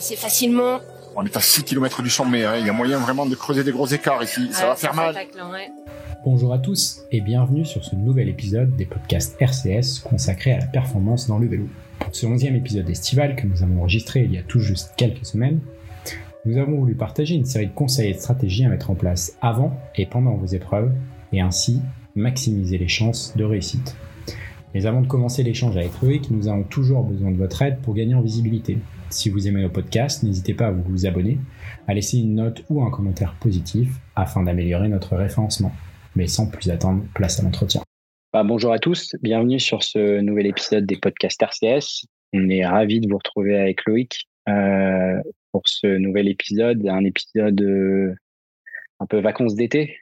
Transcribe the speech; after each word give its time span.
C'est 0.00 0.16
facilement. 0.16 0.80
On 1.16 1.24
est 1.24 1.36
à 1.36 1.40
6 1.40 1.64
km 1.64 2.02
du 2.02 2.10
sommet, 2.10 2.44
hein. 2.44 2.56
il 2.58 2.66
y 2.66 2.70
a 2.70 2.72
moyen 2.72 2.98
vraiment 2.98 3.26
de 3.26 3.34
creuser 3.34 3.62
des 3.62 3.70
gros 3.70 3.86
écarts 3.86 4.22
ici, 4.22 4.48
ça 4.50 4.66
va 4.68 4.76
faire 4.76 4.94
mal. 4.94 5.14
Bonjour 6.24 6.52
à 6.52 6.58
tous 6.58 7.02
et 7.12 7.20
bienvenue 7.20 7.64
sur 7.64 7.84
ce 7.84 7.94
nouvel 7.94 8.28
épisode 8.28 8.74
des 8.76 8.86
podcasts 8.86 9.36
RCS 9.40 10.00
consacrés 10.02 10.52
à 10.52 10.58
la 10.58 10.66
performance 10.66 11.28
dans 11.28 11.38
le 11.38 11.46
vélo. 11.46 11.68
Pour 12.00 12.16
ce 12.16 12.26
11e 12.26 12.56
épisode 12.56 12.88
estival 12.88 13.36
que 13.36 13.46
nous 13.46 13.62
avons 13.62 13.80
enregistré 13.80 14.24
il 14.24 14.32
y 14.32 14.38
a 14.38 14.42
tout 14.42 14.58
juste 14.58 14.94
quelques 14.96 15.26
semaines, 15.26 15.60
nous 16.46 16.56
avons 16.56 16.78
voulu 16.78 16.94
partager 16.94 17.34
une 17.34 17.44
série 17.44 17.66
de 17.66 17.74
conseils 17.74 18.10
et 18.10 18.14
de 18.14 18.18
stratégies 18.18 18.64
à 18.64 18.70
mettre 18.70 18.90
en 18.90 18.94
place 18.94 19.36
avant 19.40 19.78
et 19.96 20.06
pendant 20.06 20.34
vos 20.34 20.46
épreuves 20.46 20.92
et 21.32 21.42
ainsi 21.42 21.80
maximiser 22.16 22.78
les 22.78 22.88
chances 22.88 23.36
de 23.36 23.44
réussite. 23.44 23.96
Mais 24.72 24.86
avant 24.86 25.02
de 25.02 25.06
commencer 25.06 25.42
l'échange 25.42 25.76
avec 25.76 25.92
Loïc, 26.02 26.30
nous 26.30 26.48
avons 26.48 26.64
toujours 26.64 27.04
besoin 27.04 27.30
de 27.30 27.36
votre 27.36 27.62
aide 27.62 27.78
pour 27.80 27.94
gagner 27.94 28.14
en 28.14 28.22
visibilité. 28.22 28.78
Si 29.14 29.30
vous 29.30 29.46
aimez 29.46 29.62
nos 29.62 29.70
podcasts, 29.70 30.24
n'hésitez 30.24 30.54
pas 30.54 30.66
à 30.66 30.70
vous 30.72 31.06
abonner, 31.06 31.38
à 31.86 31.94
laisser 31.94 32.18
une 32.18 32.34
note 32.34 32.64
ou 32.68 32.82
un 32.82 32.90
commentaire 32.90 33.36
positif 33.38 33.88
afin 34.16 34.42
d'améliorer 34.42 34.88
notre 34.88 35.14
référencement. 35.14 35.70
Mais 36.16 36.26
sans 36.26 36.50
plus 36.50 36.68
attendre, 36.68 37.04
place 37.14 37.38
à 37.38 37.44
l'entretien. 37.44 37.82
Bah, 38.32 38.42
bonjour 38.42 38.72
à 38.72 38.80
tous, 38.80 39.14
bienvenue 39.22 39.60
sur 39.60 39.84
ce 39.84 40.20
nouvel 40.20 40.48
épisode 40.48 40.84
des 40.84 40.96
podcasts 40.96 41.40
RCS. 41.40 42.06
On 42.32 42.48
est 42.48 42.66
ravis 42.66 43.00
de 43.00 43.08
vous 43.08 43.16
retrouver 43.16 43.56
avec 43.56 43.84
Loïc 43.86 44.28
euh, 44.48 45.22
pour 45.52 45.62
ce 45.66 45.86
nouvel 45.86 46.26
épisode, 46.26 46.84
un 46.88 47.04
épisode 47.04 47.62
euh, 47.62 48.16
un 48.98 49.06
peu 49.06 49.20
vacances 49.20 49.54
d'été. 49.54 49.96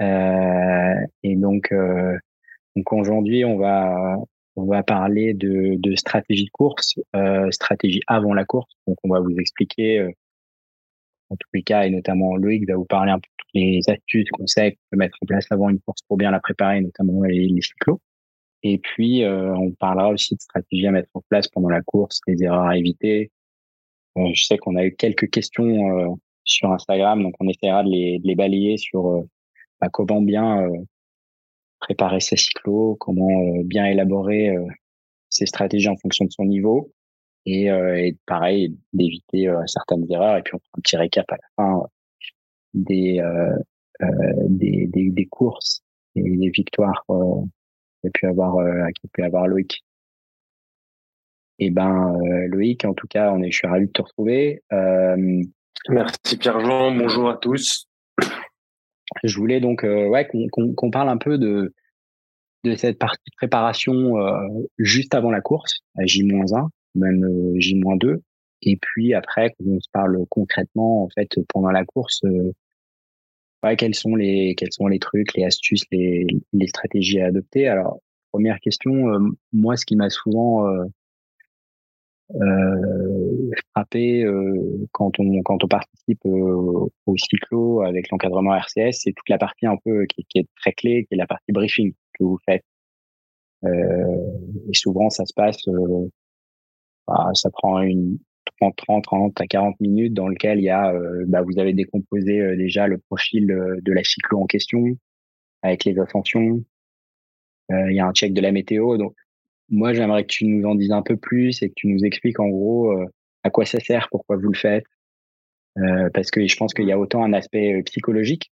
Euh, 0.00 0.94
et 1.24 1.34
donc, 1.34 1.74
donc 2.76 2.92
aujourd'hui, 2.92 3.44
on 3.44 3.56
va 3.56 4.18
on 4.56 4.64
va 4.64 4.82
parler 4.82 5.34
de, 5.34 5.76
de 5.78 5.94
stratégie 5.96 6.46
de 6.46 6.50
course, 6.50 6.94
euh, 7.14 7.50
stratégie 7.50 8.00
avant 8.06 8.34
la 8.34 8.44
course. 8.44 8.74
Donc 8.86 8.96
on 9.04 9.10
va 9.10 9.20
vous 9.20 9.36
expliquer, 9.38 10.00
euh, 10.00 10.10
en 11.30 11.36
tous 11.36 11.48
les 11.54 11.62
cas, 11.62 11.84
et 11.84 11.90
notamment 11.90 12.36
Loïc 12.36 12.66
va 12.68 12.76
vous 12.76 12.84
parler 12.86 13.12
un 13.12 13.18
peu 13.18 13.28
de 13.28 13.34
toutes 13.36 13.54
les 13.54 13.80
astuces, 13.88 14.30
conseils 14.30 14.72
qu'on 14.72 14.82
peut 14.92 14.96
mettre 14.98 15.18
en 15.22 15.26
place 15.26 15.46
avant 15.50 15.68
une 15.68 15.80
course 15.80 16.00
pour 16.08 16.16
bien 16.16 16.30
la 16.30 16.40
préparer, 16.40 16.80
notamment 16.80 17.22
les, 17.22 17.48
les 17.48 17.62
cyclos. 17.62 18.00
Et 18.62 18.78
puis 18.78 19.24
euh, 19.24 19.54
on 19.54 19.72
parlera 19.72 20.08
aussi 20.08 20.34
de 20.34 20.40
stratégie 20.40 20.86
à 20.86 20.90
mettre 20.90 21.10
en 21.14 21.22
place 21.28 21.48
pendant 21.48 21.68
la 21.68 21.82
course, 21.82 22.20
les 22.26 22.42
erreurs 22.42 22.66
à 22.66 22.78
éviter. 22.78 23.30
Euh, 24.16 24.30
je 24.32 24.44
sais 24.44 24.56
qu'on 24.56 24.76
a 24.76 24.84
eu 24.84 24.94
quelques 24.96 25.30
questions 25.30 26.18
sur 26.44 26.72
Instagram, 26.72 27.22
donc 27.22 27.34
on 27.40 27.48
essaiera 27.48 27.84
de 27.84 27.90
les, 27.90 28.18
de 28.18 28.26
les 28.26 28.34
balayer 28.34 28.78
sur 28.78 29.24
bah, 29.80 29.88
comment 29.92 30.22
bien 30.22 30.66
préparer 31.80 32.20
ses 32.20 32.36
cyclos, 32.36 32.96
comment 32.96 33.28
euh, 33.28 33.62
bien 33.64 33.86
élaborer 33.86 34.50
euh, 34.50 34.66
ses 35.28 35.46
stratégies 35.46 35.88
en 35.88 35.96
fonction 35.96 36.24
de 36.24 36.30
son 36.30 36.44
niveau 36.44 36.92
et, 37.44 37.70
euh, 37.70 37.96
et 37.96 38.16
pareil 38.26 38.76
d'éviter 38.92 39.52
certaines 39.66 40.10
erreurs 40.10 40.38
et 40.38 40.42
puis 40.42 40.54
on 40.54 40.58
fera 40.58 40.70
un 40.78 40.80
petit 40.80 40.96
récap 40.96 41.30
à 41.30 41.36
la 41.36 41.48
fin 41.56 41.86
des 42.74 43.22
des, 44.48 44.86
des, 44.88 45.10
des, 45.10 45.26
courses 45.26 45.82
et 46.14 46.22
des 46.22 46.50
victoires 46.50 47.04
qu'a 47.06 48.10
pu 48.12 48.26
avoir 48.26 48.56
pu 49.12 49.22
avoir 49.22 49.46
Loïc. 49.46 49.82
Eh 51.58 51.70
ben 51.70 52.18
Loïc, 52.48 52.84
en 52.84 52.92
tout 52.92 53.06
cas, 53.06 53.32
on 53.32 53.42
est, 53.42 53.50
je 53.50 53.56
suis 53.56 53.66
ravi 53.66 53.86
de 53.86 53.92
te 53.92 54.02
retrouver. 54.02 54.62
Merci 55.88 56.36
Pierre-Jean. 56.38 56.94
Bonjour 56.94 57.30
à 57.30 57.36
tous. 57.36 57.88
Je 59.22 59.36
voulais 59.36 59.60
donc 59.60 59.84
euh, 59.84 60.08
ouais, 60.08 60.28
qu'on 60.50 60.90
parle 60.90 61.08
un 61.08 61.16
peu 61.16 61.38
de, 61.38 61.74
de 62.64 62.74
cette 62.74 62.98
partie 62.98 63.30
de 63.30 63.36
préparation 63.36 64.18
euh, 64.18 64.48
juste 64.78 65.14
avant 65.14 65.30
la 65.30 65.40
course, 65.40 65.80
à 65.96 66.04
J-1, 66.06 66.68
même 66.94 67.24
euh, 67.24 67.54
J-2. 67.58 68.18
Et 68.62 68.76
puis 68.76 69.14
après, 69.14 69.50
qu'on 69.50 69.78
se 69.80 69.88
parle 69.92 70.24
concrètement, 70.30 71.04
en 71.04 71.08
fait, 71.10 71.28
pendant 71.48 71.70
la 71.70 71.84
course, 71.84 72.22
ouais, 73.62 73.76
quels 73.76 73.94
sont 73.94 74.16
les 74.16 74.54
quels 74.56 74.72
sont 74.72 74.86
les 74.86 74.98
trucs, 74.98 75.34
les 75.34 75.44
astuces, 75.44 75.84
les, 75.92 76.26
les 76.52 76.66
stratégies 76.66 77.20
à 77.20 77.26
adopter? 77.26 77.68
Alors, 77.68 78.00
première 78.32 78.58
question, 78.60 79.20
moi, 79.52 79.76
ce 79.76 79.84
qui 79.84 79.94
m'a 79.94 80.08
souvent 80.08 80.66
euh, 82.34 83.25
frappé 83.72 84.22
euh, 84.24 84.86
quand 84.92 85.18
on 85.18 85.42
quand 85.42 85.62
on 85.64 85.68
participe 85.68 86.24
euh, 86.26 86.88
au 87.06 87.16
cyclo 87.16 87.82
avec 87.82 88.10
l'encadrement 88.10 88.54
RCS, 88.54 88.92
c'est 88.92 89.12
toute 89.12 89.28
la 89.28 89.38
partie 89.38 89.66
un 89.66 89.76
peu 89.84 90.06
qui, 90.06 90.24
qui, 90.28 90.38
est 90.40 90.48
très 90.56 90.72
clé, 90.72 91.06
qui 91.06 91.14
est 91.14 91.18
la 91.18 91.26
partie 91.26 91.52
briefing 91.52 91.92
que 92.18 92.24
vous 92.24 92.38
faites. 92.44 92.64
Euh, 93.64 93.68
et 94.70 94.74
souvent, 94.74 95.10
ça 95.10 95.24
se 95.26 95.32
passe, 95.34 95.62
bah, 97.06 97.30
ça 97.34 97.50
prend 97.50 97.80
une 97.82 98.18
30, 98.60 98.76
30, 98.76 99.04
30 99.04 99.40
à 99.40 99.46
40 99.46 99.80
minutes 99.80 100.14
dans 100.14 100.28
lequel 100.28 100.58
il 100.58 100.64
y 100.64 100.70
a, 100.70 100.92
bah, 101.26 101.42
vous 101.42 101.58
avez 101.58 101.72
décomposé 101.72 102.56
déjà 102.56 102.86
le 102.86 102.98
profil 102.98 103.46
de 103.46 103.92
la 103.92 104.04
cyclo 104.04 104.40
en 104.40 104.46
question 104.46 104.82
avec 105.62 105.84
les 105.84 105.98
ascensions. 105.98 106.62
il 107.70 107.92
y 107.92 108.00
a 108.00 108.06
un 108.06 108.12
check 108.12 108.32
de 108.34 108.40
la 108.40 108.52
météo, 108.52 108.96
donc 108.96 109.14
moi, 109.68 109.92
j'aimerais 109.92 110.22
que 110.22 110.28
tu 110.28 110.46
nous 110.46 110.66
en 110.66 110.74
dises 110.74 110.92
un 110.92 111.02
peu 111.02 111.16
plus 111.16 111.62
et 111.62 111.68
que 111.68 111.74
tu 111.74 111.88
nous 111.88 112.04
expliques 112.04 112.38
en 112.40 112.48
gros 112.48 112.92
euh, 112.92 113.06
à 113.46 113.50
quoi 113.50 113.64
ça 113.64 113.80
sert, 113.80 114.08
pourquoi 114.10 114.36
vous 114.36 114.48
le 114.48 114.58
faites. 114.58 114.84
Euh, 115.78 116.08
parce 116.12 116.30
que 116.30 116.46
je 116.46 116.56
pense 116.56 116.74
qu'il 116.74 116.86
y 116.86 116.92
a 116.92 116.98
autant 116.98 117.22
un 117.22 117.32
aspect 117.32 117.74
euh, 117.74 117.82
psychologique 117.82 118.50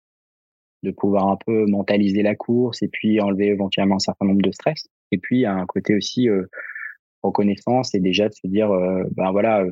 de 0.82 0.90
pouvoir 0.90 1.28
un 1.28 1.36
peu 1.44 1.66
mentaliser 1.66 2.22
la 2.22 2.34
course 2.34 2.82
et 2.82 2.88
puis 2.88 3.20
enlever 3.20 3.48
éventuellement 3.48 3.96
un 3.96 4.00
certain 4.00 4.26
nombre 4.26 4.40
de 4.40 4.50
stress. 4.50 4.86
Et 5.12 5.18
puis, 5.18 5.44
un 5.44 5.66
côté 5.66 5.94
aussi 5.94 6.28
reconnaissance 7.22 7.94
et 7.94 8.00
déjà 8.00 8.28
de 8.28 8.32
se 8.32 8.46
dire, 8.46 8.70
ben 9.10 9.30
voilà, 9.32 9.64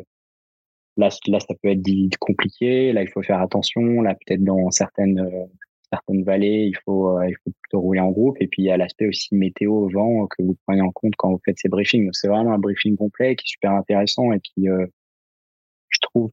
là, 0.98 1.08
là, 1.28 1.40
ça 1.40 1.54
peut 1.62 1.70
être 1.70 2.18
compliqué, 2.20 2.92
là, 2.92 3.02
il 3.02 3.08
faut 3.08 3.22
faire 3.22 3.40
attention, 3.40 4.02
là, 4.02 4.16
peut-être 4.26 4.44
dans 4.44 4.70
certaines 4.70 5.48
certaines 5.92 6.22
vallées, 6.24 6.66
il 6.66 6.76
faut, 6.84 7.18
euh, 7.18 7.28
il 7.28 7.34
faut 7.44 7.50
plutôt 7.62 7.80
rouler 7.80 8.00
en 8.00 8.10
groupe. 8.10 8.36
Et 8.40 8.46
puis, 8.46 8.62
il 8.62 8.66
y 8.66 8.70
a 8.70 8.76
l'aspect 8.76 9.06
aussi 9.06 9.34
météo, 9.34 9.88
vent 9.88 10.26
que 10.26 10.42
vous 10.42 10.56
prenez 10.66 10.82
en 10.82 10.92
compte 10.92 11.14
quand 11.16 11.30
vous 11.30 11.40
faites 11.44 11.58
ces 11.58 11.68
briefings. 11.68 12.04
Donc, 12.04 12.14
c'est 12.14 12.28
vraiment 12.28 12.52
un 12.52 12.58
briefing 12.58 12.96
complet 12.96 13.36
qui 13.36 13.44
est 13.44 13.52
super 13.52 13.72
intéressant 13.72 14.32
et 14.32 14.40
qui, 14.40 14.68
euh, 14.68 14.86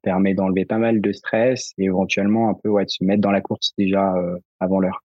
permet 0.01 0.33
d'enlever 0.33 0.65
pas 0.65 0.77
mal 0.77 1.01
de 1.01 1.11
stress 1.11 1.73
et 1.77 1.85
éventuellement 1.85 2.49
un 2.49 2.53
peu 2.55 2.69
ouais, 2.69 2.85
de 2.85 2.89
se 2.89 3.03
mettre 3.03 3.21
dans 3.21 3.31
la 3.31 3.41
course 3.41 3.73
déjà 3.77 4.13
euh, 4.15 4.37
avant 4.59 4.79
l'heure. 4.79 5.01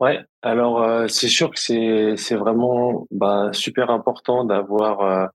Ouais, 0.00 0.20
alors 0.42 1.08
c'est 1.08 1.28
sûr 1.28 1.50
que 1.50 1.58
c'est 1.58 2.16
c'est 2.16 2.34
vraiment 2.34 3.06
bah, 3.10 3.50
super 3.52 3.90
important 3.90 4.44
d'avoir 4.44 5.30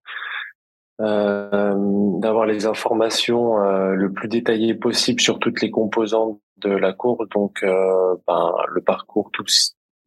euh, 0.99 1.73
d'avoir 2.19 2.45
les 2.45 2.65
informations 2.65 3.57
le 3.57 4.11
plus 4.11 4.27
détaillées 4.27 4.75
possible 4.75 5.21
sur 5.21 5.39
toutes 5.39 5.61
les 5.61 5.71
composantes 5.71 6.39
de 6.59 6.69
la 6.69 6.93
course, 6.93 7.27
donc 7.29 7.63
euh, 7.63 8.15
ben, 8.27 8.53
le 8.69 8.81
parcours, 8.81 9.29
tout 9.31 9.45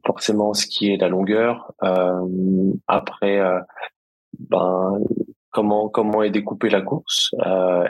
forcément 0.05 0.55
ce 0.55 0.67
qui 0.67 0.93
est 0.93 0.97
la 0.97 1.09
longueur. 1.09 1.73
Euh, 1.83 2.73
après, 2.87 3.41
euh, 3.41 3.61
ben, 4.39 4.99
comment 5.53 5.89
comment 5.89 6.23
est 6.23 6.31
découpée 6.31 6.71
la 6.71 6.81
course 6.81 7.31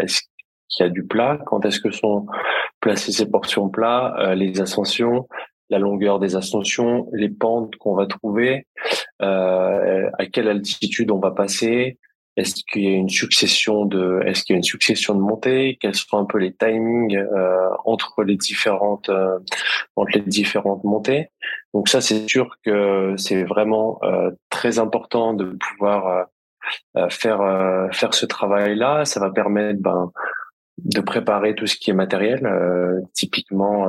Est-ce 0.00 0.20
qu'il 0.68 0.84
y 0.84 0.88
a 0.88 0.90
du 0.90 1.04
plat 1.04 1.38
Quand 1.46 1.64
est-ce 1.64 1.80
que 1.80 1.90
sont 1.90 2.26
placées 2.80 3.12
ces 3.12 3.30
portions 3.30 3.68
plats 3.68 4.34
Les 4.34 4.60
ascensions 4.60 5.28
la 5.70 5.78
longueur 5.78 6.18
des 6.18 6.36
ascensions, 6.36 7.08
les 7.14 7.30
pentes 7.30 7.76
qu'on 7.76 7.94
va 7.94 8.06
trouver, 8.06 8.66
à 9.20 10.26
quelle 10.30 10.48
altitude 10.48 11.10
on 11.10 11.18
va 11.18 11.30
passer, 11.30 11.98
est-ce 12.36 12.62
qu'il 12.64 12.84
y 12.84 12.88
a 12.88 12.92
une 12.92 13.10
succession 13.10 13.84
de, 13.84 14.22
est-ce 14.24 14.42
qu'il 14.42 14.54
y 14.54 14.56
a 14.56 14.58
une 14.58 14.62
succession 14.62 15.14
de 15.14 15.20
montées 15.20 15.76
Quels 15.80 15.94
sont 15.94 16.16
un 16.16 16.24
peu 16.24 16.38
les 16.38 16.54
timings 16.54 17.16
euh, 17.16 17.68
entre 17.84 18.22
les 18.22 18.36
différentes, 18.36 19.10
euh, 19.10 19.38
entre 19.96 20.12
les 20.14 20.22
différentes 20.22 20.82
montées. 20.84 21.28
Donc 21.74 21.88
ça, 21.88 22.00
c'est 22.00 22.26
sûr 22.28 22.56
que 22.64 23.14
c'est 23.18 23.44
vraiment 23.44 23.98
euh, 24.02 24.30
très 24.48 24.78
important 24.78 25.34
de 25.34 25.44
pouvoir 25.44 26.06
euh, 26.06 26.24
faire 27.10 27.88
faire 27.92 28.14
ce 28.14 28.26
travail-là. 28.26 29.04
Ça 29.04 29.20
va 29.20 29.30
permettre, 29.30 29.80
ben, 29.80 30.10
de 30.78 31.00
préparer 31.00 31.54
tout 31.54 31.66
ce 31.66 31.76
qui 31.76 31.90
est 31.90 31.94
matériel. 31.94 32.48
typiquement, 33.14 33.86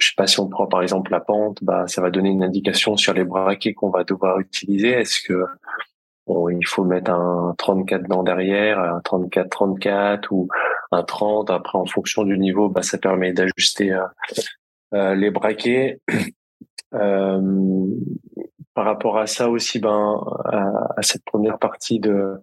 je 0.00 0.06
sais 0.06 0.14
pas 0.16 0.26
si 0.26 0.40
on 0.40 0.48
prend 0.48 0.66
par 0.66 0.82
exemple 0.82 1.10
la 1.10 1.20
pente, 1.20 1.58
bah 1.62 1.86
ça 1.86 2.00
va 2.00 2.10
donner 2.10 2.30
une 2.30 2.42
indication 2.42 2.96
sur 2.96 3.12
les 3.12 3.24
braquets 3.24 3.74
qu'on 3.74 3.90
va 3.90 4.04
devoir 4.04 4.40
utiliser. 4.40 4.90
Est-ce 4.90 5.20
que 5.20 5.44
il 6.50 6.66
faut 6.66 6.84
mettre 6.84 7.10
un 7.10 7.54
34 7.58 8.06
dans 8.08 8.22
derrière, 8.22 8.78
un 8.78 9.00
34-34 9.00 10.26
ou 10.30 10.48
un 10.92 11.02
30. 11.02 11.50
Après, 11.50 11.78
en 11.78 11.86
fonction 11.86 12.24
du 12.24 12.38
niveau, 12.38 12.68
bah, 12.68 12.82
ça 12.82 12.98
permet 12.98 13.32
d'ajuster 13.32 13.92
euh, 13.92 14.04
euh 14.94 15.14
les 15.14 15.30
braquets. 15.30 16.00
Par 18.78 18.86
rapport 18.86 19.18
à 19.18 19.26
ça 19.26 19.50
aussi, 19.50 19.80
ben, 19.80 20.24
à, 20.44 21.02
cette 21.02 21.24
première 21.24 21.58
partie 21.58 21.98
de, 21.98 22.36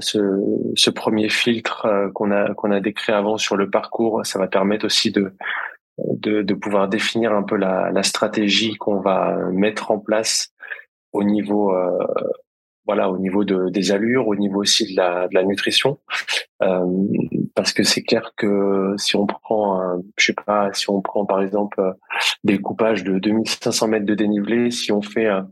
ce, 0.00 0.90
premier 0.90 1.28
filtre 1.28 1.86
euh, 1.86 2.10
qu'on 2.10 2.32
a 2.32 2.52
qu'on 2.54 2.72
a 2.72 2.80
décrit 2.80 3.12
avant 3.12 3.36
sur 3.36 3.54
le 3.54 3.70
parcours, 3.70 4.26
ça 4.26 4.40
va 4.40 4.48
permettre 4.48 4.84
aussi 4.84 5.12
de 5.12 6.54
pouvoir 6.54 6.88
définir 6.88 7.32
un 7.32 7.44
peu 7.44 7.54
la, 7.54 8.02
stratégie 8.02 8.74
qu'on 8.74 8.98
va 8.98 9.36
mettre 9.52 9.92
en 9.92 10.00
place 10.00 10.52
au 11.12 11.22
niveau 11.22 11.72
euh, 11.72 12.04
voilà, 12.84 13.10
au 13.10 13.18
niveau 13.18 13.44
de, 13.44 13.68
des 13.68 13.92
allures, 13.92 14.26
au 14.26 14.34
niveau 14.34 14.62
aussi 14.62 14.92
de 14.92 14.96
la, 14.96 15.28
de 15.28 15.34
la 15.36 15.44
nutrition, 15.44 16.00
euh, 16.64 16.84
parce 17.54 17.72
que 17.72 17.82
c'est 17.82 18.02
clair 18.02 18.32
que 18.36 18.94
si 18.96 19.16
on 19.16 19.26
prend, 19.26 19.80
un, 19.80 20.02
je 20.16 20.26
sais 20.26 20.34
pas, 20.46 20.72
si 20.72 20.88
on 20.90 21.00
prend 21.00 21.24
par 21.24 21.42
exemple 21.42 21.80
des 22.44 22.58
coupages 22.58 23.04
de 23.04 23.18
2500 23.18 23.88
mètres 23.88 24.06
de 24.06 24.14
dénivelé, 24.14 24.70
si 24.70 24.92
on 24.92 25.02
fait 25.02 25.26
un, 25.26 25.48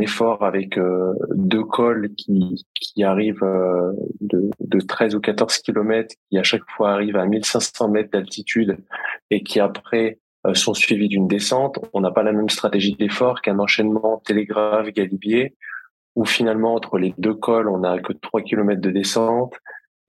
effort 0.00 0.44
avec 0.44 0.78
euh, 0.78 1.12
deux 1.34 1.62
cols 1.62 2.08
qui, 2.16 2.64
qui 2.74 3.04
arrivent 3.04 3.44
euh, 3.44 3.92
de, 4.22 4.50
de 4.60 4.80
13 4.80 5.14
ou 5.14 5.20
14 5.20 5.58
kilomètres, 5.58 6.14
qui 6.30 6.38
à 6.38 6.42
chaque 6.42 6.68
fois 6.74 6.92
arrivent 6.92 7.16
à 7.16 7.26
1500 7.26 7.88
mètres 7.90 8.10
d'altitude 8.10 8.78
et 9.30 9.42
qui 9.42 9.60
après 9.60 10.20
euh, 10.46 10.54
sont 10.54 10.72
suivis 10.72 11.08
d'une 11.08 11.28
descente, 11.28 11.78
on 11.92 12.00
n'a 12.00 12.10
pas 12.10 12.22
la 12.22 12.32
même 12.32 12.48
stratégie 12.48 12.94
d'effort 12.94 13.42
qu'un 13.42 13.58
enchaînement 13.58 14.22
télégraphe 14.24 14.88
galibier 14.88 15.54
où 16.14 16.24
finalement 16.24 16.74
entre 16.74 16.98
les 16.98 17.14
deux 17.18 17.34
cols, 17.34 17.68
on 17.68 17.78
n'a 17.78 17.98
que 17.98 18.12
3 18.12 18.42
km 18.42 18.80
de 18.80 18.90
descente 18.90 19.54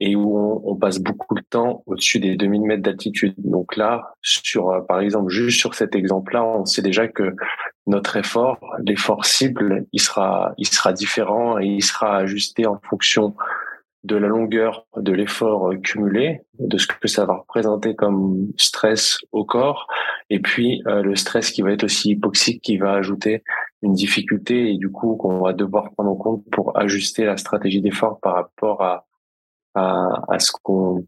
et 0.00 0.16
où 0.16 0.38
on, 0.38 0.62
on 0.64 0.76
passe 0.76 0.98
beaucoup 0.98 1.34
de 1.34 1.42
temps 1.48 1.82
au-dessus 1.86 2.18
des 2.18 2.36
2000 2.36 2.62
mètres 2.62 2.82
d'altitude. 2.82 3.34
Donc 3.38 3.76
là, 3.76 4.14
sur 4.22 4.70
euh, 4.70 4.80
par 4.80 5.00
exemple 5.00 5.30
juste 5.30 5.58
sur 5.58 5.74
cet 5.74 5.94
exemple-là, 5.94 6.44
on 6.44 6.64
sait 6.64 6.82
déjà 6.82 7.08
que 7.08 7.34
notre 7.86 8.16
effort, 8.16 8.58
l'effort 8.84 9.24
cible, 9.24 9.86
il 9.92 10.00
sera 10.00 10.52
il 10.58 10.66
sera 10.66 10.92
différent 10.92 11.58
et 11.58 11.66
il 11.66 11.82
sera 11.82 12.16
ajusté 12.16 12.66
en 12.66 12.80
fonction 12.88 13.34
de 14.06 14.16
la 14.16 14.28
longueur 14.28 14.86
de 14.96 15.12
l'effort 15.12 15.72
cumulé, 15.82 16.42
de 16.60 16.78
ce 16.78 16.86
que 16.86 17.08
ça 17.08 17.26
va 17.26 17.34
représenter 17.38 17.96
comme 17.96 18.46
stress 18.56 19.18
au 19.32 19.44
corps, 19.44 19.88
et 20.30 20.38
puis 20.38 20.80
euh, 20.86 21.02
le 21.02 21.16
stress 21.16 21.50
qui 21.50 21.62
va 21.62 21.72
être 21.72 21.84
aussi 21.84 22.10
hypoxique, 22.10 22.62
qui 22.62 22.78
va 22.78 22.92
ajouter 22.92 23.42
une 23.82 23.94
difficulté 23.94 24.70
et 24.70 24.76
du 24.78 24.90
coup 24.90 25.16
qu'on 25.16 25.40
va 25.40 25.52
devoir 25.52 25.90
prendre 25.92 26.10
en 26.10 26.14
compte 26.14 26.44
pour 26.52 26.78
ajuster 26.78 27.24
la 27.24 27.36
stratégie 27.36 27.80
d'effort 27.80 28.20
par 28.20 28.34
rapport 28.34 28.82
à 28.82 29.06
à, 29.76 30.22
à 30.28 30.38
ce 30.40 30.50
qu'on 30.50 31.04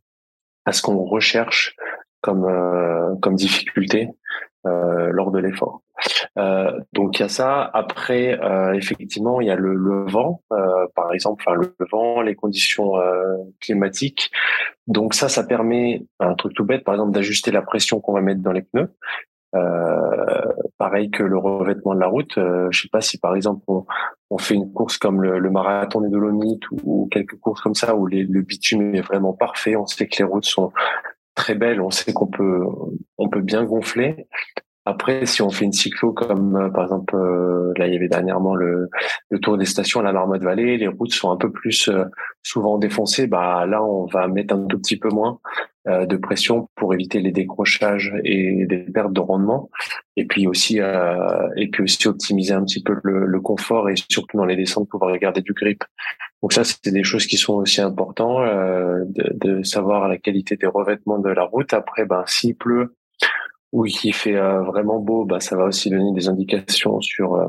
à 0.64 0.72
ce 0.72 0.82
qu'on 0.82 1.02
recherche 1.04 1.74
comme 2.20 2.44
euh, 2.44 3.16
comme 3.22 3.34
difficulté 3.34 4.10
euh, 4.66 5.08
lors 5.12 5.30
de 5.30 5.38
l'effort. 5.40 5.82
Euh, 6.36 6.78
donc 6.92 7.18
il 7.18 7.22
y 7.22 7.24
a 7.24 7.28
ça. 7.28 7.68
Après, 7.74 8.38
euh, 8.40 8.72
effectivement, 8.74 9.40
il 9.40 9.48
y 9.48 9.50
a 9.50 9.56
le, 9.56 9.74
le 9.74 10.04
vent, 10.08 10.42
euh, 10.52 10.86
par 10.94 11.12
exemple, 11.12 11.42
enfin 11.44 11.56
le 11.56 11.74
vent, 11.90 12.20
les 12.20 12.36
conditions 12.36 12.92
climatiques. 13.60 14.30
Donc 14.86 15.14
ça, 15.14 15.28
ça 15.28 15.44
permet 15.44 16.06
un 16.20 16.34
truc 16.34 16.54
tout 16.54 16.64
bête, 16.64 16.84
par 16.84 16.94
exemple, 16.94 17.12
d'ajuster 17.12 17.50
la 17.50 17.62
pression 17.62 18.00
qu'on 18.00 18.12
va 18.12 18.20
mettre 18.20 18.42
dans 18.42 18.52
les 18.52 18.62
pneus. 18.62 18.90
Euh, 19.54 20.52
pareil 20.76 21.10
que 21.10 21.22
le 21.22 21.38
revêtement 21.38 21.94
de 21.94 22.00
la 22.00 22.06
route. 22.06 22.36
Euh, 22.38 22.68
je 22.70 22.82
sais 22.82 22.88
pas 22.88 23.00
si 23.00 23.18
par 23.18 23.34
exemple 23.34 23.64
on, 23.66 23.86
on 24.30 24.38
fait 24.38 24.54
une 24.54 24.72
course 24.72 24.98
comme 24.98 25.22
le, 25.22 25.38
le 25.38 25.50
marathon 25.50 26.02
des 26.02 26.10
Dolomites 26.10 26.70
ou, 26.70 27.08
quelques 27.10 27.36
courses 27.36 27.62
comme 27.62 27.74
ça 27.74 27.96
où 27.96 28.06
les, 28.06 28.24
le 28.24 28.42
bitume 28.42 28.94
est 28.94 29.00
vraiment 29.00 29.32
parfait. 29.32 29.76
On 29.76 29.86
sait 29.86 30.06
que 30.06 30.18
les 30.18 30.24
routes 30.24 30.44
sont 30.44 30.72
très 31.34 31.54
belles. 31.54 31.80
On 31.80 31.90
sait 31.90 32.12
qu'on 32.12 32.26
peut 32.26 32.60
on 33.16 33.28
peut 33.28 33.40
bien 33.40 33.64
gonfler. 33.64 34.26
Après, 34.84 35.26
si 35.26 35.42
on 35.42 35.50
fait 35.50 35.66
une 35.66 35.72
cyclo 35.72 36.12
comme 36.12 36.56
euh, 36.56 36.70
par 36.70 36.84
exemple 36.84 37.16
euh, 37.16 37.72
là 37.76 37.86
il 37.86 37.94
y 37.94 37.96
avait 37.96 38.08
dernièrement 38.08 38.54
le, 38.54 38.88
le 39.30 39.38
tour 39.38 39.56
des 39.56 39.66
stations 39.66 40.00
à 40.00 40.02
la 40.02 40.12
Marmotte 40.12 40.42
Vallée, 40.42 40.76
les 40.78 40.88
routes 40.88 41.12
sont 41.12 41.30
un 41.30 41.36
peu 41.36 41.50
plus 41.50 41.90
souvent 42.42 42.78
défoncées. 42.78 43.26
Bah 43.26 43.66
là, 43.66 43.82
on 43.82 44.06
va 44.06 44.28
mettre 44.28 44.54
un 44.54 44.66
tout 44.66 44.78
petit 44.78 44.98
peu 44.98 45.08
moins 45.08 45.40
de 45.88 46.16
pression 46.16 46.68
pour 46.74 46.94
éviter 46.94 47.20
les 47.20 47.32
décrochages 47.32 48.14
et 48.24 48.66
des 48.66 48.78
pertes 48.78 49.12
de 49.12 49.20
rendement. 49.20 49.70
Et 50.16 50.26
puis 50.26 50.46
aussi 50.46 50.78
et 50.78 51.68
puis 51.68 51.82
aussi 51.82 52.08
optimiser 52.08 52.52
un 52.52 52.64
petit 52.64 52.82
peu 52.82 52.96
le, 53.02 53.26
le, 53.26 53.40
confort 53.40 53.88
et 53.88 53.94
surtout 54.10 54.36
dans 54.36 54.44
les 54.44 54.56
descentes 54.56 54.88
pouvoir 54.88 55.16
garder 55.18 55.40
du 55.40 55.52
grip. 55.52 55.84
Donc 56.42 56.52
ça, 56.52 56.62
c'est 56.64 56.92
des 56.92 57.04
choses 57.04 57.26
qui 57.26 57.36
sont 57.36 57.54
aussi 57.54 57.80
importantes 57.80 58.44
de, 58.44 59.32
de 59.34 59.62
savoir 59.62 60.08
la 60.08 60.18
qualité 60.18 60.56
des 60.56 60.66
revêtements 60.66 61.18
de 61.18 61.30
la 61.30 61.44
route. 61.44 61.72
Après, 61.72 62.04
ben 62.04 62.24
s'il 62.26 62.54
pleut 62.56 62.94
oui, 63.72 63.92
qui 63.92 64.12
fait 64.12 64.36
euh, 64.36 64.62
vraiment 64.62 64.98
beau, 64.98 65.24
bah, 65.24 65.40
ça 65.40 65.56
va 65.56 65.64
aussi 65.64 65.90
donner 65.90 66.12
des 66.12 66.28
indications 66.28 67.00
sur 67.00 67.34
euh, 67.34 67.48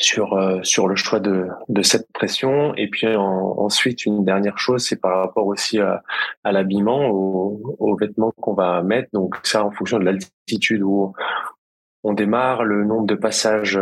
sur 0.00 0.32
euh, 0.32 0.58
sur 0.62 0.88
le 0.88 0.96
choix 0.96 1.20
de 1.20 1.46
de 1.68 1.82
cette 1.82 2.10
pression. 2.12 2.74
Et 2.74 2.88
puis 2.88 3.06
ensuite, 3.14 4.06
une 4.06 4.24
dernière 4.24 4.58
chose, 4.58 4.84
c'est 4.84 5.00
par 5.00 5.18
rapport 5.18 5.46
aussi 5.46 5.78
à, 5.78 6.02
l'habillement, 6.44 7.08
aux, 7.08 7.96
vêtements 7.96 8.32
qu'on 8.40 8.54
va 8.54 8.82
mettre. 8.82 9.10
Donc 9.12 9.36
ça, 9.44 9.64
en 9.64 9.70
fonction 9.70 9.98
de 9.98 10.04
l'altitude 10.04 10.82
où 10.82 11.12
on 12.02 12.14
démarre, 12.14 12.64
le 12.64 12.84
nombre 12.84 13.06
de 13.06 13.14
passages 13.14 13.78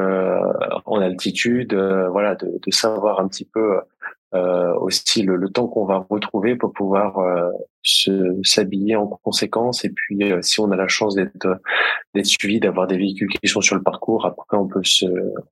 en 0.84 1.00
altitude, 1.00 1.74
voilà, 1.74 2.34
de, 2.34 2.58
de, 2.60 2.70
savoir 2.72 3.20
un 3.20 3.28
petit 3.28 3.44
peu 3.46 3.78
euh, 4.34 4.74
aussi 4.74 5.22
le, 5.22 5.36
le 5.36 5.48
temps 5.48 5.68
qu'on 5.68 5.86
va 5.86 6.06
retrouver 6.10 6.54
pour 6.54 6.72
pouvoir 6.74 7.18
euh, 7.18 7.50
se 7.82 8.38
s'habiller 8.42 8.94
en 8.94 9.06
conséquence. 9.06 9.86
Et 9.86 9.90
puis 9.90 10.30
euh, 10.30 10.42
si 10.42 10.60
on 10.60 10.70
a 10.70 10.76
la 10.76 10.86
chance 10.88 11.14
d'être 11.14 11.48
d'être 12.14 12.26
suivi 12.26 12.60
d'avoir 12.60 12.86
des 12.86 12.98
véhicules 12.98 13.30
qui 13.30 13.48
sont 13.48 13.62
sur 13.62 13.74
le 13.74 13.82
parcours 13.82 14.26
après 14.26 14.58
on 14.58 14.68
peut 14.68 14.84
se 14.84 15.06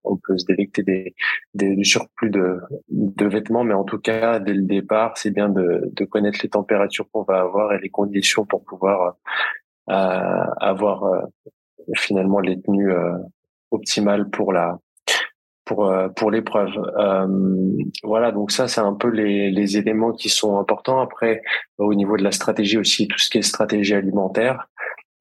on 0.05 0.17
peut 0.17 0.37
se 0.37 0.45
délecter 0.45 0.83
des, 0.83 1.15
des 1.55 1.75
du 1.75 1.85
surplus 1.87 2.29
de 2.29 2.61
de 2.91 3.27
vêtements. 3.27 3.65
Mais 3.65 3.73
en 3.73 3.85
tout 3.85 3.99
cas 3.99 4.41
dès 4.41 4.53
le 4.53 4.63
départ 4.63 5.17
c'est 5.17 5.31
bien 5.31 5.49
de 5.49 5.91
de 5.91 6.05
connaître 6.05 6.41
les 6.43 6.51
températures 6.51 7.09
qu'on 7.11 7.23
va 7.23 7.41
avoir 7.41 7.73
et 7.73 7.81
les 7.81 7.91
conditions 7.91 8.45
pour 8.45 8.63
pouvoir 8.63 9.17
euh, 9.89 10.45
avoir 10.59 11.29
finalement 11.95 12.41
les 12.41 12.61
tenues 12.61 12.93
optimales 13.71 14.29
pour 14.29 14.53
la 14.53 14.79
pour 15.67 15.91
euh, 15.91 16.09
pour 16.09 16.31
l'épreuve. 16.31 16.73
Euh, 16.99 17.27
voilà, 18.03 18.33
donc 18.33 18.51
ça 18.51 18.69
c'est 18.69 18.81
un 18.81 18.95
peu 18.95 19.09
les, 19.09 19.51
les 19.51 19.77
éléments 19.77 20.13
qui 20.13 20.31
sont 20.31 20.59
importants. 20.59 21.01
Après, 21.01 21.43
au 21.77 21.93
niveau 21.93 22.17
de 22.17 22.23
la 22.23 22.33
stratégie 22.33 22.79
aussi, 22.79 23.07
tout 23.09 23.19
ce 23.19 23.29
qui 23.29 23.39
est 23.39 23.43
stratégie 23.43 23.95
alimentaire. 23.95 24.69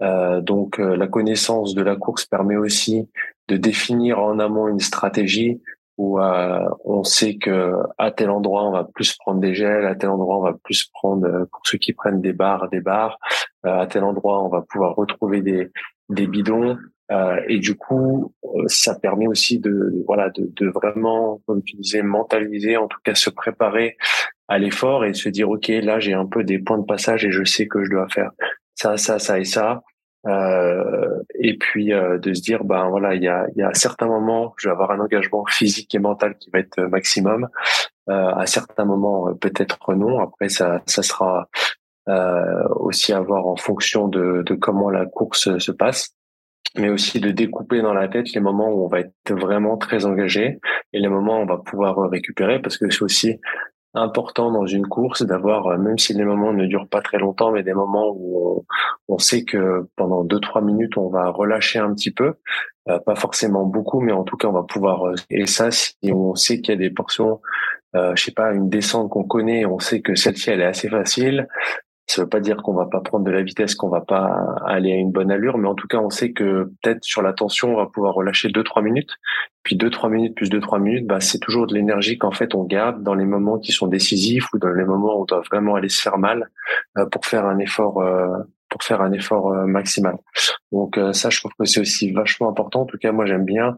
Euh, 0.01 0.41
donc 0.41 0.79
euh, 0.79 0.95
la 0.97 1.07
connaissance 1.07 1.73
de 1.73 1.81
la 1.81 1.95
course 1.95 2.25
permet 2.25 2.57
aussi 2.57 3.09
de 3.47 3.55
définir 3.55 4.19
en 4.19 4.39
amont 4.39 4.67
une 4.67 4.81
stratégie 4.81 5.61
où 5.97 6.19
euh, 6.19 6.67
on 6.83 7.05
sait 7.05 7.37
que 7.37 7.75
à 7.97 8.11
tel 8.11 8.29
endroit 8.29 8.65
on 8.65 8.71
va 8.71 8.83
plus 8.83 9.15
prendre 9.15 9.39
des 9.39 9.53
gels, 9.55 9.85
à 9.85 9.95
tel 9.95 10.09
endroit 10.09 10.37
on 10.37 10.41
va 10.41 10.53
plus 10.65 10.89
prendre 10.93 11.47
pour 11.49 11.61
ceux 11.63 11.77
qui 11.77 11.93
prennent 11.93 12.19
des 12.19 12.33
barres 12.33 12.67
des 12.69 12.81
barres, 12.81 13.17
à 13.63 13.87
tel 13.87 14.03
endroit 14.03 14.43
on 14.43 14.49
va 14.49 14.63
pouvoir 14.63 14.95
retrouver 14.95 15.41
des 15.41 15.71
des 16.09 16.27
bidons, 16.27 16.77
euh, 17.11 17.39
et 17.47 17.59
du 17.59 17.75
coup, 17.75 18.33
euh, 18.43 18.63
ça 18.67 18.95
permet 18.95 19.27
aussi 19.27 19.59
de, 19.59 20.03
voilà 20.07 20.29
de, 20.29 20.51
de, 20.55 20.67
vraiment, 20.69 21.41
comme 21.45 21.61
tu 21.63 21.75
disais, 21.75 22.01
mentaliser, 22.01 22.77
en 22.77 22.87
tout 22.87 22.99
cas 23.03 23.13
se 23.13 23.29
préparer 23.29 23.97
à 24.47 24.57
l'effort 24.57 25.05
et 25.05 25.13
se 25.13 25.29
dire 25.29 25.49
ok 25.49 25.67
là 25.67 25.99
j'ai 25.99 26.13
un 26.13 26.25
peu 26.25 26.43
des 26.43 26.59
points 26.59 26.77
de 26.77 26.85
passage 26.85 27.25
et 27.25 27.31
je 27.31 27.43
sais 27.43 27.67
que 27.67 27.83
je 27.83 27.89
dois 27.89 28.07
faire 28.09 28.31
ça, 28.75 28.97
ça, 28.97 29.19
ça 29.19 29.39
et 29.39 29.45
ça. 29.45 29.83
Euh, 30.27 31.21
et 31.35 31.55
puis 31.55 31.93
euh, 31.93 32.17
de 32.17 32.33
se 32.33 32.41
dire 32.41 32.63
ben 32.63 32.89
voilà 32.89 33.13
il 33.13 33.21
y 33.21 33.27
a, 33.27 33.45
y 33.55 33.61
a 33.61 33.71
certains 33.75 34.07
moments 34.07 34.55
je 34.57 34.67
vais 34.67 34.71
avoir 34.71 34.89
un 34.89 34.99
engagement 34.99 35.45
physique 35.45 35.93
et 35.93 35.99
mental 35.99 36.35
qui 36.39 36.49
va 36.51 36.59
être 36.59 36.81
maximum. 36.81 37.47
Euh, 38.09 38.31
à 38.33 38.45
certains 38.47 38.85
moments 38.85 39.33
peut-être 39.35 39.93
non. 39.93 40.19
Après 40.19 40.49
ça 40.49 40.81
ça 40.87 41.03
sera 41.03 41.47
aussi 42.75 43.13
à 43.13 43.19
voir 43.19 43.47
en 43.47 43.55
fonction 43.55 44.07
de, 44.07 44.43
de 44.45 44.53
comment 44.53 44.91
la 44.91 45.07
course 45.07 45.57
se 45.57 45.71
passe 45.71 46.14
mais 46.77 46.89
aussi 46.89 47.19
de 47.19 47.31
découper 47.31 47.81
dans 47.81 47.93
la 47.93 48.07
tête 48.07 48.31
les 48.33 48.41
moments 48.41 48.69
où 48.69 48.85
on 48.85 48.87
va 48.87 48.99
être 48.99 49.31
vraiment 49.31 49.77
très 49.77 50.05
engagé 50.05 50.59
et 50.93 50.99
les 50.99 51.07
moments 51.07 51.39
où 51.39 51.43
on 51.43 51.45
va 51.45 51.57
pouvoir 51.57 51.97
récupérer 52.09 52.61
parce 52.61 52.77
que 52.77 52.89
c'est 52.89 53.03
aussi 53.03 53.39
important 53.95 54.51
dans 54.51 54.65
une 54.65 54.87
course 54.87 55.23
d'avoir, 55.23 55.67
euh, 55.67 55.77
même 55.77 55.97
si 55.97 56.13
les 56.13 56.25
moments 56.25 56.53
ne 56.53 56.65
durent 56.65 56.89
pas 56.89 57.01
très 57.01 57.17
longtemps, 57.17 57.51
mais 57.51 57.63
des 57.63 57.73
moments 57.73 58.11
où 58.13 58.65
on, 59.07 59.17
sait 59.17 59.45
que 59.45 59.87
pendant 59.95 60.23
deux 60.23 60.39
trois 60.41 60.61
minutes 60.61 60.97
on 60.97 61.07
va 61.09 61.29
relâcher 61.29 61.79
un 61.79 61.93
petit 61.93 62.11
peu, 62.11 62.33
euh, 62.89 62.99
pas 62.99 63.15
forcément 63.15 63.65
beaucoup, 63.65 64.01
mais 64.01 64.11
en 64.11 64.23
tout 64.23 64.37
cas 64.37 64.47
on 64.47 64.53
va 64.53 64.63
pouvoir. 64.63 65.05
Euh, 65.05 65.15
et 65.29 65.47
ça, 65.47 65.71
si 65.71 65.95
on 66.11 66.35
sait 66.35 66.61
qu'il 66.61 66.73
y 66.73 66.77
a 66.77 66.79
des 66.79 66.91
portions, 66.91 67.41
euh, 67.95 68.13
je 68.15 68.25
sais 68.25 68.31
pas, 68.31 68.53
une 68.53 68.69
descente 68.69 69.09
qu'on 69.09 69.23
connaît, 69.23 69.65
on 69.65 69.79
sait 69.79 70.01
que 70.01 70.15
celle-ci 70.15 70.51
elle 70.51 70.61
est 70.61 70.65
assez 70.65 70.89
facile, 70.89 71.47
ça 72.07 72.21
veut 72.21 72.29
pas 72.29 72.39
dire 72.39 72.57
qu'on 72.57 72.73
va 72.73 72.85
pas 72.85 73.01
prendre 73.01 73.25
de 73.25 73.31
la 73.31 73.41
vitesse, 73.41 73.75
qu'on 73.75 73.89
va 73.89 74.01
pas 74.01 74.55
aller 74.65 74.91
à 74.91 74.95
une 74.95 75.11
bonne 75.11 75.31
allure, 75.31 75.57
mais 75.57 75.67
en 75.67 75.75
tout 75.75 75.87
cas, 75.87 75.97
on 75.97 76.09
sait 76.09 76.31
que 76.33 76.71
peut-être 76.81 77.03
sur 77.03 77.21
la 77.21 77.33
tension, 77.33 77.73
on 77.73 77.77
va 77.77 77.87
pouvoir 77.87 78.13
relâcher 78.13 78.49
deux 78.49 78.63
trois 78.63 78.81
minutes. 78.81 79.11
Puis 79.63 79.75
deux 79.75 79.89
trois 79.89 80.09
minutes 80.09 80.35
plus 80.35 80.49
deux 80.49 80.59
trois 80.59 80.77
minutes, 80.77 81.07
bah 81.07 81.19
c'est 81.19 81.39
toujours 81.39 81.65
de 81.65 81.73
l'énergie 81.73 82.19
qu'en 82.19 82.31
fait 82.31 82.53
on 82.53 82.63
garde 82.63 83.01
dans 83.01 83.15
les 83.15 83.25
moments 83.25 83.57
qui 83.57 83.71
sont 83.71 83.87
décisifs 83.87 84.45
ou 84.53 84.59
dans 84.59 84.69
les 84.69 84.85
moments 84.85 85.17
où 85.17 85.21
on 85.23 85.25
doit 85.25 85.41
vraiment 85.41 85.73
aller 85.73 85.89
se 85.89 86.01
faire 86.01 86.19
mal 86.19 86.51
euh, 86.99 87.07
pour 87.07 87.25
faire 87.25 87.45
un 87.45 87.57
effort 87.57 87.99
euh, 87.99 88.37
pour 88.69 88.83
faire 88.83 89.01
un 89.01 89.11
effort 89.11 89.51
euh, 89.51 89.65
maximal. 89.65 90.17
Donc 90.71 90.99
ça, 91.13 91.29
je 91.29 91.39
trouve 91.39 91.51
que 91.57 91.65
c'est 91.65 91.79
aussi 91.79 92.11
vachement 92.11 92.49
important. 92.49 92.81
En 92.81 92.85
tout 92.85 92.97
cas, 92.97 93.11
moi 93.11 93.25
j'aime 93.25 93.45
bien 93.45 93.75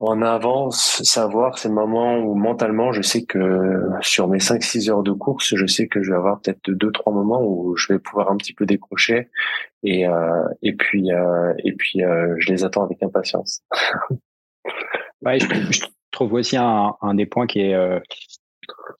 en 0.00 0.22
avance, 0.22 1.02
savoir 1.02 1.56
ces 1.58 1.68
moments 1.68 2.18
où 2.18 2.34
mentalement, 2.34 2.92
je 2.92 3.00
sais 3.00 3.24
que 3.24 3.88
sur 4.02 4.28
mes 4.28 4.38
5-6 4.38 4.90
heures 4.90 5.02
de 5.02 5.12
course, 5.12 5.54
je 5.54 5.66
sais 5.66 5.86
que 5.86 6.02
je 6.02 6.10
vais 6.10 6.16
avoir 6.16 6.40
peut-être 6.40 6.70
deux, 6.70 6.90
trois 6.92 7.12
moments 7.12 7.42
où 7.42 7.76
je 7.76 7.92
vais 7.92 7.98
pouvoir 7.98 8.30
un 8.30 8.36
petit 8.36 8.52
peu 8.52 8.66
décrocher 8.66 9.28
et, 9.82 10.06
euh, 10.06 10.44
et 10.62 10.74
puis, 10.74 11.12
euh, 11.12 11.54
et 11.64 11.72
puis 11.72 12.02
euh, 12.02 12.34
je 12.38 12.52
les 12.52 12.64
attends 12.64 12.84
avec 12.84 13.02
impatience. 13.02 13.62
ouais, 15.22 15.38
je, 15.38 15.86
trouve 16.14 16.32
aussi 16.34 16.56
un, 16.56 16.94
un 17.02 17.14
des 17.14 17.26
points 17.26 17.46
qui 17.46 17.60
est, 17.60 17.74
euh, 17.74 18.00
qui 18.08 18.38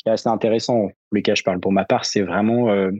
est, 0.06 0.10
assez 0.10 0.28
intéressant, 0.28 0.88
pour 0.88 0.92
lesquels 1.12 1.36
je 1.36 1.44
parle 1.44 1.60
pour 1.60 1.72
ma 1.72 1.84
part, 1.84 2.04
c'est 2.04 2.22
vraiment 2.22 2.70
euh, 2.70 2.90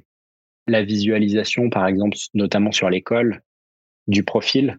la 0.67 0.83
visualisation, 0.83 1.69
par 1.69 1.87
exemple, 1.87 2.17
notamment 2.33 2.73
sur 2.73 2.89
l'école, 2.89 3.43
du 4.07 4.23
profil, 4.23 4.79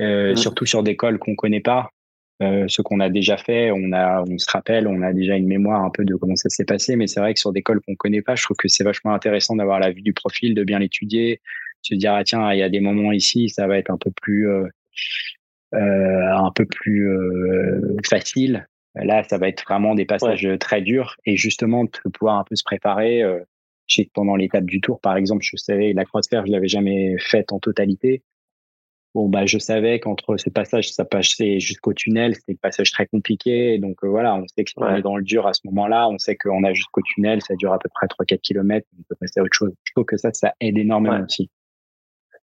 euh, 0.00 0.32
mmh. 0.32 0.36
surtout 0.36 0.66
sur 0.66 0.82
des 0.82 0.96
cols 0.96 1.18
qu'on 1.18 1.34
connaît 1.34 1.60
pas. 1.60 1.90
Euh, 2.42 2.66
ce 2.68 2.82
qu'on 2.82 3.00
a 3.00 3.08
déjà 3.08 3.38
fait, 3.38 3.70
on 3.70 3.92
a, 3.92 4.22
on 4.28 4.36
se 4.36 4.50
rappelle, 4.50 4.86
on 4.86 5.00
a 5.00 5.14
déjà 5.14 5.36
une 5.36 5.46
mémoire 5.46 5.82
un 5.82 5.90
peu 5.90 6.04
de 6.04 6.14
comment 6.16 6.36
ça 6.36 6.50
s'est 6.50 6.66
passé, 6.66 6.94
mais 6.96 7.06
c'est 7.06 7.20
vrai 7.20 7.32
que 7.32 7.40
sur 7.40 7.52
des 7.52 7.62
cols 7.62 7.80
qu'on 7.80 7.94
connaît 7.94 8.20
pas, 8.20 8.34
je 8.34 8.42
trouve 8.42 8.58
que 8.58 8.68
c'est 8.68 8.84
vachement 8.84 9.14
intéressant 9.14 9.56
d'avoir 9.56 9.80
la 9.80 9.90
vue 9.90 10.02
du 10.02 10.12
profil, 10.12 10.54
de 10.54 10.62
bien 10.62 10.78
l'étudier, 10.78 11.40
se 11.80 11.94
dire 11.94 12.12
ah 12.12 12.24
tiens, 12.24 12.52
il 12.52 12.58
y 12.58 12.62
a 12.62 12.68
des 12.68 12.80
moments 12.80 13.12
ici, 13.12 13.48
ça 13.48 13.66
va 13.66 13.78
être 13.78 13.90
un 13.90 13.96
peu 13.96 14.10
plus, 14.10 14.48
euh, 14.48 14.66
euh 15.74 16.36
un 16.36 16.50
peu 16.54 16.66
plus 16.66 17.08
euh, 17.08 17.96
facile. 18.06 18.66
Là, 18.94 19.22
ça 19.24 19.38
va 19.38 19.48
être 19.48 19.62
vraiment 19.64 19.94
des 19.94 20.06
passages 20.06 20.48
très 20.60 20.80
durs 20.80 21.16
et 21.26 21.36
justement 21.36 21.84
de 21.84 21.90
pouvoir 22.12 22.38
un 22.38 22.44
peu 22.44 22.56
se 22.56 22.64
préparer. 22.64 23.22
Euh, 23.22 23.40
je 23.86 23.96
sais 23.96 24.04
que 24.06 24.10
pendant 24.14 24.36
l'étape 24.36 24.64
du 24.64 24.80
tour, 24.80 25.00
par 25.00 25.16
exemple, 25.16 25.44
je 25.44 25.56
savais 25.56 25.92
la 25.92 26.04
croix 26.04 26.20
de 26.22 26.26
fer, 26.26 26.46
je 26.46 26.52
l'avais 26.52 26.68
jamais 26.68 27.16
faite 27.18 27.52
en 27.52 27.60
totalité 27.60 28.22
bon 29.16 29.30
bah 29.30 29.46
je 29.46 29.58
savais 29.58 29.98
qu'entre 29.98 30.36
ce 30.36 30.50
passage 30.50 30.92
ça 30.92 31.06
passait 31.06 31.58
jusqu'au 31.58 31.94
tunnel 31.94 32.34
c'était 32.34 32.52
un 32.52 32.60
passage 32.60 32.90
très 32.92 33.06
compliqué 33.06 33.78
donc 33.78 33.96
euh, 34.04 34.08
voilà 34.08 34.36
on 34.36 34.46
sait 34.46 34.62
que 34.62 34.68
si 34.70 34.74
on 34.76 34.94
est 34.94 35.00
dans 35.00 35.16
le 35.16 35.24
dur 35.24 35.46
à 35.46 35.54
ce 35.54 35.62
moment-là 35.64 36.06
on 36.10 36.18
sait 36.18 36.36
qu'on 36.36 36.62
a 36.64 36.74
jusqu'au 36.74 37.00
tunnel 37.00 37.40
ça 37.40 37.54
dure 37.54 37.72
à 37.72 37.78
peu 37.78 37.88
près 37.94 38.06
3-4 38.08 38.40
km 38.40 38.86
on 38.98 39.02
peut 39.08 39.16
passer 39.18 39.40
à 39.40 39.42
autre 39.42 39.56
chose. 39.56 39.72
Je 39.84 39.92
trouve 39.92 40.04
que 40.04 40.18
ça 40.18 40.34
ça 40.34 40.52
aide 40.60 40.76
énormément 40.76 41.24
aussi. 41.24 41.50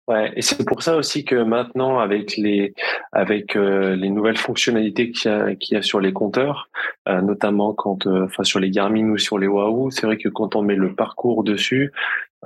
Ouais, 0.07 0.33
et 0.35 0.43
c'est 0.43 0.67
pour 0.67 0.83
ça 0.83 0.97
aussi 0.97 1.25
que 1.25 1.37
maintenant, 1.37 2.01
avec 2.01 2.37
les 2.37 2.75
avec 3.13 3.55
euh, 3.55 3.95
les 3.95 4.11
nouvelles 4.11 4.37
fonctionnalités 4.37 5.13
qu'il 5.13 5.31
y 5.31 5.35
a, 5.35 5.55
qu'il 5.55 5.77
y 5.77 5.79
a 5.79 5.83
sur 5.83 6.01
les 6.01 6.13
compteurs, 6.13 6.69
euh, 7.09 7.21
notamment 7.21 7.75
quand, 7.75 8.09
enfin 8.09 8.43
sur 8.43 8.59
les 8.59 8.71
Garmin 8.71 9.11
ou 9.11 9.19
sur 9.19 9.39
les 9.39 9.47
Wahoo, 9.47 9.91
c'est 9.91 10.07
vrai 10.07 10.17
que 10.17 10.29
quand 10.29 10.57
on 10.57 10.63
met 10.63 10.75
le 10.75 10.95
parcours 10.97 11.45
dessus, 11.45 11.93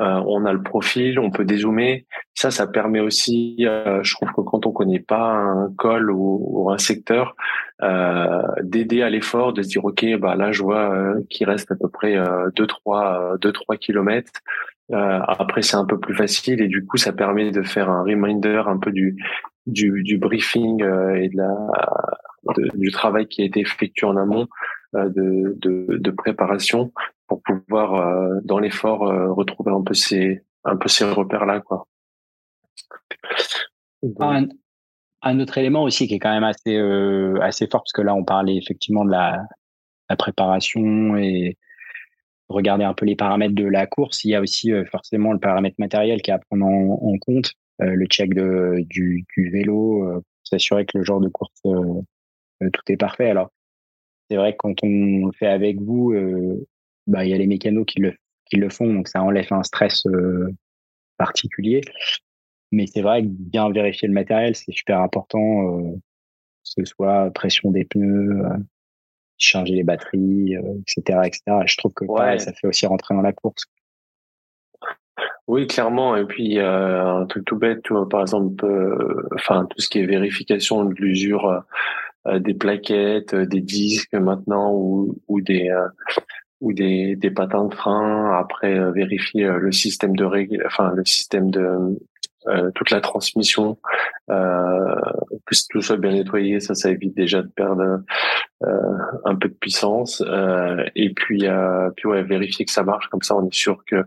euh, 0.01 0.23
on 0.27 0.45
a 0.45 0.53
le 0.53 0.63
profil, 0.63 1.21
on 1.21 1.31
peut 1.31 1.45
dézoomer. 1.45 2.07
Ça, 2.35 2.51
ça 2.51 2.67
permet 2.67 3.01
aussi, 3.01 3.57
euh, 3.61 4.03
je 4.03 4.15
trouve 4.15 4.31
que 4.33 4.41
quand 4.41 4.67
on 4.67 4.73
connaît 4.73 5.01
pas 5.01 5.33
un 5.33 5.73
col 5.77 6.11
ou, 6.11 6.69
un 6.71 6.79
secteur, 6.79 7.37
euh, 7.83 8.43
d'aider 8.63 9.03
à 9.03 9.11
l'effort, 9.11 9.53
de 9.53 9.63
se 9.63 9.69
dire 9.69 9.85
ok, 9.85 10.05
bah 10.19 10.35
là 10.35 10.51
je 10.51 10.63
vois 10.63 11.15
qu'il 11.31 11.49
reste 11.49 11.71
à 11.71 11.77
peu 11.77 11.89
près 11.89 12.17
2 12.57 12.67
trois 12.67 13.37
deux 13.41 13.53
trois 13.53 13.77
kilomètres. 13.77 14.33
après, 14.93 15.63
c'est 15.63 15.77
un 15.77 15.85
peu 15.87 15.99
plus 16.01 16.15
facile 16.15 16.61
et 16.61 16.69
du 16.69 16.85
coup, 16.85 16.97
ça 16.97 17.13
permet 17.13 17.51
de 17.51 17.63
faire 17.63 17.91
un 17.91 18.03
reminder 18.03 18.63
un 18.67 18.79
peu 18.79 18.91
du 18.91 19.17
du, 19.67 20.19
briefing 20.19 20.83
et 21.17 21.29
de 21.29 21.37
la 21.37 21.55
du 22.75 22.91
travail 22.91 23.27
qui 23.27 23.43
a 23.43 23.45
été 23.47 23.61
effectué 23.61 24.07
en 24.07 24.17
amont 24.17 24.49
de, 24.93 25.57
de 25.61 26.11
préparation 26.11 26.93
pour 27.27 27.43
pouvoir 27.43 27.95
euh, 27.95 28.41
dans 28.45 28.59
l'effort 28.59 29.07
euh, 29.07 29.33
retrouver 29.33 29.73
un 29.73 29.83
peu 29.83 29.95
ces 29.95 30.43
un 30.65 30.77
peu 30.77 30.89
ces 30.89 31.05
repères 31.05 31.47
là 31.47 31.61
quoi. 31.61 31.87
Un, 34.21 34.47
un, 35.23 35.41
autre 35.41 35.57
élément 35.57 35.83
aussi 35.83 36.07
qui 36.07 36.15
est 36.15 36.19
quand 36.19 36.33
même 36.33 36.45
assez 36.45 36.77
euh, 36.77 37.39
assez 37.41 37.67
fort 37.67 37.83
parce 37.83 37.93
que 37.93 38.03
là 38.03 38.15
on 38.15 38.25
parlait 38.25 38.57
effectivement 38.57 39.05
de 39.05 39.11
la, 39.11 39.43
la 40.11 40.17
préparation 40.17 41.17
et 41.17 41.57
regarder 42.49 42.85
un 42.85 42.93
peu 42.93 43.07
les 43.07 43.17
paramètres 43.17 43.55
de 43.55 43.65
la 43.65 43.87
course. 43.87 44.25
Il 44.25 44.31
y 44.31 44.35
a 44.35 44.41
aussi 44.41 44.71
forcément 44.91 45.33
le 45.33 45.39
paramètre 45.39 45.77
matériel 45.79 46.21
qui 46.21 46.31
est 46.31 46.35
à 46.35 46.39
prendre 46.39 46.67
en, 46.67 47.19
compte, 47.19 47.53
le 47.79 48.05
check 48.07 48.35
de, 48.35 48.85
du, 48.87 49.25
du 49.35 49.49
vélo, 49.49 50.23
s'assurer 50.43 50.85
que 50.85 50.99
le 50.99 51.05
genre 51.05 51.21
de 51.21 51.29
course 51.29 51.63
tout 51.63 52.83
est 52.89 52.99
parfait. 52.99 53.31
Alors 53.31 53.51
c'est 54.29 54.37
vrai 54.37 54.53
que 54.53 54.59
quand 54.59 54.75
on 54.83 55.27
le 55.27 55.33
fait 55.33 55.47
avec 55.47 55.81
vous, 55.81 56.13
bah, 57.07 57.25
il 57.25 57.31
y 57.31 57.35
a 57.35 57.39
les 57.39 57.47
mécanos 57.47 57.85
qui 57.87 58.01
le, 58.01 58.15
qui 58.47 58.57
le 58.57 58.69
font, 58.69 58.93
donc 58.93 59.09
ça 59.09 59.23
enlève 59.23 59.53
un 59.53 59.63
stress 59.63 60.07
euh, 60.07 60.49
particulier. 61.19 61.81
Mais 62.73 62.87
c'est 62.87 63.03
vrai 63.03 63.23
que 63.23 63.29
bien 63.29 63.71
vérifier 63.71 64.09
le 64.09 64.15
matériel, 64.15 64.57
c'est 64.57 64.73
super 64.73 65.01
important, 65.01 65.79
euh, 65.79 65.93
que 65.93 66.01
ce 66.63 66.85
soit 66.85 67.31
pression 67.31 67.71
des 67.71 67.85
pneus, 67.85 68.45
euh, 68.45 68.57
charger 69.39 69.75
les 69.75 69.85
batteries, 69.85 70.55
etc., 70.55 71.21
etc. 71.25 71.43
Je 71.67 71.77
trouve 71.77 71.93
que 71.93 72.07
ça 72.39 72.53
fait 72.53 72.67
aussi 72.67 72.87
rentrer 72.87 73.15
dans 73.15 73.23
la 73.23 73.33
course. 73.33 73.67
Oui, 75.47 75.67
clairement. 75.67 76.17
Et 76.17 76.25
puis 76.25 76.59
un 76.59 77.27
truc 77.27 77.45
tout 77.45 77.57
bête, 77.57 77.83
tu 77.83 77.93
vois, 77.93 78.09
par 78.09 78.23
exemple, 78.23 78.65
enfin 79.35 79.67
tout 79.69 79.81
ce 79.81 79.89
qui 79.89 79.99
est 79.99 80.07
vérification 80.07 80.85
de 80.85 80.95
l'usure 80.95 81.65
des 82.33 82.55
plaquettes, 82.55 83.35
des 83.35 83.61
disques 83.61 84.15
maintenant 84.15 84.73
ou, 84.73 85.21
ou 85.29 85.41
des 85.41 85.71
ou 86.61 86.73
des, 86.73 87.17
des 87.17 87.31
patins 87.31 87.65
de 87.65 87.75
frein, 87.75 88.39
après 88.39 88.79
euh, 88.79 88.91
vérifier 88.91 89.45
euh, 89.45 89.59
le 89.59 89.73
système 89.73 90.17
de 90.17 90.25
règle, 90.25 90.63
enfin 90.67 90.93
le 90.95 91.05
système 91.05 91.51
de 91.51 91.99
euh, 92.47 92.71
toute 92.75 92.91
la 92.91 93.01
transmission, 93.01 93.79
euh, 94.31 95.01
que 95.47 95.55
tout 95.71 95.81
soit 95.81 95.97
bien 95.97 96.13
nettoyé, 96.13 96.61
ça, 96.61 96.75
ça 96.75 96.91
évite 96.91 97.17
déjà 97.17 97.43
de 97.43 97.49
perdre 97.49 98.03
un 99.25 99.35
peu 99.35 99.49
de 99.49 99.55
puissance. 99.55 100.23
et 100.95 101.13
puis, 101.15 101.47
puis 101.97 102.09
ouais, 102.09 102.23
vérifier 102.23 102.65
que 102.65 102.73
ça 102.73 102.83
marche, 102.83 103.09
comme 103.09 103.23
ça, 103.23 103.37
on 103.37 103.47
est 103.47 103.55
sûr 103.55 103.83
que 103.87 104.05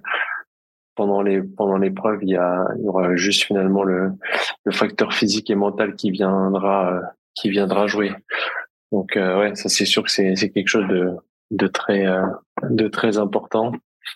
pendant 0.96 1.22
les 1.22 1.44
pendant 1.44 1.78
l'épreuve, 1.78 2.20
il 2.24 2.30
y, 2.30 2.36
a, 2.36 2.66
il 2.78 2.86
y 2.86 2.88
aura 2.88 3.16
juste 3.16 3.44
finalement 3.44 3.84
le, 3.84 4.12
le 4.66 4.72
facteur 4.72 5.14
physique 5.14 5.50
et 5.52 5.56
mental 5.56 5.96
qui 5.96 6.10
viendra 6.10 7.02
qui 7.36 7.50
viendra 7.52 7.86
jouer. 7.86 8.14
Donc 8.92 9.12
ouais, 9.16 9.54
ça 9.54 9.70
c'est 9.70 9.86
sûr 9.86 10.04
que 10.04 10.10
c'est 10.10 10.36
c'est 10.36 10.50
quelque 10.50 10.70
chose 10.70 10.88
de 10.88 11.16
de 11.52 11.68
très 11.68 12.06
euh, 12.06 12.26
de 12.70 12.88
très 12.88 13.18
important 13.18 13.72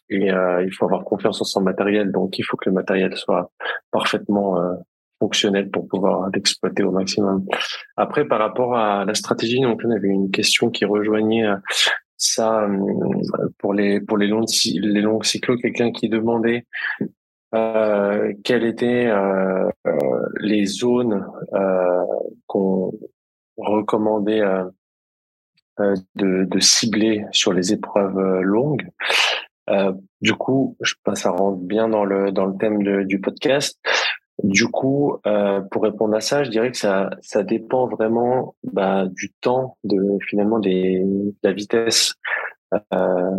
et 0.09 0.31
euh, 0.31 0.63
il 0.63 0.73
faut 0.73 0.85
avoir 0.85 1.03
confiance 1.03 1.41
en 1.41 1.45
son 1.45 1.61
matériel 1.61 2.11
donc 2.11 2.39
il 2.39 2.43
faut 2.43 2.57
que 2.57 2.69
le 2.69 2.73
matériel 2.73 3.15
soit 3.15 3.51
parfaitement 3.91 4.59
euh, 4.59 4.73
fonctionnel 5.19 5.69
pour 5.69 5.87
pouvoir 5.87 6.29
l'exploiter 6.33 6.83
au 6.83 6.91
maximum. 6.91 7.45
Après 7.95 8.25
par 8.25 8.39
rapport 8.39 8.75
à 8.75 9.05
la 9.05 9.13
stratégie 9.13 9.61
donc 9.61 9.81
on 9.85 9.91
avait 9.91 10.07
une 10.07 10.31
question 10.31 10.69
qui 10.69 10.85
rejoignait 10.85 11.47
ça 12.17 12.67
pour 13.59 13.73
les 13.73 14.01
pour 14.01 14.17
les 14.17 14.27
longs 14.27 14.45
les 14.65 15.01
longs 15.01 15.21
cyclos 15.21 15.57
quelqu'un 15.57 15.91
qui 15.91 16.09
demandait 16.09 16.65
euh, 17.53 18.33
quelles 18.43 18.63
étaient 18.63 19.07
euh, 19.07 19.69
les 20.39 20.65
zones 20.65 21.25
euh, 21.53 22.03
qu'on 22.47 22.93
recommandait 23.57 24.41
euh, 24.41 24.63
de, 25.79 26.45
de, 26.45 26.59
cibler 26.59 27.25
sur 27.31 27.53
les 27.53 27.73
épreuves 27.73 28.17
euh, 28.17 28.41
longues. 28.41 28.87
Euh, 29.69 29.93
du 30.21 30.33
coup, 30.33 30.75
je 30.81 30.95
pense 31.03 31.21
ça 31.21 31.31
rentre 31.31 31.59
bien 31.59 31.87
dans 31.87 32.03
le 32.03 32.31
dans 32.31 32.45
le 32.45 32.57
thème 32.57 32.83
de, 32.83 33.03
du 33.03 33.19
podcast. 33.19 33.79
Du 34.43 34.67
coup, 34.67 35.17
euh, 35.27 35.61
pour 35.61 35.83
répondre 35.83 36.15
à 36.15 36.21
ça, 36.21 36.43
je 36.43 36.49
dirais 36.49 36.71
que 36.71 36.77
ça 36.77 37.11
ça 37.21 37.43
dépend 37.43 37.87
vraiment 37.87 38.55
bah, 38.63 39.05
du 39.07 39.31
temps 39.41 39.77
de 39.83 40.17
finalement 40.27 40.59
des 40.59 41.03
de 41.03 41.33
la 41.43 41.53
vitesse 41.53 42.15
euh, 42.73 43.37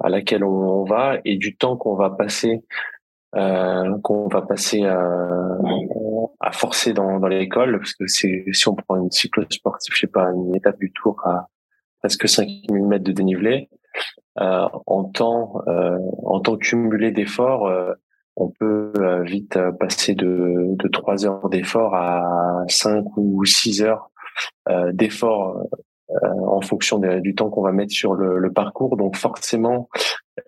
à 0.00 0.08
laquelle 0.08 0.42
on, 0.42 0.84
va 0.84 1.18
et 1.24 1.36
du 1.36 1.56
temps 1.56 1.76
qu'on 1.76 1.94
va 1.94 2.10
passer 2.10 2.64
euh, 3.36 3.98
qu'on 4.02 4.26
va 4.28 4.42
passer 4.42 4.84
à, 4.84 5.06
à 6.40 6.52
forcer 6.52 6.94
dans, 6.94 7.20
dans 7.20 7.28
l'école 7.28 7.78
parce 7.78 7.94
que 7.94 8.06
si 8.06 8.66
on 8.66 8.74
prend 8.74 8.96
une 8.96 9.10
cyclo 9.10 9.44
sportive, 9.50 9.94
je 9.94 10.00
sais 10.00 10.06
pas, 10.06 10.30
une 10.32 10.56
étape 10.56 10.78
du 10.78 10.90
tour 10.92 11.20
à 11.24 11.48
presque 12.00 12.28
5000 12.28 12.86
mètres 12.86 13.04
de 13.04 13.12
dénivelé. 13.12 13.68
Euh, 14.40 14.66
en 14.86 15.04
temps, 15.04 15.60
euh, 15.66 15.98
en 16.24 16.40
temps 16.40 16.56
cumulé 16.56 17.10
d'efforts, 17.10 17.66
euh, 17.66 17.92
on 18.36 18.48
peut 18.48 18.92
euh, 18.96 19.22
vite 19.22 19.56
euh, 19.56 19.72
passer 19.72 20.14
de, 20.14 20.76
de 20.76 20.88
3 20.88 21.26
heures 21.26 21.48
d'effort 21.48 21.94
à 21.94 22.64
5 22.68 23.04
ou 23.16 23.44
6 23.44 23.82
heures 23.82 24.10
d'effort 24.92 25.66
en 26.22 26.60
fonction 26.60 26.98
du 26.98 27.34
temps 27.34 27.50
qu'on 27.50 27.62
va 27.62 27.72
mettre 27.72 27.92
sur 27.92 28.14
le, 28.14 28.38
le 28.38 28.52
parcours. 28.52 28.96
Donc 28.96 29.16
forcément, 29.16 29.88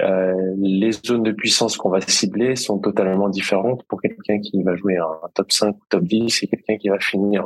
euh, 0.01 0.55
les 0.59 0.93
zones 0.93 1.23
de 1.23 1.33
puissance 1.33 1.77
qu'on 1.77 1.91
va 1.91 2.01
cibler 2.01 2.57
sont 2.57 2.79
totalement 2.79 3.29
différentes 3.29 3.85
pour 3.85 4.01
quelqu'un 4.01 4.41
qui 4.41 4.63
va 4.63 4.77
jouer 4.77 4.97
un 4.97 5.29
top 5.35 5.53
5 5.53 5.75
ou 5.75 5.81
top 5.89 6.05
10 6.05 6.43
et 6.43 6.47
quelqu'un 6.47 6.77
qui 6.77 6.89
va 6.89 6.99
finir 6.99 7.45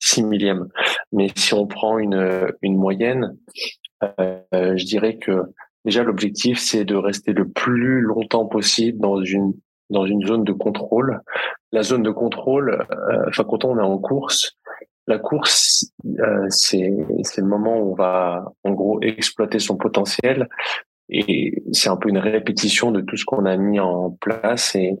6 0.00 0.22
euh, 0.22 0.26
millième. 0.26 0.68
Mais 1.12 1.28
si 1.36 1.54
on 1.54 1.66
prend 1.66 1.98
une, 1.98 2.52
une 2.62 2.76
moyenne, 2.76 3.36
euh, 4.20 4.40
je 4.52 4.84
dirais 4.84 5.16
que 5.16 5.42
déjà 5.84 6.02
l'objectif 6.02 6.58
c'est 6.58 6.84
de 6.84 6.96
rester 6.96 7.32
le 7.32 7.48
plus 7.48 8.00
longtemps 8.00 8.46
possible 8.46 8.98
dans 8.98 9.22
une 9.22 9.54
dans 9.88 10.04
une 10.04 10.26
zone 10.26 10.44
de 10.44 10.52
contrôle. 10.52 11.20
La 11.70 11.82
zone 11.82 12.02
de 12.02 12.10
contrôle, 12.10 12.84
enfin 13.28 13.44
quand 13.44 13.64
on 13.64 13.78
est 13.78 13.82
en 13.82 13.98
course, 13.98 14.56
la 15.08 15.18
course, 15.18 15.86
euh, 16.04 16.46
c'est 16.48 16.80
le 16.80 17.46
moment 17.46 17.78
où 17.78 17.92
on 17.92 17.94
va 17.94 18.44
en 18.64 18.72
gros 18.72 19.00
exploiter 19.02 19.60
son 19.60 19.76
potentiel 19.76 20.48
et 21.08 21.62
c'est 21.72 21.88
un 21.88 21.96
peu 21.96 22.08
une 22.08 22.18
répétition 22.18 22.90
de 22.90 23.00
tout 23.00 23.16
ce 23.16 23.24
qu'on 23.24 23.44
a 23.44 23.56
mis 23.56 23.78
en 23.78 24.10
place 24.10 24.74
et 24.74 24.96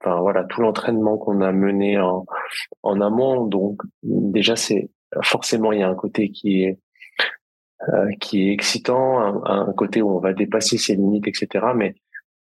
enfin 0.00 0.20
voilà 0.20 0.44
tout 0.44 0.60
l'entraînement 0.60 1.16
qu'on 1.16 1.40
a 1.40 1.52
mené 1.52 1.98
en, 1.98 2.26
en 2.82 3.00
amont. 3.00 3.46
Donc 3.46 3.82
déjà 4.02 4.56
c'est 4.56 4.90
forcément 5.22 5.72
il 5.72 5.80
y 5.80 5.82
a 5.82 5.88
un 5.88 5.94
côté 5.94 6.30
qui 6.30 6.62
est 6.64 6.78
qui 8.20 8.48
est 8.48 8.52
excitant, 8.52 9.18
un, 9.18 9.42
un, 9.44 9.72
côté 9.72 10.02
où 10.02 10.16
on 10.16 10.20
va 10.20 10.32
dépasser 10.32 10.78
ses 10.78 10.94
limites, 10.94 11.26
etc. 11.26 11.66
Mais 11.74 11.96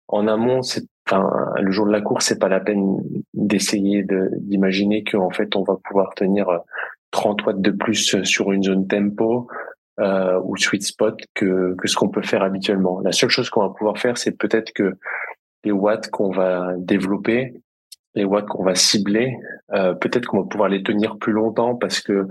en 0.08 0.28
amont, 0.28 0.62
c'est 0.62 0.86
enfin, 1.06 1.30
le 1.60 1.72
jour 1.72 1.86
de 1.86 1.92
la 1.92 2.00
course, 2.00 2.28
c'est 2.28 2.40
pas 2.40 2.48
la 2.48 2.62
peine 2.62 3.02
d'essayer 3.34 4.06
d'imaginer 4.38 5.04
qu'en 5.04 5.32
fait 5.32 5.56
on 5.58 5.64
va 5.64 5.76
pouvoir 5.84 6.14
tenir 6.16 6.48
30 7.12 7.46
watts 7.46 7.62
de 7.62 7.72
plus 7.72 8.24
sur 8.24 8.52
une 8.52 8.64
zone 8.64 8.88
tempo 8.88 9.50
euh, 10.00 10.40
ou 10.44 10.58
sweet 10.58 10.84
spot 10.84 11.20
que, 11.34 11.76
que 11.76 11.88
ce 11.88 11.96
qu'on 11.96 12.10
peut 12.10 12.22
faire 12.22 12.44
habituellement. 12.44 13.00
La 13.02 13.12
seule 13.12 13.30
chose 13.30 13.50
qu'on 13.50 13.62
va 13.62 13.70
pouvoir 13.70 13.98
faire, 13.98 14.18
c'est 14.18 14.38
peut-être 14.38 14.72
que 14.74 14.94
les 15.64 15.72
watts 15.72 16.10
qu'on 16.10 16.32
va 16.32 16.74
développer, 16.78 17.54
les 18.14 18.24
watts 18.24 18.48
qu'on 18.48 18.64
va 18.64 18.76
cibler, 18.76 19.38
euh, 19.74 19.94
peut-être 19.94 20.28
qu'on 20.28 20.42
va 20.42 20.48
pouvoir 20.48 20.70
les 20.70 20.84
tenir 20.84 21.18
plus 21.18 21.34
longtemps 21.34 21.76
parce 21.76 22.00
que 22.00 22.28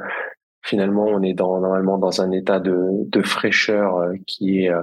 finalement 0.62 1.04
on 1.04 1.23
est 1.23 1.35
dans, 1.35 1.61
normalement 1.61 1.99
dans 1.99 2.23
un 2.23 2.30
état 2.30 2.59
de, 2.61 2.88
de 2.90 3.23
fraîcheur 3.23 3.97
euh, 3.97 4.14
qui 4.26 4.62
est 4.62 4.71
euh, 4.71 4.83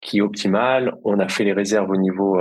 qui 0.00 0.18
est 0.18 0.20
optimal. 0.20 0.94
On 1.04 1.18
a 1.18 1.28
fait 1.28 1.44
les 1.44 1.54
réserves 1.54 1.90
au 1.90 1.96
niveau 1.96 2.38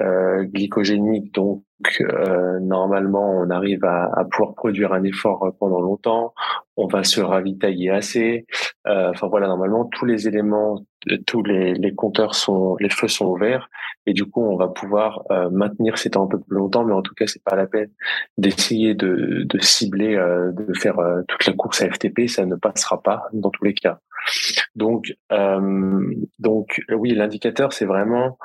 euh, 0.00 0.24
euh, 0.34 0.44
glycogénique, 0.44 1.32
donc 1.34 1.62
euh, 2.00 2.58
normalement 2.60 3.30
on 3.40 3.50
arrive 3.50 3.84
à, 3.84 4.10
à, 4.16 4.24
pouvoir 4.24 4.54
produire 4.54 4.92
un 4.92 5.02
effort 5.04 5.54
pendant 5.58 5.80
longtemps. 5.80 6.34
On 6.76 6.86
va 6.86 7.04
se 7.04 7.20
ravitailler 7.20 7.90
assez. 7.90 8.46
Euh, 8.86 9.10
enfin 9.10 9.28
voilà, 9.28 9.46
normalement 9.46 9.84
tous 9.84 10.04
les 10.04 10.26
éléments, 10.26 10.84
tous 11.26 11.42
les, 11.42 11.74
les, 11.74 11.94
compteurs 11.94 12.34
sont, 12.34 12.76
les 12.80 12.88
feux 12.88 13.08
sont 13.08 13.26
ouverts 13.26 13.68
et 14.06 14.12
du 14.12 14.24
coup 14.24 14.42
on 14.42 14.56
va 14.56 14.68
pouvoir 14.68 15.22
euh, 15.30 15.50
maintenir 15.50 15.98
ces 15.98 16.10
temps 16.10 16.24
un 16.24 16.28
peu 16.28 16.40
plus 16.40 16.56
longtemps. 16.56 16.84
Mais 16.84 16.94
en 16.94 17.02
tout 17.02 17.14
cas 17.14 17.26
c'est 17.26 17.42
pas 17.42 17.56
la 17.56 17.66
peine 17.66 17.90
d'essayer 18.38 18.94
de, 18.94 19.44
de, 19.44 19.58
cibler, 19.60 20.16
euh, 20.16 20.52
de 20.52 20.72
faire 20.74 20.96
toute 21.28 21.46
la 21.46 21.52
course 21.52 21.82
à 21.82 21.90
FTP, 21.90 22.28
ça 22.28 22.46
ne 22.46 22.56
passera 22.56 23.02
pas 23.02 23.24
dans 23.32 23.50
tous 23.50 23.64
les 23.64 23.74
cas. 23.74 23.98
Donc 24.74 25.14
donc 26.38 26.82
oui, 26.90 27.14
l'indicateur 27.14 27.72
c'est 27.72 27.84
vraiment 27.84 28.38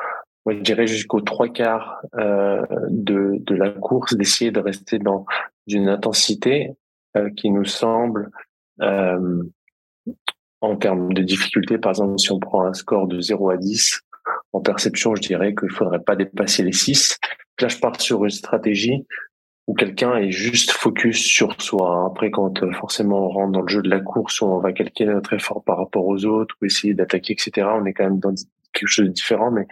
moi, 0.45 0.55
je 0.55 0.61
dirais 0.61 0.87
jusqu'aux 0.87 1.21
trois 1.21 1.49
quarts 1.49 2.01
euh, 2.15 2.65
de, 2.89 3.37
de 3.39 3.55
la 3.55 3.69
course, 3.69 4.15
d'essayer 4.15 4.51
de 4.51 4.59
rester 4.59 4.99
dans 4.99 5.25
une 5.67 5.89
intensité 5.89 6.71
euh, 7.17 7.29
qui 7.35 7.49
nous 7.51 7.65
semble, 7.65 8.31
euh, 8.81 9.43
en 10.61 10.75
termes 10.75 11.13
de 11.13 11.21
difficulté, 11.21 11.77
par 11.77 11.91
exemple, 11.91 12.19
si 12.19 12.31
on 12.31 12.39
prend 12.39 12.63
un 12.65 12.73
score 12.73 13.07
de 13.07 13.19
0 13.19 13.49
à 13.49 13.57
10, 13.57 14.01
en 14.53 14.61
perception, 14.61 15.15
je 15.15 15.21
dirais 15.21 15.55
qu'il 15.55 15.69
faudrait 15.71 16.01
pas 16.01 16.15
dépasser 16.15 16.63
les 16.63 16.73
6. 16.73 17.17
Là, 17.61 17.67
je 17.67 17.77
pars 17.77 17.99
sur 17.99 18.23
une 18.23 18.29
stratégie 18.29 19.05
où 19.67 19.73
quelqu'un 19.73 20.15
est 20.15 20.31
juste 20.31 20.71
focus 20.71 21.21
sur 21.21 21.61
soi. 21.61 22.05
Après, 22.07 22.31
quand 22.31 22.63
euh, 22.63 22.71
forcément 22.71 23.27
on 23.27 23.29
rentre 23.29 23.51
dans 23.51 23.61
le 23.61 23.67
jeu 23.67 23.81
de 23.81 23.89
la 23.89 23.99
course, 23.99 24.41
où 24.41 24.45
on 24.45 24.59
va 24.59 24.73
calculer 24.73 25.13
notre 25.13 25.33
effort 25.33 25.63
par 25.63 25.77
rapport 25.77 26.05
aux 26.05 26.25
autres, 26.25 26.55
ou 26.61 26.65
essayer 26.65 26.93
d'attaquer, 26.93 27.33
etc., 27.33 27.67
on 27.79 27.85
est 27.85 27.93
quand 27.93 28.05
même 28.05 28.19
dans 28.19 28.33
quelque 28.73 28.87
chose 28.87 29.07
de 29.07 29.11
différent, 29.11 29.51
mais 29.51 29.67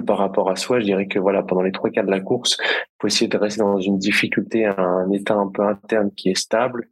par 0.00 0.18
rapport 0.18 0.50
à 0.50 0.56
soi. 0.56 0.80
Je 0.80 0.84
dirais 0.84 1.06
que 1.06 1.18
voilà, 1.18 1.42
pendant 1.42 1.62
les 1.62 1.72
trois 1.72 1.90
quarts 1.90 2.04
de 2.04 2.10
la 2.10 2.20
course, 2.20 2.56
il 2.60 2.96
faut 3.00 3.06
essayer 3.08 3.28
de 3.28 3.36
rester 3.36 3.60
dans 3.60 3.80
une 3.80 3.98
difficulté, 3.98 4.66
un 4.66 5.10
état 5.12 5.34
un 5.34 5.48
peu 5.48 5.62
interne 5.62 6.10
qui 6.16 6.30
est 6.30 6.38
stable 6.38 6.88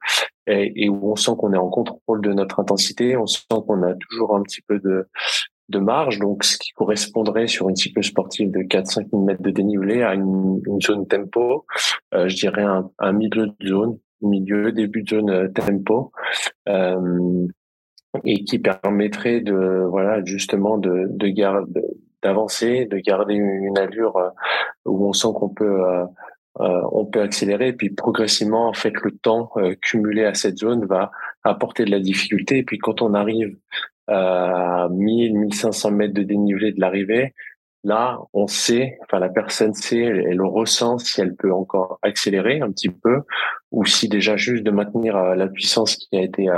et, 0.46 0.88
où 0.88 1.12
on 1.12 1.16
sent 1.16 1.32
qu'on 1.38 1.52
est 1.52 1.58
en 1.58 1.68
contrôle 1.68 2.20
de 2.20 2.32
notre 2.32 2.60
intensité, 2.60 3.16
on 3.16 3.26
sent 3.26 3.44
qu'on 3.48 3.82
a 3.82 3.94
toujours 3.94 4.36
un 4.36 4.42
petit 4.42 4.60
peu 4.62 4.78
de, 4.78 5.08
de 5.68 5.78
marge, 5.78 6.18
donc 6.18 6.44
ce 6.44 6.58
qui 6.58 6.72
correspondrait 6.72 7.46
sur 7.46 7.68
une 7.68 7.76
cycle 7.76 8.02
sportive 8.02 8.50
de 8.50 8.60
4-5 8.60 9.10
000 9.10 9.24
mètres 9.24 9.42
de 9.42 9.50
dénivelé 9.50 10.02
à 10.02 10.14
une, 10.14 10.60
zone 10.82 11.06
tempo, 11.06 11.64
euh, 12.14 12.28
je 12.28 12.36
dirais 12.36 12.62
un, 12.62 12.90
un, 12.98 13.12
milieu 13.12 13.46
de 13.46 13.66
zone, 13.66 13.98
milieu, 14.20 14.72
début 14.72 15.02
de 15.02 15.08
zone 15.08 15.30
euh, 15.30 15.48
tempo, 15.48 16.12
euh, 16.68 17.46
et 18.24 18.44
qui 18.44 18.58
permettrait 18.60 19.40
de 19.40 19.86
voilà 19.88 20.24
justement 20.24 20.78
de, 20.78 21.06
de 21.08 21.26
garder 21.28 21.82
d'avancer, 22.24 22.86
de 22.86 22.96
garder 22.98 23.34
une 23.34 23.78
allure 23.78 24.16
euh, 24.16 24.30
où 24.86 25.06
on 25.06 25.12
sent 25.12 25.28
qu'on 25.34 25.50
peut 25.50 25.82
euh, 25.84 26.04
euh, 26.60 26.80
on 26.92 27.04
peut 27.04 27.20
accélérer. 27.20 27.68
Et 27.68 27.72
puis 27.72 27.90
progressivement 27.90 28.68
en 28.68 28.72
fait 28.72 28.94
le 29.02 29.10
temps 29.12 29.50
cumulé 29.82 30.24
à 30.24 30.34
cette 30.34 30.58
zone 30.58 30.86
va 30.86 31.10
apporter 31.44 31.84
de 31.84 31.90
la 31.90 32.00
difficulté. 32.00 32.58
Et 32.58 32.62
puis 32.62 32.78
quand 32.78 33.02
on 33.02 33.14
arrive 33.14 33.56
à 34.08 34.88
1000 34.90 35.38
1500 35.38 35.90
mètres 35.92 36.14
de 36.14 36.22
dénivelé 36.22 36.72
de 36.72 36.80
l'arrivée 36.80 37.34
là 37.84 38.18
on 38.34 38.46
sait 38.46 38.98
enfin 39.02 39.18
la 39.18 39.30
personne 39.30 39.72
sait 39.72 40.00
elle, 40.00 40.36
le 40.36 40.46
ressent 40.46 40.98
si 40.98 41.22
elle 41.22 41.34
peut 41.34 41.52
encore 41.52 41.98
accélérer 42.02 42.60
un 42.60 42.70
petit 42.70 42.90
peu 42.90 43.22
ou 43.70 43.86
si 43.86 44.10
déjà 44.10 44.36
juste 44.36 44.62
de 44.62 44.70
maintenir 44.70 45.16
la 45.16 45.48
puissance 45.48 45.96
qui 45.96 46.18
a 46.18 46.20
été 46.20 46.50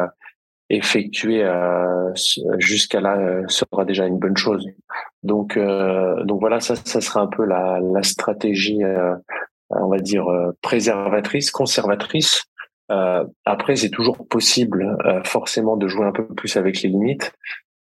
effectué 0.69 1.45
euh, 1.45 2.13
jusqu'à 2.59 3.01
là 3.01 3.17
euh, 3.19 3.45
sera 3.49 3.85
déjà 3.85 4.07
une 4.07 4.19
bonne 4.19 4.37
chose. 4.37 4.67
Donc 5.23 5.57
euh, 5.57 6.23
donc 6.25 6.41
voilà 6.41 6.61
ça 6.61 6.77
ça 6.77 7.01
sera 7.01 7.21
un 7.21 7.29
peu 7.29 7.45
la, 7.45 7.81
la 7.81 8.03
stratégie 8.03 8.83
on 9.71 9.89
va 9.89 9.99
dire 9.99 10.27
préservatrice 10.63 11.51
conservatrice. 11.51 12.45
après 13.45 13.77
c'est 13.77 13.91
toujours 13.91 14.27
possible 14.29 14.97
forcément 15.25 15.77
de 15.77 15.89
jouer 15.89 16.07
un 16.07 16.13
peu 16.13 16.27
plus 16.27 16.57
avec 16.57 16.83
les 16.83 16.89
limites 16.89 17.33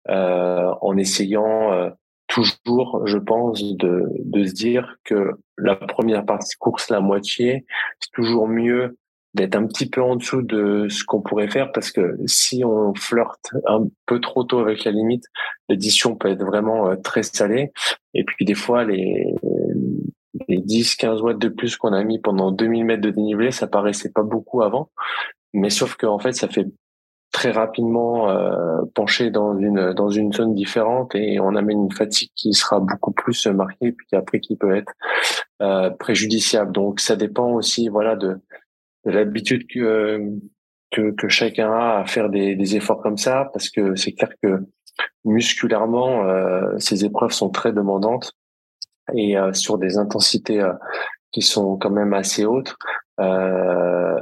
en 0.08 0.98
essayant 0.98 1.92
toujours, 2.28 3.06
je 3.06 3.18
pense, 3.18 3.62
de, 3.62 4.06
de 4.20 4.46
se 4.46 4.54
dire 4.54 4.98
que 5.04 5.32
la 5.58 5.76
première 5.76 6.26
partie 6.26 6.56
course, 6.58 6.90
la 6.90 7.00
moitié, 7.00 7.66
c'est 8.00 8.12
toujours 8.12 8.48
mieux 8.48 8.98
d'être 9.34 9.56
un 9.56 9.66
petit 9.66 9.90
peu 9.90 10.02
en 10.02 10.16
dessous 10.16 10.42
de 10.42 10.88
ce 10.90 11.04
qu'on 11.04 11.22
pourrait 11.22 11.50
faire 11.50 11.72
parce 11.72 11.92
que 11.92 12.18
si 12.28 12.64
on 12.64 12.94
flirte 12.94 13.52
un 13.66 13.88
peu 14.06 14.20
trop 14.20 14.44
tôt 14.44 14.60
avec 14.60 14.84
la 14.84 14.92
limite, 14.92 15.26
l'édition 15.70 16.16
peut 16.16 16.30
être 16.30 16.46
vraiment 16.46 16.90
euh, 16.90 16.96
très 16.96 17.24
salée. 17.24 17.72
Et 18.14 18.24
puis 18.24 18.46
des 18.46 18.54
fois, 18.54 18.84
les, 18.84 19.34
les 20.48 20.60
10, 20.60 20.96
15 20.96 21.22
watts 21.22 21.40
de 21.40 21.50
plus 21.50 21.76
qu'on 21.78 21.94
a 21.94 22.04
mis 22.04 22.20
pendant 22.20 22.52
2000 22.52 22.86
mètres 22.86 23.02
de 23.02 23.10
dénivelé, 23.10 23.52
ça 23.52 23.68
paraissait 23.68 24.12
pas 24.12 24.24
beaucoup 24.24 24.62
avant. 24.62 24.90
Mais 25.54 25.70
sauf 25.70 25.96
qu'en 25.96 26.20
fait, 26.20 26.34
ça 26.34 26.48
fait 26.48 26.68
très 27.32 27.52
rapidement 27.52 28.30
euh, 28.30 28.82
pencher 28.94 29.32
dans 29.32 29.58
une 29.58 29.92
dans 29.94 30.10
une 30.10 30.32
zone 30.32 30.54
différente 30.54 31.16
et 31.16 31.40
on 31.40 31.56
amène 31.56 31.86
une 31.86 31.92
fatigue 31.92 32.30
qui 32.36 32.54
sera 32.54 32.80
beaucoup 32.80 33.12
plus 33.12 33.48
marquée 33.48 33.92
puis 33.92 34.08
après 34.14 34.40
qui 34.40 34.56
peut 34.56 34.76
être 34.76 34.94
euh, 35.62 35.90
préjudiciable. 35.90 36.72
Donc 36.72 37.00
ça 37.00 37.16
dépend 37.16 37.52
aussi 37.52 37.90
voilà 37.90 38.16
de 38.16 38.40
l'habitude 39.06 39.68
que, 39.68 40.22
que, 40.92 41.12
que 41.12 41.28
chacun 41.28 41.72
a 41.72 42.00
à 42.00 42.06
faire 42.06 42.30
des, 42.30 42.56
des 42.56 42.76
efforts 42.76 43.02
comme 43.02 43.18
ça, 43.18 43.50
parce 43.54 43.70
que 43.70 43.96
c'est 43.96 44.14
clair 44.14 44.30
que 44.42 44.60
musculairement, 45.26 46.26
euh, 46.26 46.78
ces 46.78 47.06
épreuves 47.06 47.32
sont 47.32 47.50
très 47.50 47.74
demandantes 47.74 48.34
et 49.14 49.38
euh, 49.38 49.54
sur 49.54 49.78
des 49.78 49.98
intensités 49.98 50.62
euh, 50.62 50.74
qui 51.32 51.42
sont 51.42 51.78
quand 51.78 51.90
même 51.90 52.14
assez 52.14 52.46
hautes. 52.46 52.76
Euh, 53.20 54.18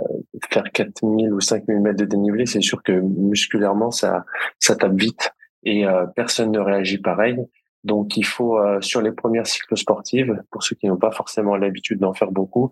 faire 0.49 0.63
4000 0.73 1.33
ou 1.33 1.39
5000 1.39 1.79
mètres 1.79 1.99
de 1.99 2.05
dénivelé, 2.05 2.45
c'est 2.45 2.61
sûr 2.61 2.81
que 2.83 2.91
musculairement, 2.91 3.91
ça, 3.91 4.25
ça 4.59 4.75
tape 4.75 4.95
vite 4.95 5.31
et 5.63 5.85
euh, 5.85 6.05
personne 6.15 6.51
ne 6.51 6.59
réagit 6.59 6.97
pareil. 6.97 7.37
Donc, 7.83 8.15
il 8.15 8.25
faut, 8.25 8.59
sur 8.81 9.01
les 9.01 9.11
premières 9.11 9.47
cycles 9.47 9.75
sportives, 9.75 10.39
pour 10.51 10.61
ceux 10.61 10.75
qui 10.75 10.87
n'ont 10.87 10.97
pas 10.97 11.09
forcément 11.09 11.55
l'habitude 11.55 11.97
d'en 11.97 12.13
faire 12.13 12.29
beaucoup, 12.29 12.69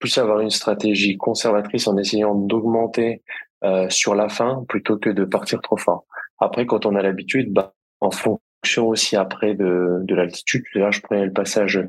plus 0.00 0.18
avoir 0.18 0.40
une 0.40 0.50
stratégie 0.50 1.16
conservatrice 1.16 1.86
en 1.86 1.96
essayant 1.96 2.34
d'augmenter 2.34 3.22
euh, 3.62 3.88
sur 3.90 4.14
la 4.14 4.28
fin 4.28 4.64
plutôt 4.68 4.96
que 4.96 5.10
de 5.10 5.24
partir 5.24 5.60
trop 5.60 5.76
fort. 5.76 6.06
Après, 6.40 6.66
quand 6.66 6.86
on 6.86 6.96
a 6.96 7.02
l'habitude, 7.02 7.52
bah, 7.52 7.74
en 8.00 8.10
fonction 8.10 8.88
aussi 8.88 9.14
après 9.14 9.54
de, 9.54 10.00
de 10.02 10.14
l'altitude, 10.14 10.64
là 10.74 10.90
je 10.90 11.00
prenais 11.00 11.26
le 11.26 11.32
passage 11.32 11.80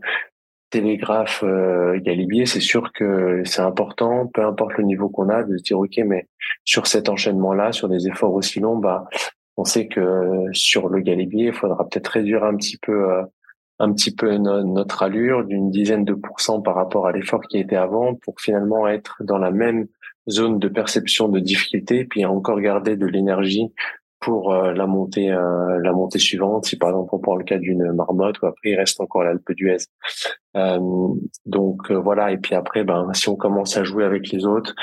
télégraphe 0.69 1.43
euh, 1.43 2.00
Galibier, 2.00 2.45
c'est 2.45 2.62
sûr 2.62 2.91
que 2.93 3.41
c'est 3.45 3.62
important, 3.62 4.28
peu 4.28 4.43
importe 4.43 4.78
le 4.78 4.84
niveau 4.84 5.10
qu'on 5.10 5.30
a, 5.30 5.43
de 5.43 5.58
se 5.58 5.63
dire 5.63 5.80
ok, 5.80 5.97
mais 6.06 6.28
sur 6.63 6.88
cet 6.88 7.10
enchaînement-là, 7.10 7.71
sur 7.71 7.89
des 7.89 8.08
efforts 8.08 8.34
aussi 8.34 8.60
longs, 8.60 8.78
bah 8.78 9.06
on 9.58 9.65
sait 9.65 9.88
que 9.88 10.47
sur 10.54 10.89
le 10.89 11.02
Galibier, 11.02 11.47
il 11.47 11.54
faudra 11.54 11.88
peut-être 11.88 12.08
réduire 12.08 12.43
un 12.43 12.56
petit 12.56 12.78
peu 12.78 13.12
euh, 13.12 13.24
un 13.82 13.91
petit 13.94 14.13
peu 14.13 14.38
notre 14.38 15.02
allure 15.02 15.44
d'une 15.44 15.72
dizaine 15.72 16.06
de 16.06 16.13
pourcents 16.13 16.62
par 16.62 16.76
rapport 16.76 17.08
à 17.08 17.12
l'effort 17.12 17.41
qui 17.41 17.58
était 17.58 17.76
avant 17.76 18.13
pour 18.13 18.39
finalement 18.39 18.88
être 18.88 19.17
dans 19.22 19.39
la 19.39 19.50
même 19.50 19.88
zone 20.30 20.60
de 20.60 20.67
perception 20.67 21.28
de 21.30 21.39
difficulté 21.39 22.06
puis 22.06 22.24
encore 22.26 22.62
garder 22.62 22.96
de 22.96 23.08
l'énergie 23.08 23.74
pour 24.20 24.54
euh, 24.54 24.72
la 24.74 24.86
montée 24.86 25.32
euh, 25.32 25.80
la 25.82 25.94
montée 25.94 26.20
suivante. 26.20 26.65
Si 26.65 26.78
par 26.78 26.89
exemple 26.89 27.10
on 27.13 27.20
prend 27.20 27.36
le 27.36 27.44
cas 27.44 27.58
d'une 27.58 27.91
marmotte 27.91 28.39
ou 28.41 28.46
après 28.46 28.70
il 28.70 28.76
reste 28.76 29.02
encore 29.02 29.24
l'Alpe 29.24 29.52
d'Huez. 29.54 29.78
Euh, 30.56 30.80
donc 31.48 31.91
voilà. 31.91 32.32
Et 32.32 32.38
puis 32.38 32.54
après 32.54 32.84
ben 32.84 33.10
si 33.13 33.30
on 33.30 33.36
commence 33.36 33.78
à 33.78 33.84
jouer 33.84 34.06
avec 34.06 34.30
les 34.30 34.46
autres 34.46 34.76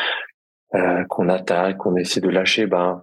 euh, 0.75 1.03
qu'on 1.09 1.31
attaque, 1.31 1.79
qu'on 1.79 1.97
essaie 1.97 2.21
de 2.21 2.29
lâcher, 2.29 2.67
ben 2.67 3.03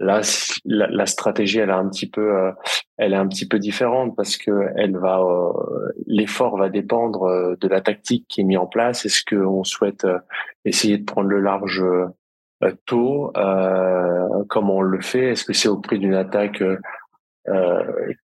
là 0.00 0.20
la, 0.66 0.86
la, 0.88 1.06
stratégie 1.06 1.60
elle 1.60 1.70
est 1.70 1.72
un 1.72 1.88
petit 1.88 2.10
peu 2.10 2.36
euh, 2.36 2.52
elle 2.98 3.14
est 3.14 3.16
un 3.16 3.26
petit 3.26 3.48
peu 3.48 3.58
différente 3.58 4.14
parce 4.14 4.36
que 4.36 4.68
elle 4.76 4.98
va 4.98 5.20
euh, 5.20 5.94
l'effort 6.06 6.58
va 6.58 6.68
dépendre 6.68 7.56
de 7.58 7.68
la 7.68 7.80
tactique 7.80 8.26
qui 8.28 8.42
est 8.42 8.44
mise 8.44 8.58
en 8.58 8.66
place. 8.66 9.06
Est-ce 9.06 9.24
qu'on 9.24 9.64
souhaite 9.64 10.06
essayer 10.66 10.98
de 10.98 11.04
prendre 11.04 11.28
le 11.28 11.40
large 11.40 11.82
tôt, 12.84 13.32
comment 14.48 14.76
on 14.76 14.82
le 14.82 15.00
fait? 15.00 15.30
Est-ce 15.30 15.46
que 15.46 15.54
c'est 15.54 15.68
au 15.68 15.78
prix 15.78 15.98
d'une 15.98 16.14
attaque 16.14 16.62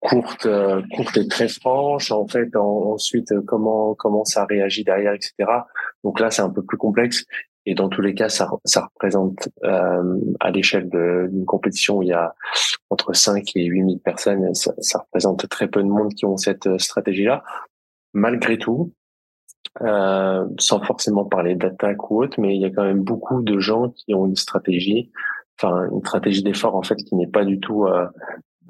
courte, 0.01 0.49
courte 0.97 1.17
et 1.19 1.29
très 1.29 1.49
franche? 1.49 2.11
En 2.13 2.27
fait, 2.27 2.57
ensuite, 2.57 3.29
comment 3.47 3.95
comment 3.95 4.25
ça 4.25 4.47
réagit 4.47 4.85
derrière, 4.85 5.13
etc. 5.13 5.35
Donc 6.03 6.19
là, 6.19 6.31
c'est 6.31 6.41
un 6.41 6.51
peu 6.51 6.63
plus 6.63 6.79
complexe. 6.79 7.27
Et 7.67 7.75
dans 7.75 7.89
tous 7.89 8.01
les 8.01 8.15
cas, 8.15 8.29
ça, 8.29 8.51
ça 8.65 8.87
représente 8.87 9.49
euh, 9.65 10.19
à 10.41 10.51
l'échelle 10.51 10.89
d'une 10.89 11.45
compétition 11.45 11.99
où 11.99 12.03
il 12.03 12.09
y 12.09 12.13
a 12.13 12.35
entre 12.89 13.13
5 13.13 13.45
et 13.57 13.65
8 13.65 13.81
000 13.81 13.99
personnes, 13.99 14.55
ça, 14.55 14.73
ça 14.79 15.01
représente 15.01 15.49
très 15.49 15.69
peu 15.69 15.83
de 15.83 15.89
monde 15.89 16.15
qui 16.15 16.25
ont 16.25 16.37
cette 16.37 16.67
euh, 16.67 16.79
stratégie-là. 16.79 17.43
Malgré 18.13 18.59
tout, 18.59 18.93
euh, 19.83 20.47
sans 20.59 20.83
forcément 20.83 21.25
parler 21.25 21.55
d'attaque 21.55 22.11
ou 22.11 22.23
autre, 22.23 22.41
mais 22.41 22.57
il 22.57 22.61
y 22.61 22.65
a 22.65 22.71
quand 22.71 22.83
même 22.83 23.03
beaucoup 23.03 23.41
de 23.41 23.61
gens 23.61 23.91
qui 23.91 24.15
ont 24.15 24.27
une 24.27 24.37
stratégie, 24.37 25.13
enfin 25.57 25.89
une 25.93 26.01
stratégie 26.01 26.43
d'effort 26.43 26.75
en 26.75 26.83
fait 26.83 26.97
qui 26.97 27.15
n'est 27.15 27.29
pas 27.29 27.45
du 27.45 27.61
tout 27.61 27.87
euh, 27.87 28.07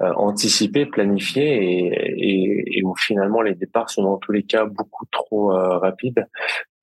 euh, 0.01 0.11
anticipé, 0.15 0.85
planifié 0.85 1.93
et, 2.17 2.83
où 2.83 2.95
finalement 2.95 3.41
les 3.41 3.53
départs 3.53 3.89
sont 3.89 4.03
dans 4.03 4.17
tous 4.17 4.31
les 4.31 4.43
cas 4.43 4.65
beaucoup 4.65 5.05
trop 5.11 5.51
euh, 5.51 5.77
rapides 5.77 6.25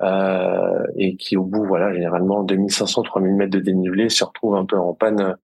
euh, 0.03 0.85
et 0.97 1.17
qui 1.17 1.37
au 1.37 1.43
bout, 1.43 1.65
voilà, 1.65 1.93
généralement 1.93 2.45
2500, 2.45 3.03
3000 3.03 3.35
mètres 3.35 3.51
de 3.51 3.61
dénivelé 3.61 4.09
se 4.09 4.23
retrouvent 4.23 4.55
un 4.55 4.65
peu 4.65 4.79
en 4.79 4.95
panne 4.95 5.37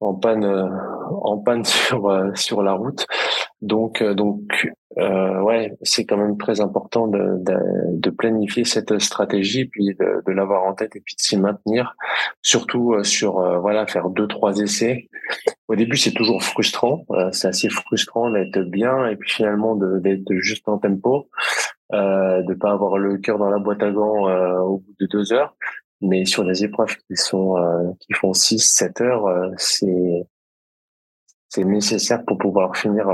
en 0.00 0.14
panne 0.14 0.44
en 0.44 1.38
panne 1.38 1.64
sur 1.64 2.30
sur 2.34 2.62
la 2.62 2.72
route 2.72 3.06
donc 3.62 4.02
donc 4.02 4.72
euh, 4.98 5.40
ouais 5.40 5.76
c'est 5.82 6.04
quand 6.04 6.16
même 6.16 6.38
très 6.38 6.60
important 6.60 7.06
de, 7.06 7.18
de, 7.38 7.56
de, 7.92 8.10
planifier 8.10 8.64
cette 8.64 8.98
stratégie 8.98 9.66
puis 9.66 9.94
de, 9.98 10.22
de 10.26 10.32
l'avoir 10.32 10.64
en 10.64 10.74
tête 10.74 10.96
et 10.96 11.00
puis 11.00 11.14
de 11.14 11.20
s'y 11.20 11.36
maintenir 11.36 11.94
surtout 12.42 13.04
sur 13.04 13.60
voilà 13.60 13.86
faire 13.86 14.08
deux 14.08 14.26
trois 14.26 14.58
essais 14.58 15.08
au 15.70 15.76
début, 15.76 15.96
c'est 15.96 16.10
toujours 16.10 16.42
frustrant. 16.42 17.04
Euh, 17.10 17.30
c'est 17.30 17.46
assez 17.46 17.68
frustrant 17.68 18.28
d'être 18.28 18.58
bien 18.62 19.06
et 19.06 19.14
puis 19.14 19.30
finalement 19.30 19.76
d'être 19.76 20.34
juste 20.38 20.68
en 20.68 20.78
tempo, 20.78 21.28
euh, 21.92 22.42
de 22.42 22.54
pas 22.54 22.72
avoir 22.72 22.98
le 22.98 23.18
cœur 23.18 23.38
dans 23.38 23.50
la 23.50 23.60
boîte 23.60 23.80
à 23.84 23.92
gants 23.92 24.28
euh, 24.28 24.58
au 24.58 24.78
bout 24.78 24.94
de 24.98 25.06
deux 25.06 25.32
heures. 25.32 25.54
Mais 26.00 26.24
sur 26.24 26.42
les 26.42 26.64
épreuves 26.64 26.96
qui 27.06 27.14
sont 27.14 27.56
euh, 27.56 27.92
qui 28.00 28.14
font 28.14 28.32
six, 28.32 28.58
sept 28.58 29.00
heures, 29.00 29.28
c'est 29.58 30.26
c'est 31.48 31.64
nécessaire 31.64 32.24
pour 32.24 32.38
pouvoir 32.38 32.76
finir 32.76 33.06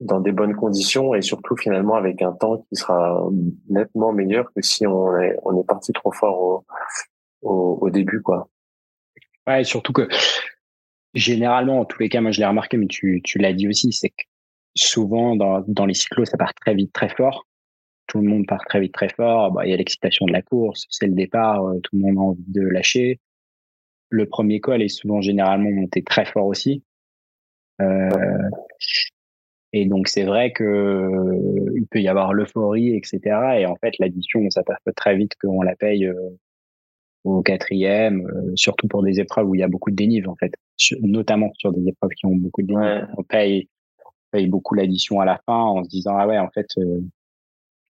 dans 0.00 0.20
des 0.20 0.32
bonnes 0.32 0.56
conditions 0.56 1.14
et 1.14 1.22
surtout 1.22 1.56
finalement 1.56 1.94
avec 1.94 2.22
un 2.22 2.32
temps 2.32 2.58
qui 2.68 2.76
sera 2.76 3.28
nettement 3.68 4.12
meilleur 4.12 4.52
que 4.54 4.62
si 4.62 4.86
on 4.86 5.16
est 5.18 5.36
on 5.44 5.60
est 5.60 5.66
parti 5.66 5.92
trop 5.92 6.12
fort 6.12 6.40
au, 6.40 6.64
au, 7.42 7.78
au 7.82 7.90
début 7.90 8.22
quoi. 8.22 8.48
Ouais, 9.46 9.64
surtout 9.64 9.92
que 9.92 10.08
généralement, 11.14 11.80
en 11.80 11.84
tous 11.84 12.00
les 12.00 12.08
cas, 12.08 12.20
moi 12.20 12.30
je 12.30 12.40
l'ai 12.40 12.46
remarqué, 12.46 12.76
mais 12.76 12.86
tu, 12.86 13.20
tu 13.24 13.38
l'as 13.38 13.52
dit 13.52 13.68
aussi, 13.68 13.92
c'est 13.92 14.10
que 14.10 14.24
souvent 14.76 15.34
dans, 15.36 15.64
dans 15.66 15.86
les 15.86 15.94
cyclos, 15.94 16.24
ça 16.24 16.36
part 16.36 16.54
très 16.54 16.74
vite, 16.74 16.92
très 16.92 17.08
fort. 17.08 17.46
Tout 18.06 18.20
le 18.20 18.28
monde 18.28 18.46
part 18.46 18.64
très 18.66 18.80
vite, 18.80 18.92
très 18.92 19.08
fort. 19.08 19.52
Bah, 19.52 19.66
il 19.66 19.70
y 19.70 19.74
a 19.74 19.76
l'excitation 19.76 20.26
de 20.26 20.32
la 20.32 20.42
course, 20.42 20.86
c'est 20.90 21.06
le 21.06 21.14
départ, 21.14 21.64
euh, 21.64 21.80
tout 21.82 21.96
le 21.96 22.02
monde 22.02 22.18
a 22.18 22.20
envie 22.20 22.44
de 22.46 22.62
lâcher. 22.62 23.20
Le 24.08 24.26
premier 24.26 24.60
col 24.60 24.82
est 24.82 24.88
souvent 24.88 25.20
généralement 25.20 25.70
monté 25.70 26.02
très 26.02 26.24
fort 26.24 26.46
aussi. 26.46 26.82
Euh, 27.80 28.38
et 29.72 29.86
donc 29.86 30.08
c'est 30.08 30.24
vrai 30.24 30.52
que 30.52 31.08
il 31.76 31.86
peut 31.86 32.00
y 32.00 32.08
avoir 32.08 32.32
l'euphorie, 32.32 32.96
etc. 32.96 33.20
Et 33.58 33.66
en 33.66 33.76
fait, 33.76 33.94
l'addition, 33.98 34.48
ça 34.50 34.62
passe 34.62 34.78
très 34.96 35.16
vite 35.16 35.32
qu'on 35.40 35.62
la 35.62 35.76
paye 35.76 36.06
euh, 36.06 36.14
au 37.24 37.42
quatrième, 37.42 38.26
euh, 38.26 38.52
surtout 38.56 38.88
pour 38.88 39.02
des 39.02 39.20
épreuves 39.20 39.48
où 39.48 39.54
il 39.54 39.60
y 39.60 39.64
a 39.64 39.68
beaucoup 39.68 39.90
de 39.90 39.96
dénive 39.96 40.28
en 40.28 40.36
fait, 40.36 40.52
notamment 41.02 41.50
sur 41.54 41.72
des 41.72 41.88
épreuves 41.88 42.10
qui 42.10 42.26
ont 42.26 42.34
beaucoup 42.34 42.62
de 42.62 42.68
dénive. 42.68 43.08
On 43.16 43.22
paye, 43.22 43.68
paye 44.32 44.46
beaucoup 44.48 44.74
l'addition 44.74 45.20
à 45.20 45.24
la 45.24 45.40
fin 45.46 45.58
en 45.58 45.84
se 45.84 45.88
disant 45.88 46.16
ah 46.16 46.26
ouais 46.26 46.38
en 46.38 46.50
fait 46.50 46.66
euh, 46.78 47.00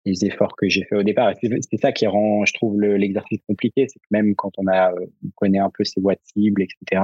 les 0.04 0.24
efforts 0.24 0.56
que 0.56 0.68
j'ai 0.68 0.84
fait 0.84 0.96
au 0.96 1.02
départ. 1.02 1.32
C'est 1.40 1.80
ça 1.80 1.92
qui 1.92 2.06
rend, 2.06 2.44
je 2.44 2.54
trouve, 2.54 2.80
l'exercice 2.80 3.40
compliqué, 3.46 3.86
c'est 3.88 3.98
que 3.98 4.06
même 4.10 4.34
quand 4.34 4.50
on 4.58 4.66
a, 4.66 4.92
euh, 4.92 5.06
on 5.24 5.30
connaît 5.36 5.58
un 5.58 5.70
peu 5.70 5.84
ses 5.84 6.00
voies 6.00 6.14
de 6.14 6.20
cible, 6.24 6.62
etc. 6.62 7.02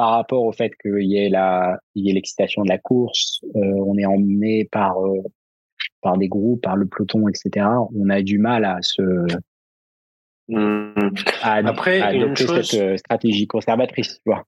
Par 0.00 0.12
rapport 0.12 0.44
au 0.44 0.52
fait 0.52 0.72
qu'il 0.80 1.02
y 1.02 1.18
ait 1.18 1.28
la, 1.28 1.78
il 1.94 2.06
y 2.06 2.10
ait 2.10 2.14
l'excitation 2.14 2.62
de 2.62 2.70
la 2.70 2.78
course, 2.78 3.40
on 3.54 3.98
est 3.98 4.06
emmené 4.06 4.66
par 4.72 4.96
par 6.00 6.16
des 6.16 6.28
groupes, 6.28 6.62
par 6.62 6.76
le 6.76 6.86
peloton, 6.86 7.28
etc. 7.28 7.66
On 7.94 8.08
a 8.08 8.22
du 8.22 8.38
mal 8.38 8.64
à 8.64 8.78
se 8.80 9.02
Mmh. 10.50 11.10
Après, 11.42 12.16
une 12.16 12.36
chose... 12.36 12.68
cette 12.68 12.80
euh, 12.80 12.96
stratégie 12.96 13.46
conservatrice, 13.46 14.14
tu 14.14 14.32
vois. 14.32 14.44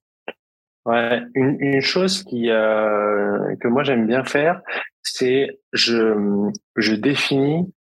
Ouais, 0.85 1.21
une, 1.33 1.55
une 1.61 1.81
chose 1.81 2.23
qui 2.23 2.49
euh, 2.49 3.55
que 3.61 3.69
moi 3.69 3.83
j'aime 3.83 4.05
bien 4.05 4.25
faire, 4.25 4.61
c'est 5.01 5.47
je 5.71 6.49
je 6.75 6.93
définis 6.93 7.73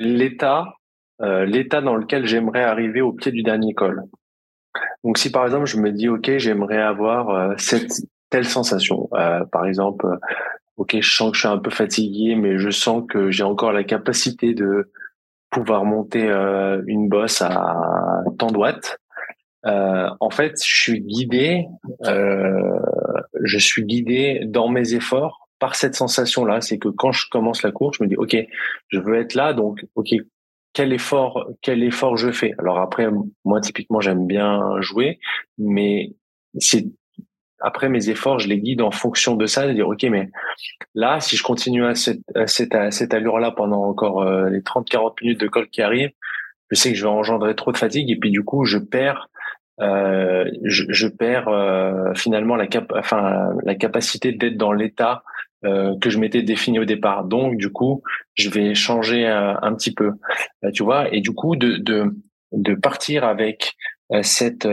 l'état 0.00 0.74
euh, 1.22 1.44
l'état 1.44 1.80
dans 1.80 1.94
lequel 1.94 2.26
j'aimerais 2.26 2.64
arriver 2.64 3.00
au 3.00 3.12
pied 3.12 3.30
du 3.30 3.44
dernier 3.44 3.74
col. 3.74 4.02
Donc 5.04 5.18
si 5.18 5.30
par 5.30 5.44
exemple 5.44 5.66
je 5.66 5.78
me 5.78 5.90
dis 5.92 6.08
ok 6.08 6.38
j'aimerais 6.38 6.80
avoir 6.80 7.30
euh, 7.30 7.54
cette 7.58 7.92
telle 8.30 8.46
sensation, 8.46 9.08
euh, 9.14 9.44
par 9.46 9.66
exemple 9.66 10.06
ok 10.76 10.96
je 11.00 11.10
sens 11.10 11.30
que 11.30 11.36
je 11.36 11.40
suis 11.40 11.48
un 11.48 11.58
peu 11.58 11.70
fatigué 11.70 12.34
mais 12.34 12.58
je 12.58 12.70
sens 12.70 13.04
que 13.08 13.30
j'ai 13.30 13.44
encore 13.44 13.72
la 13.72 13.84
capacité 13.84 14.54
de 14.54 14.90
pouvoir 15.50 15.84
monter 15.84 16.28
euh, 16.28 16.82
une 16.86 17.08
bosse 17.08 17.42
à 17.42 18.22
tant 18.38 18.52
watts. 18.52 18.98
Euh, 19.66 20.08
en 20.20 20.30
fait, 20.30 20.54
je 20.64 20.82
suis 20.82 21.00
guidé, 21.00 21.66
euh, 22.04 22.78
je 23.42 23.58
suis 23.58 23.84
guidé 23.84 24.42
dans 24.44 24.68
mes 24.68 24.94
efforts 24.94 25.48
par 25.58 25.74
cette 25.74 25.94
sensation-là. 25.94 26.60
C'est 26.60 26.78
que 26.78 26.88
quand 26.88 27.12
je 27.12 27.28
commence 27.30 27.62
la 27.62 27.72
course, 27.72 27.98
je 27.98 28.04
me 28.04 28.08
dis, 28.08 28.16
ok, 28.16 28.36
je 28.88 29.00
veux 29.00 29.18
être 29.18 29.34
là, 29.34 29.52
donc 29.52 29.84
ok, 29.94 30.14
quel 30.72 30.92
effort, 30.92 31.48
quel 31.62 31.82
effort 31.82 32.16
je 32.16 32.30
fais. 32.30 32.52
Alors 32.58 32.78
après, 32.78 33.08
moi 33.44 33.60
typiquement, 33.60 34.00
j'aime 34.00 34.26
bien 34.26 34.80
jouer, 34.80 35.18
mais 35.58 36.14
c'est 36.58 36.86
après 37.60 37.88
mes 37.88 38.08
efforts, 38.08 38.38
je 38.38 38.48
les 38.48 38.60
guide 38.60 38.82
en 38.82 38.90
fonction 38.90 39.34
de 39.34 39.46
ça, 39.46 39.66
de 39.66 39.72
dire 39.72 39.88
ok, 39.88 40.04
mais 40.04 40.30
là, 40.94 41.20
si 41.20 41.36
je 41.36 41.42
continue 41.42 41.84
à 41.84 41.94
cette, 41.94 42.20
à 42.34 42.46
cette, 42.46 42.74
cette 42.90 43.14
allure-là 43.14 43.50
pendant 43.50 43.82
encore 43.82 44.22
euh, 44.22 44.48
les 44.48 44.60
30-40 44.60 45.14
minutes 45.22 45.40
de 45.40 45.48
col 45.48 45.68
qui 45.68 45.82
arrivent, 45.82 46.12
je 46.70 46.76
sais 46.76 46.90
que 46.90 46.96
je 46.96 47.02
vais 47.02 47.10
engendrer 47.10 47.54
trop 47.56 47.72
de 47.72 47.78
fatigue 47.78 48.10
et 48.10 48.16
puis 48.16 48.30
du 48.30 48.44
coup, 48.44 48.64
je 48.64 48.78
perds, 48.78 49.28
euh, 49.80 50.44
je, 50.64 50.84
je, 50.88 51.08
perds 51.08 51.48
euh, 51.48 52.12
finalement 52.14 52.56
la, 52.56 52.66
cap 52.66 52.92
enfin, 52.94 53.50
la 53.64 53.74
capacité 53.74 54.32
d'être 54.32 54.56
dans 54.56 54.72
l'état 54.72 55.22
euh, 55.64 55.94
que 56.00 56.10
je 56.10 56.18
m'étais 56.18 56.42
défini 56.42 56.78
au 56.78 56.84
départ. 56.84 57.24
Donc, 57.24 57.56
du 57.56 57.70
coup, 57.70 58.02
je 58.34 58.50
vais 58.50 58.74
changer 58.74 59.26
un 59.26 59.74
petit 59.74 59.92
peu, 59.92 60.12
tu 60.72 60.82
vois, 60.82 61.12
et 61.12 61.20
du 61.20 61.32
coup, 61.32 61.56
de, 61.56 61.76
de, 61.76 62.14
de 62.52 62.74
partir 62.74 63.24
avec 63.24 63.74
cette, 64.22 64.66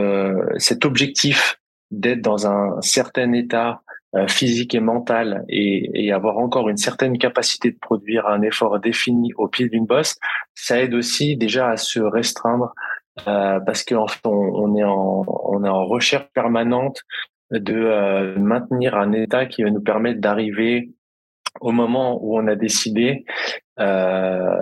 cet 0.58 0.84
objectif 0.84 1.58
d'être 1.90 2.20
dans 2.20 2.46
un 2.46 2.80
certain 2.80 3.32
état 3.32 3.82
euh, 4.14 4.28
physique 4.28 4.74
et 4.74 4.80
mental 4.80 5.44
et, 5.48 6.06
et, 6.06 6.12
avoir 6.12 6.38
encore 6.38 6.68
une 6.68 6.76
certaine 6.76 7.18
capacité 7.18 7.70
de 7.72 7.76
produire 7.78 8.26
un 8.28 8.40
effort 8.42 8.78
défini 8.78 9.32
au 9.36 9.48
pied 9.48 9.68
d'une 9.68 9.84
bosse, 9.84 10.16
ça 10.54 10.80
aide 10.80 10.94
aussi 10.94 11.36
déjà 11.36 11.70
à 11.70 11.76
se 11.76 11.98
restreindre 11.98 12.72
euh, 13.26 13.58
parce 13.60 13.84
qu'en 13.84 14.06
fait 14.06 14.20
on, 14.24 14.76
est 14.76 14.84
en 14.84 15.24
on 15.26 15.64
est 15.64 15.68
en 15.68 15.84
recherche 15.84 16.28
permanente 16.32 17.02
de 17.50 17.74
euh, 17.74 18.38
maintenir 18.38 18.96
un 18.96 19.12
état 19.12 19.46
qui 19.46 19.62
va 19.62 19.70
nous 19.70 19.82
permettre 19.82 20.20
d'arriver 20.20 20.90
au 21.60 21.72
moment 21.72 22.18
où 22.22 22.38
on 22.38 22.46
a 22.48 22.54
décidé 22.54 23.24
euh, 23.78 24.60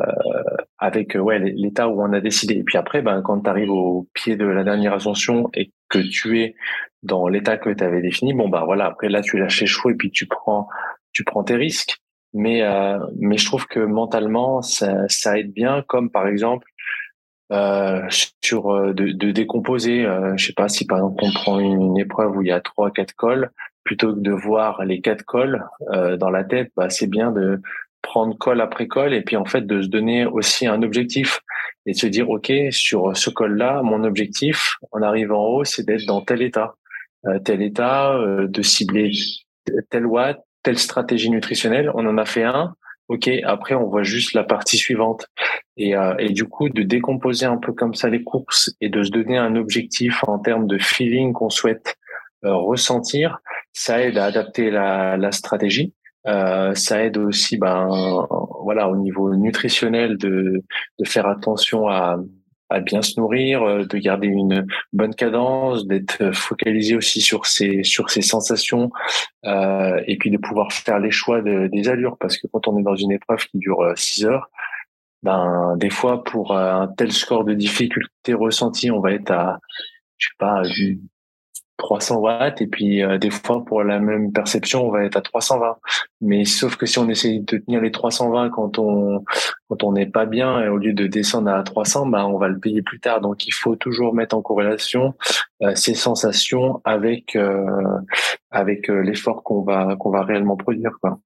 avec 0.78 1.16
ouais 1.18 1.38
l'état 1.38 1.88
où 1.88 2.02
on 2.02 2.12
a 2.12 2.20
décidé 2.20 2.54
et 2.54 2.62
puis 2.62 2.78
après 2.78 3.02
ben 3.02 3.22
quand 3.22 3.40
tu 3.40 3.50
arrives 3.50 3.70
au 3.70 4.08
pied 4.12 4.36
de 4.36 4.44
la 4.44 4.64
dernière 4.64 4.92
ascension 4.92 5.48
et 5.54 5.72
que 5.88 5.98
tu 5.98 6.40
es 6.40 6.54
dans 7.04 7.28
l'état 7.28 7.58
que 7.58 7.70
tu 7.70 7.84
avais 7.84 8.00
défini, 8.02 8.34
bon 8.34 8.48
bah 8.48 8.62
voilà, 8.64 8.86
après 8.86 9.08
là 9.08 9.20
tu 9.20 9.38
lâches 9.38 9.64
chevaux 9.64 9.90
et 9.90 9.94
puis 9.94 10.10
tu 10.10 10.26
prends 10.26 10.66
tu 11.12 11.22
prends 11.22 11.44
tes 11.44 11.54
risques. 11.54 11.98
Mais 12.32 12.62
euh, 12.62 12.98
mais 13.20 13.36
je 13.36 13.46
trouve 13.46 13.66
que 13.66 13.78
mentalement 13.78 14.60
ça, 14.62 15.04
ça 15.08 15.38
aide 15.38 15.52
bien, 15.52 15.84
comme 15.86 16.10
par 16.10 16.26
exemple 16.26 16.66
euh, 17.52 18.02
sur 18.42 18.72
euh, 18.72 18.92
de, 18.92 19.12
de 19.12 19.30
décomposer. 19.30 20.04
Euh, 20.04 20.36
je 20.36 20.46
sais 20.46 20.52
pas 20.52 20.68
si 20.68 20.86
par 20.86 20.98
exemple 20.98 21.22
on 21.22 21.32
prend 21.32 21.58
une, 21.60 21.98
épreuve 21.98 22.36
où 22.36 22.42
il 22.42 22.48
y 22.48 22.52
a 22.52 22.60
trois 22.60 22.90
quatre 22.90 23.14
cols, 23.14 23.50
plutôt 23.84 24.14
que 24.14 24.20
de 24.20 24.32
voir 24.32 24.84
les 24.84 25.00
quatre 25.00 25.24
cols 25.24 25.64
euh, 25.92 26.16
dans 26.16 26.30
la 26.30 26.44
tête, 26.44 26.72
bah 26.76 26.90
c'est 26.90 27.06
bien 27.06 27.30
de 27.30 27.60
prendre 28.02 28.36
col 28.36 28.60
après 28.60 28.86
col 28.86 29.14
et 29.14 29.22
puis 29.22 29.36
en 29.36 29.46
fait 29.46 29.66
de 29.66 29.80
se 29.80 29.88
donner 29.88 30.26
aussi 30.26 30.66
un 30.66 30.82
objectif 30.82 31.40
et 31.86 31.92
de 31.92 31.96
se 31.96 32.06
dire 32.06 32.28
ok 32.28 32.52
sur 32.70 33.16
ce 33.16 33.30
col 33.30 33.56
là 33.56 33.80
mon 33.82 34.04
objectif 34.04 34.76
en 34.92 35.00
arrivant 35.00 35.42
en 35.42 35.48
haut 35.48 35.64
c'est 35.64 35.86
d'être 35.86 36.04
dans 36.04 36.20
tel 36.20 36.42
état 36.42 36.74
euh, 37.26 37.38
tel 37.38 37.62
état, 37.62 38.14
euh, 38.14 38.46
de 38.48 38.60
cibler 38.60 39.10
tel 39.88 40.04
watt, 40.04 40.44
telle 40.62 40.78
stratégie 40.78 41.30
nutritionnelle. 41.30 41.90
On 41.94 42.06
en 42.06 42.18
a 42.18 42.26
fait 42.26 42.42
un. 42.42 42.74
Ok, 43.08 43.28
après 43.44 43.74
on 43.74 43.86
voit 43.86 44.02
juste 44.02 44.32
la 44.32 44.44
partie 44.44 44.78
suivante 44.78 45.26
et, 45.76 45.94
euh, 45.94 46.14
et 46.18 46.30
du 46.30 46.44
coup 46.44 46.70
de 46.70 46.82
décomposer 46.82 47.44
un 47.44 47.58
peu 47.58 47.72
comme 47.72 47.94
ça 47.94 48.08
les 48.08 48.24
courses 48.24 48.74
et 48.80 48.88
de 48.88 49.02
se 49.02 49.10
donner 49.10 49.36
un 49.36 49.56
objectif 49.56 50.24
en 50.26 50.38
termes 50.38 50.66
de 50.66 50.78
feeling 50.78 51.34
qu'on 51.34 51.50
souhaite 51.50 51.96
euh, 52.44 52.54
ressentir, 52.54 53.40
ça 53.74 54.02
aide 54.02 54.16
à 54.16 54.24
adapter 54.24 54.70
la, 54.70 55.16
la 55.18 55.32
stratégie. 55.32 55.92
Euh, 56.26 56.74
ça 56.74 57.04
aide 57.04 57.18
aussi, 57.18 57.58
ben 57.58 57.86
voilà, 58.62 58.88
au 58.88 58.96
niveau 58.96 59.34
nutritionnel 59.34 60.16
de, 60.16 60.62
de 60.98 61.04
faire 61.04 61.26
attention 61.26 61.88
à, 61.88 62.16
à 62.70 62.80
bien 62.80 63.02
se 63.02 63.18
nourrir, 63.20 63.62
euh, 63.62 63.84
de 63.84 63.98
garder 63.98 64.26
une 64.26 64.66
bonne 64.92 65.14
cadence, 65.14 65.86
d'être 65.86 66.32
focalisé 66.32 66.96
aussi 66.96 67.20
sur 67.20 67.46
ses 67.46 67.82
sur 67.82 68.10
ses 68.10 68.22
sensations 68.22 68.90
euh, 69.44 70.00
et 70.06 70.16
puis 70.16 70.30
de 70.30 70.38
pouvoir 70.38 70.72
faire 70.72 70.98
les 70.98 71.10
choix 71.10 71.42
de, 71.42 71.68
des 71.68 71.88
allures. 71.88 72.16
Parce 72.18 72.38
que 72.38 72.46
quand 72.46 72.68
on 72.68 72.78
est 72.78 72.82
dans 72.82 72.96
une 72.96 73.12
épreuve 73.12 73.44
qui 73.46 73.58
dure 73.58 73.92
6 73.96 74.24
euh, 74.24 74.28
heures, 74.30 74.50
ben 75.22 75.76
des 75.76 75.90
fois 75.90 76.24
pour 76.24 76.56
un 76.56 76.88
tel 76.88 77.12
score 77.12 77.44
de 77.44 77.54
difficulté 77.54 78.34
ressenti, 78.34 78.90
on 78.90 79.00
va 79.00 79.12
être 79.12 79.30
à 79.30 79.58
je 80.18 80.28
sais 80.28 80.34
pas 80.38 80.62
300 81.84 82.16
watts 82.16 82.62
et 82.62 82.66
puis 82.66 83.02
euh, 83.02 83.18
des 83.18 83.28
fois 83.28 83.62
pour 83.62 83.82
la 83.82 84.00
même 84.00 84.32
perception 84.32 84.86
on 84.86 84.90
va 84.90 85.04
être 85.04 85.16
à 85.16 85.20
320 85.20 85.76
mais 86.22 86.46
sauf 86.46 86.76
que 86.76 86.86
si 86.86 86.98
on 86.98 87.10
essaye 87.10 87.40
de 87.40 87.58
tenir 87.58 87.82
les 87.82 87.90
320 87.90 88.48
quand 88.48 88.78
on 88.78 89.22
quand 89.68 89.84
on 89.84 89.92
n'est 89.92 90.06
pas 90.06 90.24
bien 90.24 90.62
et 90.62 90.68
au 90.68 90.78
lieu 90.78 90.94
de 90.94 91.06
descendre 91.06 91.50
à 91.50 91.62
300 91.62 92.06
bah 92.06 92.26
on 92.26 92.38
va 92.38 92.48
le 92.48 92.58
payer 92.58 92.80
plus 92.80 93.00
tard. 93.00 93.20
Donc 93.20 93.46
il 93.46 93.52
faut 93.52 93.76
toujours 93.76 94.14
mettre 94.14 94.34
en 94.34 94.40
corrélation 94.40 95.14
euh, 95.62 95.74
ces 95.74 95.94
sensations 95.94 96.80
avec 96.84 97.36
euh, 97.36 97.66
avec 98.50 98.88
l'effort 98.88 99.42
qu'on 99.42 99.62
va 99.62 99.94
qu'on 99.96 100.10
va 100.10 100.22
réellement 100.22 100.56
produire 100.56 100.92
quoi. 101.02 101.18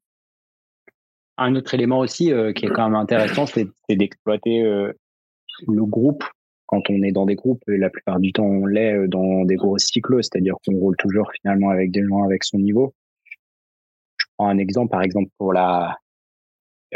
Un 1.36 1.54
autre 1.54 1.72
élément 1.74 2.00
aussi 2.00 2.32
qui 2.56 2.66
est 2.66 2.70
quand 2.70 2.88
même 2.88 2.96
intéressant 2.96 3.46
c'est 3.46 3.68
d'exploiter 3.88 4.62
le 4.62 5.84
groupe 5.84 6.24
quand 6.68 6.90
on 6.90 7.02
est 7.02 7.12
dans 7.12 7.26
des 7.26 7.34
groupes, 7.34 7.62
et 7.68 7.78
la 7.78 7.90
plupart 7.90 8.20
du 8.20 8.32
temps 8.32 8.44
on 8.44 8.66
l'est 8.66 8.94
euh, 8.94 9.08
dans 9.08 9.44
des 9.44 9.56
gros 9.56 9.78
cyclos, 9.78 10.22
c'est-à-dire 10.22 10.54
qu'on 10.64 10.76
roule 10.76 10.96
toujours 10.96 11.32
finalement 11.40 11.70
avec 11.70 11.90
des 11.90 12.04
gens 12.04 12.22
avec 12.22 12.44
son 12.44 12.58
niveau. 12.58 12.94
Je 13.24 14.26
prends 14.36 14.48
un 14.48 14.58
exemple, 14.58 14.90
par 14.90 15.02
exemple 15.02 15.30
pour 15.38 15.52
la 15.52 15.96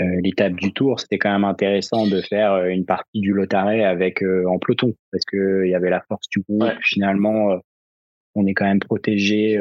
euh, 0.01 0.21
l'étape 0.23 0.55
du 0.55 0.73
tour, 0.73 1.01
c'était 1.01 1.19
quand 1.19 1.33
même 1.33 1.45
intéressant 1.45 2.07
de 2.07 2.21
faire 2.23 2.53
euh, 2.53 2.69
une 2.69 2.85
partie 2.85 3.21
du 3.21 3.33
lotaré 3.33 3.85
avec 3.85 4.23
en 4.23 4.59
peloton 4.59 4.95
parce 5.11 5.25
que 5.25 5.65
il 5.65 5.71
y 5.71 5.75
avait 5.75 5.91
la 5.91 6.03
force 6.03 6.29
du 6.29 6.41
groupe. 6.41 6.71
Finalement, 6.83 7.59
on 8.35 8.47
est 8.47 8.55
quand 8.55 8.65
même 8.67 8.81
protégé 8.81 9.59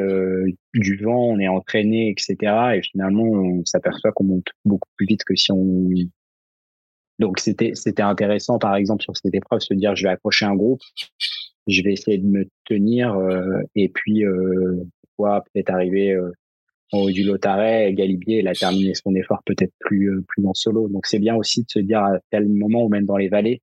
du 0.74 0.96
vent, 0.96 1.24
on 1.24 1.38
est 1.38 1.48
entraîné, 1.48 2.10
etc. 2.10 2.36
Et 2.76 2.82
finalement, 2.82 3.24
on 3.24 3.64
s'aperçoit 3.64 4.12
qu'on 4.12 4.24
monte 4.24 4.48
beaucoup 4.64 4.88
plus 4.96 5.06
vite 5.06 5.24
que 5.24 5.36
si 5.36 5.52
on 5.52 5.88
donc 7.22 7.38
c'était 7.38 7.72
c'était 7.74 8.02
intéressant 8.02 8.58
par 8.58 8.76
exemple 8.76 9.02
sur 9.02 9.16
cette 9.16 9.34
épreuve 9.34 9.60
se 9.60 9.74
dire 9.74 9.94
je 9.96 10.04
vais 10.04 10.10
accrocher 10.10 10.44
un 10.44 10.54
groupe, 10.54 10.80
je 11.66 11.82
vais 11.82 11.92
essayer 11.92 12.18
de 12.18 12.26
me 12.26 12.44
tenir 12.64 13.14
euh, 13.14 13.62
et 13.74 13.88
puis 13.88 14.24
euh, 14.24 14.84
peut-être 15.40 15.70
arriver 15.70 16.12
euh, 16.12 16.32
haut 16.92 17.10
du 17.10 17.24
lotaret, 17.24 17.92
Galibier, 17.94 18.40
il 18.40 18.48
a 18.48 18.54
terminé 18.54 18.94
son 18.94 19.14
effort 19.14 19.42
peut-être 19.44 19.72
plus 19.80 20.10
euh, 20.10 20.24
plus 20.28 20.46
en 20.46 20.54
solo. 20.54 20.88
Donc 20.88 21.06
c'est 21.06 21.18
bien 21.18 21.34
aussi 21.36 21.62
de 21.62 21.70
se 21.70 21.78
dire 21.78 22.00
à 22.00 22.18
tel 22.30 22.48
moment 22.48 22.84
ou 22.84 22.88
même 22.88 23.06
dans 23.06 23.16
les 23.16 23.28
vallées 23.28 23.62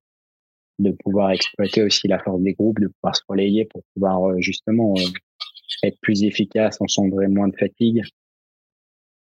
de 0.78 0.92
pouvoir 0.92 1.30
exploiter 1.30 1.82
aussi 1.82 2.08
la 2.08 2.18
force 2.18 2.40
des 2.40 2.54
groupes, 2.54 2.80
de 2.80 2.88
pouvoir 2.88 3.14
se 3.14 3.22
relayer 3.28 3.66
pour 3.66 3.82
pouvoir 3.94 4.30
euh, 4.30 4.40
justement 4.40 4.94
être 5.82 5.98
plus 6.00 6.24
efficace, 6.24 6.80
engendrer 6.80 7.28
moins 7.28 7.48
de 7.48 7.56
fatigue, 7.56 8.02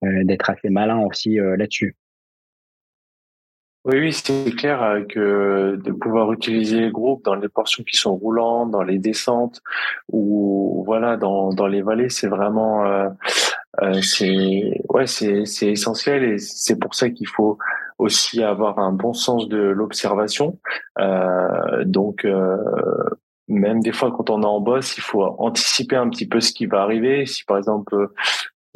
d'être 0.03 0.49
assez 0.49 0.71
malin 0.71 1.01
aussi 1.01 1.35
là-dessus. 1.35 1.97
Oui, 3.89 4.01
oui, 4.01 4.13
c'est 4.13 4.51
clair 4.55 4.83
euh, 4.83 5.01
que 5.09 5.77
de 5.83 5.93
pouvoir 5.93 6.31
utiliser 6.31 6.79
les 6.79 6.91
groupes 6.91 7.25
dans 7.25 7.35
les 7.35 7.49
portions 7.49 7.83
qui 7.85 7.97
sont 7.97 8.15
roulantes, 8.15 8.71
dans 8.71 8.83
les 8.83 8.99
descentes 8.99 9.63
ou 10.13 10.83
voilà 10.85 11.17
dans 11.17 11.55
dans 11.55 11.67
les 11.67 11.81
vallées, 11.81 12.11
c'est 12.11 12.29
vraiment 12.29 12.85
euh, 12.85 13.09
euh, 13.81 14.03
c'est 14.03 14.83
ouais 14.91 15.07
c'est 15.07 15.47
c'est 15.47 15.69
essentiel 15.69 16.23
et 16.23 16.39
c'est 16.39 16.79
pour 16.79 16.95
ça 16.95 17.09
qu'il 17.09 17.29
faut 17.29 17.57
aussi 17.97 18.43
avoir 18.43 18.79
un 18.79 18.93
bon 18.93 19.15
sens 19.15 19.49
de 19.49 19.57
l'observation. 19.57 20.59
Donc 21.87 22.27
même 23.49 23.81
des 23.81 23.93
fois 23.93 24.13
quand 24.13 24.29
on 24.29 24.43
est 24.43 24.47
en 24.47 24.61
boss, 24.61 24.99
il 24.99 25.03
faut 25.03 25.23
anticiper 25.39 25.97
un 25.97 26.11
petit 26.11 26.29
peu 26.29 26.41
ce 26.41 26.53
qui 26.53 26.67
va 26.67 26.83
arriver. 26.83 27.25
Si 27.25 27.43
par 27.45 27.57
exemple 27.57 28.11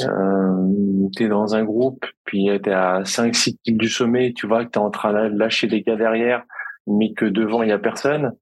euh, 0.08 1.08
tu 1.16 1.24
es 1.24 1.28
dans 1.28 1.54
un 1.54 1.64
groupe, 1.64 2.04
puis 2.24 2.48
tu 2.62 2.70
es 2.70 2.72
à 2.72 3.02
5-6 3.02 3.56
km 3.62 3.78
du 3.78 3.88
sommet, 3.88 4.32
tu 4.34 4.46
vois 4.46 4.64
que 4.64 4.70
tu 4.70 4.78
es 4.78 4.82
en 4.82 4.90
train 4.90 5.12
de 5.30 5.38
lâcher 5.38 5.66
les 5.66 5.82
gars 5.82 5.96
derrière, 5.96 6.44
mais 6.86 7.12
que 7.12 7.24
devant, 7.24 7.62
il 7.62 7.68
y 7.68 7.72
a 7.72 7.78
personne, 7.78 8.32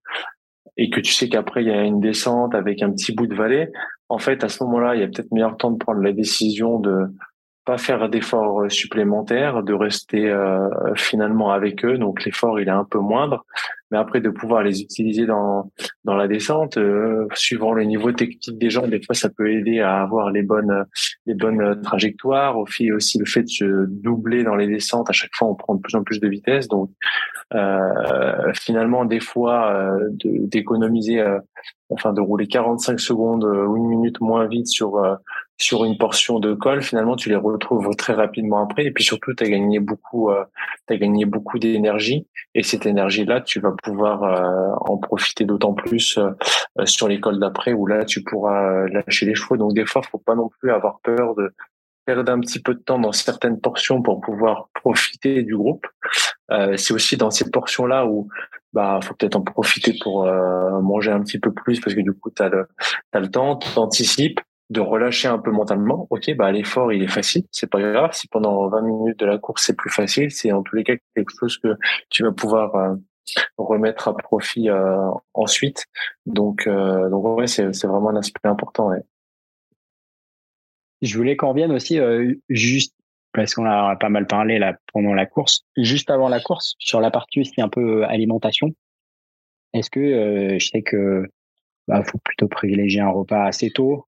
et 0.76 0.90
que 0.90 1.00
tu 1.00 1.12
sais 1.12 1.28
qu'après, 1.28 1.62
il 1.62 1.68
y 1.68 1.72
a 1.72 1.82
une 1.82 2.00
descente 2.00 2.54
avec 2.54 2.82
un 2.82 2.90
petit 2.90 3.12
bout 3.12 3.26
de 3.26 3.34
vallée, 3.34 3.68
en 4.08 4.18
fait, 4.18 4.42
à 4.42 4.48
ce 4.48 4.62
moment-là, 4.64 4.96
il 4.96 5.00
y 5.00 5.04
a 5.04 5.06
peut-être 5.06 5.30
meilleur 5.30 5.56
temps 5.56 5.70
de 5.70 5.78
prendre 5.78 6.00
la 6.00 6.12
décision 6.12 6.80
de 6.80 7.06
pas 7.64 7.78
faire 7.78 8.08
d'efforts 8.08 8.70
supplémentaires, 8.70 9.62
de 9.62 9.72
rester 9.72 10.28
euh, 10.28 10.68
finalement 10.96 11.52
avec 11.52 11.84
eux. 11.84 11.98
Donc 11.98 12.24
l'effort 12.24 12.58
il 12.58 12.68
est 12.68 12.72
un 12.72 12.84
peu 12.84 12.98
moindre, 12.98 13.44
mais 13.90 13.98
après 13.98 14.20
de 14.20 14.30
pouvoir 14.30 14.62
les 14.62 14.82
utiliser 14.82 15.26
dans 15.26 15.70
dans 16.04 16.14
la 16.14 16.28
descente, 16.28 16.76
euh, 16.76 17.26
suivant 17.34 17.72
le 17.72 17.84
niveau 17.84 18.12
technique 18.12 18.58
des 18.58 18.70
gens, 18.70 18.86
des 18.86 19.02
fois 19.02 19.14
ça 19.14 19.28
peut 19.28 19.50
aider 19.50 19.80
à 19.80 20.00
avoir 20.02 20.30
les 20.30 20.42
bonnes 20.42 20.84
les 21.26 21.34
bonnes 21.34 21.80
trajectoires. 21.82 22.58
Au 22.58 22.66
fil 22.66 22.92
aussi 22.92 23.18
le 23.18 23.26
fait 23.26 23.42
de 23.42 23.48
se 23.48 23.86
doubler 23.86 24.44
dans 24.44 24.56
les 24.56 24.66
descentes, 24.66 25.10
à 25.10 25.12
chaque 25.12 25.34
fois 25.34 25.48
on 25.48 25.54
prend 25.54 25.74
de 25.74 25.80
plus 25.80 25.94
en 25.94 26.02
plus 26.02 26.20
de 26.20 26.28
vitesse, 26.28 26.68
donc 26.68 26.90
euh, 27.54 28.52
finalement 28.54 29.04
des 29.04 29.20
fois 29.20 29.72
euh, 29.72 30.08
d'économiser, 30.14 31.24
enfin 31.90 32.12
de 32.12 32.20
rouler 32.20 32.46
45 32.46 33.00
secondes 33.00 33.44
ou 33.44 33.76
une 33.76 33.86
minute 33.86 34.20
moins 34.20 34.46
vite 34.46 34.68
sur 34.68 35.00
sur 35.60 35.84
une 35.84 35.98
portion 35.98 36.40
de 36.40 36.54
col, 36.54 36.82
finalement, 36.82 37.16
tu 37.16 37.28
les 37.28 37.36
retrouves 37.36 37.94
très 37.94 38.14
rapidement 38.14 38.62
après. 38.62 38.86
Et 38.86 38.90
puis 38.92 39.04
surtout, 39.04 39.34
tu 39.34 39.44
as 39.44 39.48
gagné 39.48 39.78
beaucoup, 39.78 40.30
euh, 40.30 40.42
as 40.88 40.96
gagné 40.96 41.26
beaucoup 41.26 41.58
d'énergie. 41.58 42.26
Et 42.54 42.62
cette 42.62 42.86
énergie-là, 42.86 43.42
tu 43.42 43.60
vas 43.60 43.72
pouvoir 43.82 44.24
euh, 44.24 44.74
en 44.80 44.96
profiter 44.96 45.44
d'autant 45.44 45.74
plus 45.74 46.16
euh, 46.16 46.30
sur 46.86 47.08
les 47.08 47.20
cols 47.20 47.38
d'après, 47.38 47.74
où 47.74 47.86
là, 47.86 48.06
tu 48.06 48.22
pourras 48.22 48.86
lâcher 48.88 49.26
les 49.26 49.34
chevaux. 49.34 49.58
Donc 49.58 49.74
des 49.74 49.84
fois, 49.84 50.00
faut 50.02 50.18
pas 50.18 50.34
non 50.34 50.48
plus 50.48 50.72
avoir 50.72 50.98
peur 51.02 51.34
de 51.34 51.52
perdre 52.06 52.32
un 52.32 52.40
petit 52.40 52.62
peu 52.62 52.72
de 52.72 52.80
temps 52.80 52.98
dans 52.98 53.12
certaines 53.12 53.60
portions 53.60 54.00
pour 54.00 54.22
pouvoir 54.22 54.70
profiter 54.72 55.42
du 55.42 55.54
groupe. 55.54 55.86
c'est 56.76 56.94
aussi 56.94 57.18
dans 57.18 57.30
ces 57.30 57.50
portions-là 57.50 58.06
où 58.06 58.28
bah 58.72 59.00
faut 59.02 59.14
peut-être 59.14 59.36
en 59.36 59.42
profiter 59.42 59.94
pour 60.00 60.24
manger 60.82 61.10
un 61.10 61.20
petit 61.20 61.38
peu 61.38 61.52
plus 61.52 61.80
parce 61.80 61.94
que 61.94 62.00
du 62.00 62.12
coup 62.12 62.30
tu 62.30 62.42
as 62.42 62.48
le, 62.48 62.68
as 63.12 63.20
le 63.20 63.30
temps, 63.30 63.56
tu 63.56 63.78
anticipes 63.78 64.40
de 64.70 64.80
relâcher 64.80 65.28
un 65.28 65.38
peu 65.38 65.50
mentalement. 65.50 66.06
Ok, 66.10 66.34
bah 66.36 66.50
l'effort 66.52 66.92
il 66.92 67.02
est 67.02 67.08
facile, 67.08 67.42
c'est 67.50 67.68
pas 67.68 67.80
grave. 67.80 68.12
Si 68.12 68.28
pendant 68.28 68.68
20 68.68 68.82
minutes 68.82 69.18
de 69.18 69.26
la 69.26 69.38
course 69.38 69.64
c'est 69.66 69.76
plus 69.76 69.90
facile, 69.90 70.30
c'est 70.30 70.52
en 70.52 70.62
tous 70.62 70.76
les 70.76 70.84
cas 70.84 70.94
quelque 71.14 71.32
chose 71.38 71.58
que 71.58 71.76
tu 72.08 72.22
vas 72.22 72.32
pouvoir 72.32 72.74
euh, 72.76 72.94
remettre 73.58 74.08
à 74.08 74.16
profit 74.16 74.70
euh, 74.70 74.96
ensuite. 75.34 75.86
Donc 76.24 76.66
euh, 76.66 77.10
donc 77.10 77.38
ouais, 77.38 77.48
c'est 77.48 77.72
c'est 77.74 77.88
vraiment 77.88 78.10
un 78.10 78.16
aspect 78.16 78.48
important. 78.48 78.88
Ouais. 78.90 79.02
Je 81.02 81.16
voulais 81.16 81.36
qu'on 81.36 81.48
revienne 81.48 81.72
aussi 81.72 81.98
juste 82.48 82.94
parce 83.32 83.54
qu'on 83.54 83.66
a 83.66 83.96
pas 83.96 84.08
mal 84.08 84.26
parlé 84.26 84.58
là 84.58 84.76
pendant 84.92 85.14
la 85.14 85.26
course, 85.26 85.64
juste 85.76 86.10
avant 86.10 86.28
la 86.28 86.40
course 86.40 86.74
sur 86.78 87.00
la 87.00 87.10
partie 87.10 87.40
aussi 87.40 87.60
un 87.60 87.68
peu 87.68 88.04
alimentation. 88.04 88.70
Est-ce 89.72 89.90
que 89.90 90.58
je 90.58 90.66
sais 90.66 90.82
que 90.82 91.26
bah, 91.86 92.02
faut 92.04 92.18
plutôt 92.18 92.48
privilégier 92.48 93.00
un 93.00 93.10
repas 93.10 93.44
assez 93.44 93.70
tôt 93.70 94.06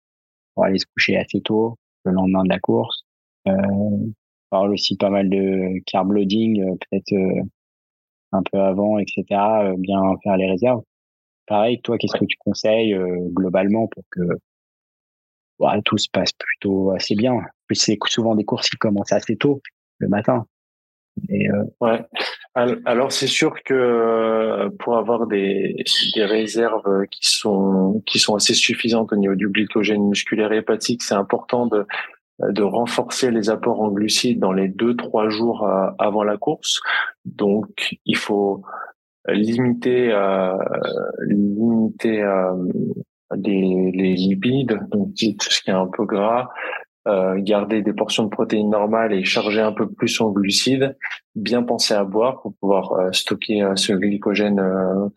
pour 0.53 0.65
aller 0.65 0.79
se 0.79 0.85
coucher 0.85 1.17
assez 1.17 1.41
tôt 1.41 1.77
le 2.05 2.11
lendemain 2.11 2.43
de 2.43 2.49
la 2.49 2.59
course. 2.59 3.05
Euh, 3.47 3.51
on 3.71 4.13
parle 4.49 4.71
aussi 4.73 4.95
pas 4.97 5.09
mal 5.09 5.29
de 5.29 5.81
carb 5.85 6.11
loading, 6.11 6.61
euh, 6.61 6.75
peut-être 6.75 7.13
euh, 7.13 7.41
un 8.31 8.43
peu 8.43 8.59
avant, 8.59 8.99
etc. 8.99 9.23
Euh, 9.31 9.75
bien 9.77 9.99
faire 10.23 10.37
les 10.37 10.49
réserves. 10.49 10.81
Pareil, 11.47 11.81
toi, 11.81 11.97
qu'est-ce 11.97 12.17
que 12.17 12.25
tu 12.25 12.37
conseilles 12.37 12.97
globalement 13.33 13.87
pour 13.87 14.03
que 14.11 14.21
bah, 15.59 15.77
tout 15.83 15.97
se 15.97 16.07
passe 16.09 16.31
plutôt 16.31 16.91
assez 16.91 17.15
bien? 17.15 17.41
Puis 17.73 17.81
c'est 17.81 17.97
souvent 18.05 18.35
des 18.35 18.43
courses 18.43 18.69
qui 18.69 18.77
commencent 18.77 19.11
assez 19.11 19.35
tôt 19.35 19.61
le 19.97 20.07
matin. 20.07 20.45
Et 21.29 21.49
euh... 21.49 21.63
Ouais. 21.81 22.05
Alors 22.53 23.11
c'est 23.11 23.27
sûr 23.27 23.63
que 23.63 23.73
euh, 23.73 24.69
pour 24.77 24.95
avoir 24.95 25.25
des, 25.25 25.75
des 26.13 26.23
réserves 26.23 27.07
qui 27.09 27.25
sont 27.25 28.03
qui 28.05 28.19
sont 28.19 28.35
assez 28.35 28.53
suffisantes 28.53 29.11
au 29.11 29.15
niveau 29.15 29.33
du 29.33 29.49
glycogène 29.49 30.07
musculaire 30.07 30.51
et 30.51 30.57
hépatique, 30.57 31.01
c'est 31.01 31.15
important 31.15 31.65
de 31.65 31.87
de 32.39 32.61
renforcer 32.61 33.31
les 33.31 33.49
apports 33.49 33.81
en 33.81 33.89
glucides 33.89 34.39
dans 34.39 34.51
les 34.53 34.67
deux 34.67 34.95
trois 34.95 35.29
jours 35.29 35.67
euh, 35.67 35.89
avant 35.97 36.23
la 36.23 36.37
course. 36.37 36.79
Donc 37.25 37.97
il 38.05 38.17
faut 38.17 38.61
limiter 39.27 40.11
limiter 41.27 42.23
les, 43.35 43.91
les 43.91 44.13
lipides, 44.13 44.79
donc 44.91 45.09
tout 45.15 45.49
ce 45.49 45.61
qui 45.61 45.71
est 45.71 45.73
un 45.73 45.87
peu 45.87 46.05
gras, 46.05 46.49
euh, 47.05 47.35
garder 47.37 47.81
des 47.81 47.91
portions 47.91 48.23
de 48.23 48.29
protéines 48.29 48.69
normales 48.69 49.11
et 49.11 49.25
charger 49.25 49.59
un 49.59 49.73
peu 49.73 49.89
plus 49.89 50.21
en 50.21 50.29
glucides, 50.29 50.97
bien 51.35 51.61
penser 51.61 51.93
à 51.93 52.05
boire 52.05 52.41
pour 52.41 52.53
pouvoir 52.61 52.93
euh, 52.93 53.11
stocker 53.11 53.61
euh, 53.61 53.75
ce 53.75 53.91
glycogène 53.91 54.63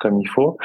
comme 0.00 0.20
il 0.20 0.28
faut. 0.28 0.58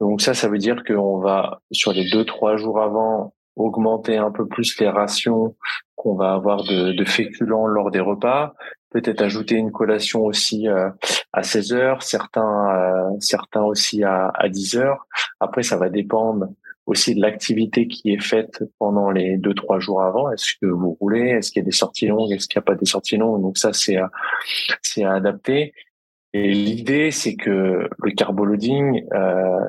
Donc 0.00 0.20
ça, 0.20 0.34
ça 0.34 0.48
veut 0.48 0.58
dire 0.58 0.84
qu'on 0.84 1.18
va 1.18 1.62
sur 1.72 1.94
les 1.94 2.10
deux 2.10 2.26
trois 2.26 2.58
jours 2.58 2.82
avant 2.82 3.32
augmenter 3.56 4.18
un 4.18 4.30
peu 4.30 4.46
plus 4.46 4.78
les 4.78 4.90
rations 4.90 5.56
qu'on 5.94 6.14
va 6.14 6.34
avoir 6.34 6.62
de, 6.64 6.92
de, 6.92 7.04
féculents 7.06 7.66
lors 7.66 7.90
des 7.90 8.00
repas, 8.00 8.52
peut-être 8.90 9.22
ajouter 9.22 9.54
une 9.54 9.72
collation 9.72 10.24
aussi 10.24 10.68
à 10.68 11.42
16 11.42 11.72
heures, 11.72 12.02
certains 12.02 13.16
certains 13.18 13.62
aussi 13.62 14.04
à, 14.04 14.30
à 14.34 14.50
10 14.50 14.76
heures. 14.76 15.06
Après, 15.40 15.62
ça 15.62 15.78
va 15.78 15.88
dépendre 15.88 16.48
aussi 16.86 17.14
de 17.14 17.20
l'activité 17.20 17.88
qui 17.88 18.12
est 18.12 18.22
faite 18.22 18.62
pendant 18.78 19.10
les 19.10 19.36
deux 19.36 19.54
trois 19.54 19.80
jours 19.80 20.02
avant. 20.02 20.30
Est-ce 20.30 20.52
que 20.60 20.66
vous 20.66 20.96
roulez? 21.00 21.30
Est-ce 21.30 21.50
qu'il 21.50 21.60
y 21.60 21.64
a 21.64 21.66
des 21.66 21.72
sorties 21.72 22.06
longues? 22.06 22.32
Est-ce 22.32 22.48
qu'il 22.48 22.58
n'y 22.58 22.62
a 22.62 22.66
pas 22.66 22.76
des 22.76 22.86
sorties 22.86 23.16
longues? 23.16 23.42
Donc 23.42 23.58
ça 23.58 23.72
c'est 23.72 23.96
à 23.96 24.10
c'est 24.82 25.04
à 25.04 25.14
adapter. 25.14 25.72
Et 26.32 26.52
l'idée 26.52 27.10
c'est 27.10 27.34
que 27.34 27.88
le 27.98 28.10
carboloading, 28.12 29.04
euh, 29.12 29.66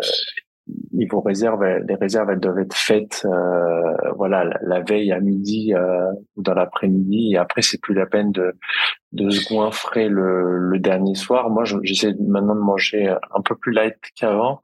il 0.93 1.07
vous 1.09 1.21
réserve 1.21 1.63
les 1.63 1.95
réserves 1.95 2.29
elles 2.29 2.41
doivent 2.41 2.59
être 2.59 2.75
faites 2.75 3.25
euh, 3.25 4.11
voilà 4.17 4.43
la, 4.61 4.81
veille 4.81 5.13
à 5.13 5.21
midi 5.21 5.73
euh, 5.73 6.11
ou 6.35 6.43
dans 6.43 6.53
l'après-midi. 6.53 7.31
Et 7.33 7.37
après 7.37 7.63
c'est 7.63 7.81
plus 7.81 7.95
la 7.95 8.05
peine 8.05 8.31
de 8.31 8.53
de 9.13 9.29
se 9.29 9.51
goinfrer 9.51 10.09
le, 10.09 10.57
le 10.57 10.79
dernier 10.79 11.15
soir. 11.15 11.49
Moi 11.49 11.63
j'essaie 11.81 12.13
maintenant 12.19 12.55
de 12.55 12.59
manger 12.59 13.07
un 13.07 13.41
peu 13.41 13.55
plus 13.55 13.71
light 13.71 13.97
qu'avant 14.15 14.61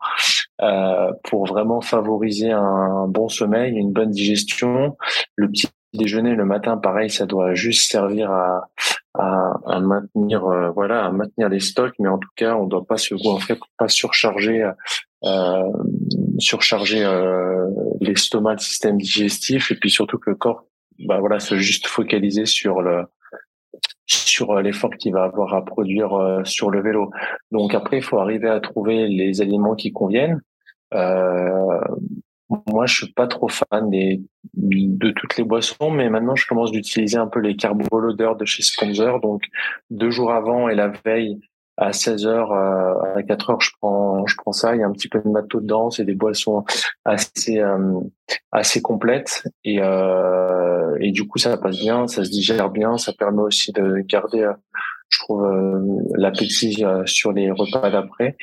pour 1.23 1.45
vraiment 1.45 1.81
favoriser 1.81 2.51
un 2.51 3.07
bon 3.07 3.27
sommeil 3.27 3.73
une 3.73 3.91
bonne 3.91 4.11
digestion. 4.11 4.97
Le 5.35 5.49
petit 5.49 5.67
déjeuner 5.93 6.35
le 6.35 6.45
matin 6.45 6.77
pareil 6.77 7.09
ça 7.09 7.25
doit 7.25 7.53
juste 7.53 7.91
servir 7.91 8.31
à 8.31 8.69
à, 9.15 9.53
à 9.67 9.79
maintenir 9.79 10.45
euh, 10.45 10.71
voilà 10.71 11.05
à 11.05 11.11
maintenir 11.11 11.49
les 11.49 11.59
stocks. 11.59 11.93
Mais 11.99 12.09
en 12.09 12.17
tout 12.17 12.29
cas 12.35 12.55
on 12.55 12.65
doit 12.65 12.85
pas 12.85 12.97
se 12.97 13.13
goinfrer 13.15 13.55
pour 13.55 13.67
pas 13.77 13.87
surcharger 13.87 14.67
euh, 15.25 15.71
surcharger 16.39 17.03
euh, 17.03 17.65
l'estomac, 18.01 18.53
le 18.53 18.59
système 18.59 18.97
digestif, 18.97 19.71
et 19.71 19.75
puis 19.75 19.89
surtout 19.89 20.17
que 20.17 20.29
le 20.29 20.35
corps, 20.35 20.65
bah 21.07 21.19
voilà, 21.19 21.39
se 21.39 21.55
juste 21.55 21.87
focaliser 21.87 22.45
sur 22.45 22.81
le 22.81 23.05
sur 24.05 24.61
l'effort 24.61 24.91
qu'il 24.97 25.13
va 25.13 25.23
avoir 25.23 25.53
à 25.53 25.63
produire 25.63 26.13
euh, 26.13 26.43
sur 26.43 26.69
le 26.69 26.81
vélo. 26.81 27.11
Donc 27.51 27.73
après, 27.73 27.97
il 27.97 28.03
faut 28.03 28.19
arriver 28.19 28.49
à 28.49 28.59
trouver 28.59 29.07
les 29.07 29.41
aliments 29.41 29.75
qui 29.75 29.91
conviennent. 29.91 30.41
Euh, 30.93 31.81
moi, 32.67 32.85
je 32.85 32.95
suis 32.95 33.13
pas 33.13 33.27
trop 33.27 33.47
fan 33.47 33.89
des, 33.89 34.21
de 34.53 35.11
toutes 35.11 35.37
les 35.37 35.43
boissons, 35.43 35.89
mais 35.91 36.09
maintenant, 36.09 36.35
je 36.35 36.45
commence 36.45 36.71
d'utiliser 36.71 37.17
un 37.17 37.27
peu 37.27 37.39
les 37.39 37.55
carbo-loaders 37.55 38.35
de 38.35 38.45
chez 38.45 38.61
Sponsor. 38.61 39.19
Donc, 39.21 39.43
deux 39.89 40.11
jours 40.11 40.31
avant 40.31 40.69
et 40.69 40.75
la 40.75 40.89
veille, 41.05 41.39
à 41.77 41.91
16 41.91 42.25
heures, 42.27 42.51
euh, 42.51 43.15
à 43.15 43.23
4 43.23 43.49
heures, 43.49 43.61
je 43.61 43.71
prends, 43.79 44.25
je 44.27 44.35
prends 44.37 44.51
ça. 44.51 44.75
Il 44.75 44.81
y 44.81 44.83
a 44.83 44.87
un 44.87 44.91
petit 44.91 45.09
peu 45.09 45.19
de 45.19 45.29
matos 45.29 45.61
dedans, 45.61 45.89
c'est 45.89 46.05
des 46.05 46.15
boissons 46.15 46.63
assez, 47.05 47.59
euh, 47.59 47.99
assez 48.51 48.81
complètes 48.81 49.43
et, 49.63 49.79
euh, 49.81 50.95
et 50.99 51.11
du 51.11 51.27
coup 51.27 51.39
ça 51.39 51.57
passe 51.57 51.79
bien, 51.79 52.07
ça 52.07 52.23
se 52.23 52.29
digère 52.29 52.69
bien, 52.69 52.97
ça 52.97 53.13
permet 53.13 53.41
aussi 53.41 53.71
de 53.71 53.99
garder, 54.07 54.51
je 55.09 55.19
trouve, 55.19 55.47
l'appétit 56.15 56.83
sur 57.05 57.31
les 57.31 57.51
repas 57.51 57.89
d'après. 57.89 58.35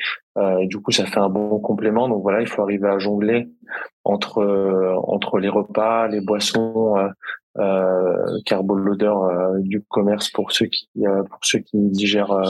du 0.63 0.77
coup, 0.79 0.91
ça 0.91 1.05
fait 1.05 1.19
un 1.19 1.29
bon 1.29 1.59
complément. 1.59 2.07
Donc 2.07 2.21
voilà, 2.23 2.41
il 2.41 2.47
faut 2.47 2.61
arriver 2.61 2.87
à 2.87 2.97
jongler 2.97 3.49
entre 4.03 4.41
entre 5.07 5.39
les 5.39 5.49
repas, 5.49 6.07
les 6.07 6.21
boissons. 6.21 6.95
Euh, 7.57 8.39
carbo 8.45 8.75
loader 8.75 9.13
du 9.59 9.83
commerce 9.89 10.29
pour 10.29 10.53
ceux 10.53 10.67
qui 10.67 10.87
pour 10.95 11.39
ceux 11.41 11.59
qui 11.59 11.77
digèrent 11.89 12.41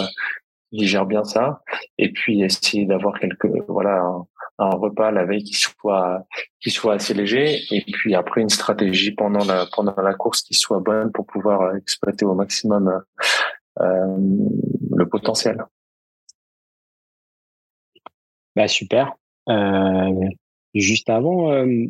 digère 0.71 1.05
bien 1.05 1.23
ça 1.23 1.62
et 1.97 2.12
puis 2.12 2.41
essayer 2.41 2.86
d'avoir 2.86 3.19
quelque 3.19 3.47
voilà 3.67 4.03
un, 4.57 4.69
repas 4.69 5.12
la 5.12 5.25
veille 5.25 5.43
qui 5.43 5.55
soit 5.55 6.25
qui 6.60 6.69
soit 6.69 6.93
assez 6.93 7.13
léger 7.13 7.60
et 7.71 7.84
puis 7.91 8.15
après 8.15 8.41
une 8.41 8.49
stratégie 8.49 9.12
pendant 9.12 9.43
la 9.43 9.65
pendant 9.75 9.95
la 10.01 10.13
course 10.13 10.43
qui 10.43 10.53
soit 10.53 10.79
bonne 10.79 11.12
pour 11.12 11.25
pouvoir 11.25 11.75
exploiter 11.75 12.25
au 12.25 12.36
maximum 12.36 13.01
euh, 13.79 14.17
le 14.91 15.07
potentiel. 15.07 15.63
Bah 18.55 18.67
super. 18.67 19.13
Euh, 19.49 20.29
juste 20.75 21.10
avant 21.10 21.53
euh, 21.53 21.86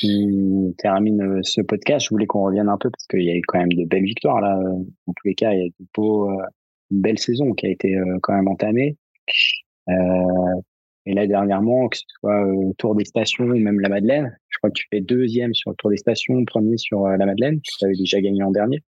qu'on 0.00 0.74
termine 0.78 1.42
ce 1.42 1.60
podcast, 1.60 2.06
je 2.06 2.10
voulais 2.10 2.26
qu'on 2.26 2.44
revienne 2.44 2.68
un 2.68 2.78
peu 2.78 2.88
parce 2.88 3.06
qu'il 3.08 3.22
y 3.22 3.30
a 3.30 3.34
eu 3.34 3.42
quand 3.46 3.58
même 3.58 3.72
de 3.72 3.84
belles 3.84 4.04
victoires 4.04 4.40
là. 4.40 4.56
En 5.06 5.12
tous 5.12 5.26
les 5.26 5.34
cas, 5.34 5.52
il 5.52 5.58
y 5.58 5.66
a 5.66 5.68
du 5.68 5.88
beau 5.94 6.30
une 6.30 6.38
belle 6.90 7.18
saison 7.18 7.52
qui 7.52 7.66
a 7.66 7.70
été 7.70 7.96
euh, 7.96 8.18
quand 8.22 8.34
même 8.34 8.48
entamée. 8.48 8.96
Euh, 9.88 10.60
et 11.06 11.14
là, 11.14 11.26
dernièrement, 11.26 11.88
que 11.88 11.96
ce 11.96 12.04
soit 12.20 12.46
au 12.46 12.74
Tour 12.78 12.96
des 12.96 13.04
Stations 13.04 13.44
ou 13.44 13.56
même 13.56 13.80
la 13.80 13.88
Madeleine, 13.88 14.36
je 14.48 14.58
crois 14.58 14.70
que 14.70 14.74
tu 14.74 14.86
fais 14.90 15.00
deuxième 15.00 15.54
sur 15.54 15.70
le 15.70 15.76
Tour 15.76 15.90
des 15.90 15.96
Stations, 15.96 16.44
premier 16.44 16.76
sur 16.76 17.06
euh, 17.06 17.16
la 17.16 17.26
Madeleine, 17.26 17.60
tu 17.62 17.84
avais 17.84 17.96
déjà 17.96 18.20
gagné 18.20 18.42
en 18.42 18.50
dernier. 18.50 18.82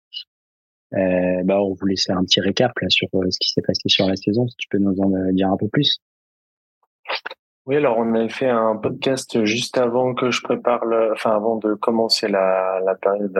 Euh, 0.94 1.42
bah, 1.44 1.62
on 1.62 1.74
voulait 1.74 1.96
faire 1.96 2.16
un 2.16 2.24
petit 2.24 2.40
récap 2.40 2.72
là, 2.80 2.88
sur 2.88 3.08
ce 3.12 3.38
qui 3.38 3.50
s'est 3.50 3.62
passé 3.62 3.82
sur 3.86 4.08
la 4.08 4.16
saison, 4.16 4.48
si 4.48 4.56
tu 4.56 4.68
peux 4.68 4.78
nous 4.78 4.96
en 5.00 5.32
dire 5.32 5.48
un 5.48 5.56
peu 5.56 5.68
plus. 5.68 5.98
Oui, 7.66 7.76
alors 7.76 7.98
on 7.98 8.14
avait 8.14 8.30
fait 8.30 8.48
un 8.48 8.76
podcast 8.76 9.44
juste 9.44 9.76
avant 9.76 10.14
que 10.14 10.30
je 10.30 10.40
prépare 10.40 10.82
enfin 11.12 11.36
avant 11.36 11.56
de 11.56 11.74
commencer 11.74 12.26
la 12.26 12.96
période 13.02 13.38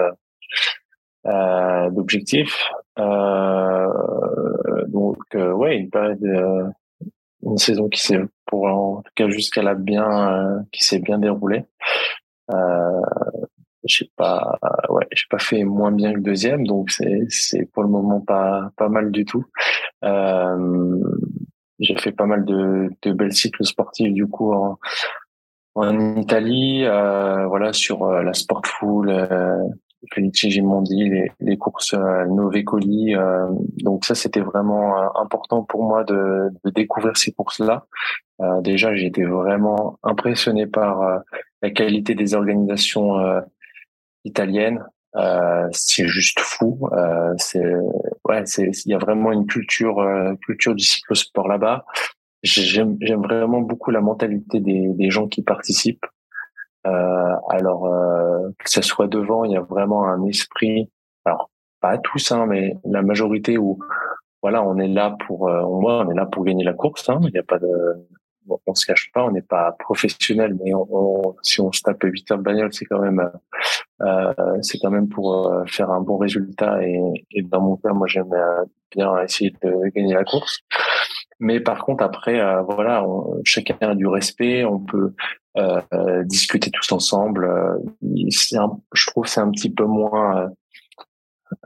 euh, 1.29 1.91
d'objectifs. 1.91 2.69
Euh, 2.99 3.87
donc 4.89 5.19
euh, 5.35 5.53
ouais, 5.53 5.77
une 5.77 5.91
période, 5.91 6.25
euh, 6.25 6.65
une 7.43 7.59
saison 7.59 7.89
qui 7.89 8.01
s'est 8.01 8.21
pour 8.47 8.67
en 8.67 9.03
tout 9.03 9.13
cas 9.15 9.29
jusqu'à 9.29 9.63
là 9.63 9.75
bien, 9.75 10.65
qui 10.73 10.83
s'est 10.83 11.01
bien 11.01 11.19
déroulée. 11.19 11.65
Euh, 12.51 13.01
j'ai 13.85 14.11
pas 14.17 14.59
ouais 14.89 15.07
j'ai 15.13 15.27
pas 15.31 15.39
fait 15.39 15.65
moins 15.65 15.93
bien 15.93 16.13
que 16.13 16.21
deuxième 16.21 16.67
donc 16.67 16.91
c'est 16.91 17.27
c'est 17.29 17.65
pour 17.67 17.83
le 17.83 17.89
moment 17.89 18.21
pas 18.21 18.71
pas 18.77 18.89
mal 18.89 19.11
du 19.13 19.25
tout 19.25 19.45
euh, 20.05 21.03
j'ai 21.79 21.97
fait 21.97 22.13
pas 22.13 22.27
mal 22.27 22.45
de 22.45 22.91
de 23.03 23.13
belles 23.13 23.33
cycles 23.33 23.65
sportifs 23.65 24.13
du 24.13 24.27
coup 24.27 24.53
en 24.53 24.79
en 25.75 26.17
Italie 26.17 26.85
euh, 26.85 27.47
voilà 27.47 27.73
sur 27.73 28.05
la 28.11 28.33
Sportful 28.33 29.11
Felice 30.13 30.49
Gimondi, 30.49 31.09
les, 31.09 31.33
les 31.41 31.57
courses 31.57 31.95
euh, 31.95 32.25
Nové 32.27 32.65
Colis. 32.65 33.15
Euh, 33.15 33.49
donc 33.83 34.05
ça, 34.05 34.15
c'était 34.15 34.41
vraiment 34.41 34.97
euh, 34.97 35.09
important 35.17 35.65
pour 35.65 35.85
moi 35.85 36.05
de, 36.05 36.51
de 36.65 36.71
découvrir 36.71 37.17
ces 37.17 37.33
courses-là. 37.33 37.87
Euh, 38.41 38.61
déjà, 38.61 38.95
été 38.95 39.25
vraiment 39.25 39.99
impressionné 40.03 40.67
par 40.67 41.03
euh, 41.03 41.19
la 41.63 41.71
qualité 41.71 42.15
des 42.15 42.35
organisations 42.35 43.17
italiennes. 44.25 44.85
c'est 45.73 46.07
juste 46.07 46.39
fou. 46.39 46.89
c'est 47.37 47.65
ouais, 48.29 48.43
c'est 48.45 48.71
il 48.85 48.93
y 48.93 48.95
a 48.95 48.99
vraiment 48.99 49.33
une 49.33 49.47
culture 49.47 49.97
culture 50.47 50.77
du 50.77 50.85
cyclosport 50.85 51.49
là-bas. 51.49 51.85
J'aime 52.45 52.97
j'aime 53.01 53.23
vraiment 53.23 53.61
beaucoup 53.61 53.91
la 53.91 54.01
mentalité 54.01 54.61
des, 54.61 54.89
des 54.95 55.11
gens 55.11 55.27
qui 55.27 55.43
participent. 55.43 56.07
Euh, 56.87 57.35
alors 57.51 57.87
euh, 57.87 58.51
que 58.59 58.71
ce 58.71 58.83
soit 58.83 59.09
devant, 59.09 59.45
il 59.45 59.53
y 59.53 59.57
a 59.57 59.61
vraiment 59.61 60.05
un 60.05 60.25
esprit. 60.27 60.91
Alors 61.25 61.51
pas 61.81 61.99
tous, 61.99 62.33
hein, 62.33 62.47
mais 62.47 62.77
la 62.85 63.03
majorité 63.03 63.59
où 63.59 63.79
voilà, 64.43 64.63
on 64.63 64.79
est 64.79 64.89
là 64.89 65.17
pour, 65.27 65.49
euh, 65.49 65.63
moi, 65.63 66.05
on 66.07 66.11
est 66.11 66.15
là 66.15 66.27
pour 66.27 66.45
gagner 66.45 66.65
la 66.65 66.73
course. 66.73 67.09
Hein, 67.09 67.19
il 67.25 67.33
n'y 67.33 67.39
a 67.39 67.43
pas 67.43 67.59
de, 67.59 67.69
on 68.67 68.75
se 68.75 68.87
cache 68.87 69.11
pas, 69.13 69.25
on 69.25 69.33
n'est 69.33 69.43
pas 69.43 69.73
professionnel, 69.73 70.57
mais 70.65 70.73
on, 70.75 71.37
si 71.43 71.61
on 71.61 71.73
se 71.73 71.83
tape 71.83 72.03
8 72.03 72.31
heures 72.31 72.39
de 72.39 72.45
bagnole, 72.45 72.73
c'est 72.73 72.85
quand 72.85 73.01
même, 73.01 73.31
euh, 74.03 74.33
c'est 74.63 74.79
quand 74.79 74.91
même 74.91 75.09
pour 75.09 75.53
faire 75.67 75.91
un 75.91 76.01
bon 76.01 76.19
résultat. 76.19 76.83
Et, 76.85 77.27
et 77.33 77.43
dans 77.43 77.61
mon 77.61 77.77
cas, 77.77 77.93
moi, 77.93 78.07
j'aime 78.07 78.33
bien 78.93 79.21
essayer 79.23 79.53
de 79.63 79.89
gagner 79.95 80.15
la 80.15 80.25
course. 80.25 80.61
Mais 81.41 81.61
par 81.61 81.85
contre, 81.85 82.03
après, 82.03 82.41
euh, 82.41 82.63
voilà, 82.63 83.05
chacun 83.45 83.77
a 83.81 83.95
du 83.95 84.07
respect, 84.07 84.65
on 84.65 84.81
peut 84.81 85.13
euh, 85.57 85.81
euh 85.93 86.25
discuter 86.25 86.71
tous 86.71 86.91
ensemble. 86.93 87.45
Euh, 87.45 87.79
je 88.03 89.07
trouve 89.07 89.27
c'est 89.27 89.41
un 89.41 89.51
petit 89.51 89.71
peu 89.71 89.85
moins, 89.85 90.51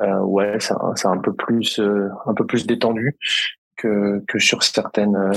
euh, 0.01 0.19
ouais, 0.21 0.59
c'est 0.61 0.75
un, 0.75 1.11
un, 1.11 1.19
peu 1.19 1.33
plus, 1.33 1.81
un 1.81 2.35
peu 2.35 2.47
plus 2.47 2.67
détendu 2.67 3.17
que, 3.77 4.23
que 4.29 4.39
sur 4.39 4.63
certaines, 4.63 5.33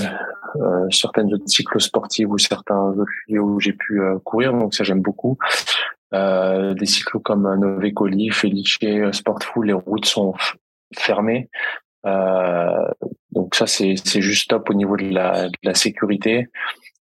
certaines 0.92 1.34
autres 1.34 1.48
cycles 1.48 1.80
sportifs 1.80 2.28
ou 2.30 2.38
certains 2.38 2.90
autres 2.90 3.12
où 3.30 3.60
j'ai 3.60 3.74
pu 3.74 4.02
courir. 4.24 4.54
Donc 4.54 4.74
ça, 4.74 4.84
j'aime 4.84 5.02
beaucoup. 5.02 5.38
des 6.12 6.86
cycles 6.86 7.20
comme 7.20 7.56
Novecoli, 7.56 8.30
Felice, 8.32 8.78
Sportful, 9.14 9.66
les 9.66 9.74
routes 9.74 10.06
sont 10.06 10.34
fermées. 10.94 11.50
Euh, 12.06 12.88
donc 13.32 13.56
ça, 13.56 13.68
c'est 13.68 13.96
juste 14.22 14.50
top 14.50 14.70
au 14.70 14.74
niveau 14.74 14.98
de 14.98 15.10
la, 15.10 15.48
de 15.48 15.58
la 15.64 15.74
sécurité. 15.74 16.48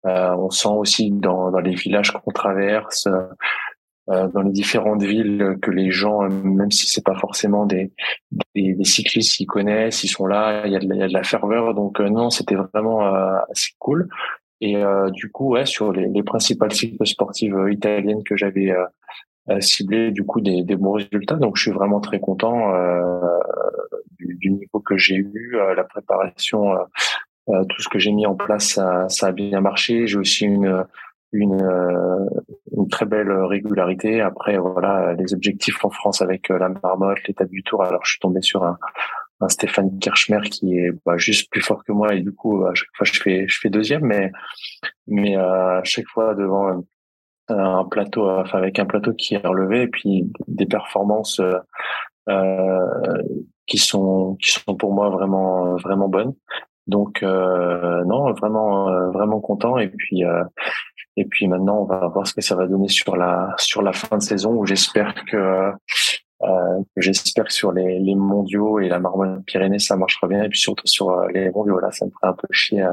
Euh, 0.07 0.35
on 0.37 0.51
sent 0.51 0.69
aussi 0.69 1.11
dans, 1.11 1.51
dans 1.51 1.61
les 1.61 1.75
villages 1.75 2.11
qu'on 2.11 2.31
traverse, 2.31 3.09
dans 4.09 4.41
les 4.41 4.51
différentes 4.51 5.05
villes 5.05 5.57
que 5.63 5.71
les 5.71 5.93
gens, 5.93 6.23
même 6.29 6.73
si 6.73 6.89
c'est 6.89 7.05
pas 7.05 7.15
forcément 7.15 7.65
des, 7.65 7.93
des, 8.57 8.77
cyclistes 8.83 9.37
qui 9.37 9.47
connaissent, 9.47 10.03
ils 10.03 10.09
sont 10.09 10.27
là, 10.27 10.67
il 10.67 10.73
y 10.73 10.77
a 10.77 10.81
de 10.81 10.89
la, 10.89 10.95
il 10.97 11.01
y 11.01 11.05
a 11.05 11.09
de 11.09 11.13
la 11.13 11.23
ferveur. 11.23 11.75
Donc 11.75 12.01
non, 12.01 12.29
c'était 12.29 12.57
vraiment 12.57 13.03
assez 13.05 13.71
cool. 13.79 14.09
Et 14.61 14.83
du 15.13 15.31
coup, 15.31 15.51
ouais, 15.53 15.65
sur 15.65 15.93
les, 15.93 16.09
les 16.09 16.23
principales 16.25 16.73
cycles 16.73 17.07
sportives 17.07 17.57
italiennes 17.71 18.25
que 18.25 18.37
j'avais 18.37 18.75
ciblées, 19.59 20.11
du 20.13 20.25
coup, 20.25 20.41
des, 20.41 20.63
des, 20.63 20.77
bons 20.77 20.93
résultats. 20.93 21.37
Donc, 21.37 21.57
je 21.57 21.63
suis 21.63 21.71
vraiment 21.73 22.01
très 22.01 22.21
content 22.21 22.73
du, 24.19 24.37
du, 24.37 24.51
niveau 24.51 24.81
que 24.81 24.97
j'ai 24.97 25.17
eu, 25.17 25.57
la 25.77 25.85
préparation 25.85 26.77
euh, 27.49 27.65
tout 27.65 27.83
ce 27.83 27.89
que 27.89 27.99
j'ai 27.99 28.13
mis 28.13 28.27
en 28.27 28.35
place, 28.35 28.69
ça, 28.69 29.09
ça 29.09 29.29
a 29.29 29.33
bien 29.33 29.61
marché. 29.61 30.07
J'ai 30.07 30.19
aussi 30.19 30.45
une, 30.45 30.85
une, 31.33 31.63
euh, 31.63 32.27
une, 32.77 32.89
très 32.89 33.07
belle 33.07 33.31
régularité. 33.33 34.21
Après, 34.21 34.59
voilà, 34.59 35.15
les 35.15 35.33
objectifs 35.35 35.85
en 35.85 35.91
France 35.91 36.23
avec 36.23 36.51
euh, 36.51 36.59
la 36.59 36.69
marmotte, 36.69 37.19
l'étape 37.27 37.49
du 37.49 37.63
tour. 37.63 37.83
Alors, 37.83 38.05
je 38.05 38.13
suis 38.13 38.21
tombé 38.21 38.41
sur 38.43 38.65
un, 38.65 38.79
un 39.41 39.49
Stéphane 39.49 39.99
Kirchmer 39.99 40.41
qui 40.43 40.79
est 40.79 40.91
bah, 41.05 41.17
juste 41.17 41.51
plus 41.51 41.63
fort 41.63 41.83
que 41.85 41.93
moi 41.93 42.15
et 42.15 42.21
du 42.21 42.33
coup, 42.33 42.65
à 42.67 42.75
chaque 42.75 42.91
fois, 42.95 43.07
je 43.11 43.21
fais, 43.21 43.47
je 43.49 43.59
fais 43.59 43.71
deuxième, 43.71 44.05
mais, 44.05 44.31
mais 45.07 45.37
à 45.37 45.81
chaque 45.85 46.09
fois 46.09 46.35
devant 46.35 46.85
un 47.51 47.85
plateau, 47.85 48.29
avec 48.29 48.79
un 48.79 48.87
plateau 48.87 49.13
qui 49.13 49.35
est 49.35 49.47
relevé 49.47 49.83
et 49.83 49.89
puis 49.89 50.31
des 50.49 50.67
performances 50.67 51.41
euh, 52.29 53.23
qui 53.67 53.79
sont 53.79 54.37
qui 54.41 54.51
sont 54.51 54.75
pour 54.75 54.93
moi 54.93 55.11
vraiment 55.11 55.77
vraiment 55.77 56.09
bonnes. 56.09 56.35
Donc 56.87 57.23
euh, 57.23 58.05
non, 58.05 58.33
vraiment 58.33 58.89
euh, 58.89 59.11
vraiment 59.11 59.41
content 59.41 59.79
et 59.79 59.89
puis 59.89 60.25
euh, 60.25 60.43
et 61.17 61.25
puis 61.25 61.47
maintenant 61.47 61.83
on 61.83 61.85
va 61.85 62.09
voir 62.09 62.27
ce 62.27 62.35
que 62.35 62.41
ça 62.41 62.57
va 62.57 62.67
donner 62.67 62.89
sur 62.89 63.17
la 63.17 63.55
sur 63.59 63.83
la 63.83 63.93
fin 63.93 64.19
de 64.19 64.23
saison 64.23 64.53
où 64.55 64.67
j'espère 64.67 65.15
que 65.31 65.73
j'espère 66.97 67.45
que 67.45 67.53
sur 67.53 67.71
les, 67.71 67.99
les 68.01 68.15
mondiaux 68.15 68.81
et 68.81 68.89
la 68.89 68.99
marmotte 68.99 69.45
Pyrénées 69.45 69.79
ça 69.79 69.97
marchera 69.97 70.27
bien 70.27 70.43
et 70.43 70.49
puis 70.49 70.59
surtout 70.59 70.87
sur 70.87 71.27
les 71.27 71.51
mondiaux 71.51 71.79
là 71.79 71.91
ça 71.93 72.07
me 72.07 72.11
ferait 72.11 72.29
un 72.29 72.33
peu 72.33 72.49
chier 72.51 72.89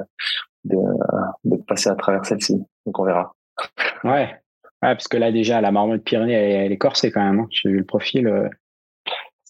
de, 0.65 0.77
de 1.45 1.55
passer 1.63 1.89
à 1.89 1.95
travers 1.95 2.25
celle-ci 2.25 2.61
donc 2.85 2.99
on 2.99 3.05
verra. 3.05 3.33
Ouais. 4.03 4.35
Ouais 4.87 4.95
parce 4.95 5.07
que 5.07 5.17
là 5.17 5.31
déjà 5.31 5.61
la 5.61 5.71
marmotte 5.71 6.03
Pyrénées 6.03 6.33
elle, 6.33 6.71
est 6.71 6.77
corsée 6.77 7.11
quand 7.11 7.23
même. 7.23 7.39
Hein. 7.39 7.47
J'ai 7.51 7.69
vu 7.69 7.79
le 7.79 7.85
profil. 7.85 8.49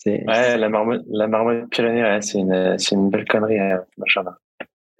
Ouais, 0.05 0.57
la 0.57 0.69
marmotte, 0.69 1.03
la 1.09 1.27
marmotte 1.27 1.69
Pyrénées, 1.69 2.21
c'est 2.21 2.39
une, 2.39 2.77
c'est 2.77 2.95
une 2.95 3.09
belle 3.09 3.25
connerie, 3.25 3.59
hein, 3.59 3.83
machin. 3.97 4.23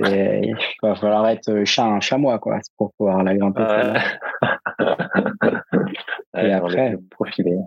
Et 0.06 0.42
il 0.44 0.56
va 0.84 0.96
falloir 0.96 1.28
être 1.28 1.64
chat, 1.64 1.86
un 1.86 2.00
chamois, 2.00 2.38
quoi, 2.40 2.60
pour 2.78 2.94
pouvoir 2.94 3.24
la 3.24 3.36
grimper. 3.36 3.64
et 6.38 6.52
après, 6.52 6.98
profiler. 7.10 7.58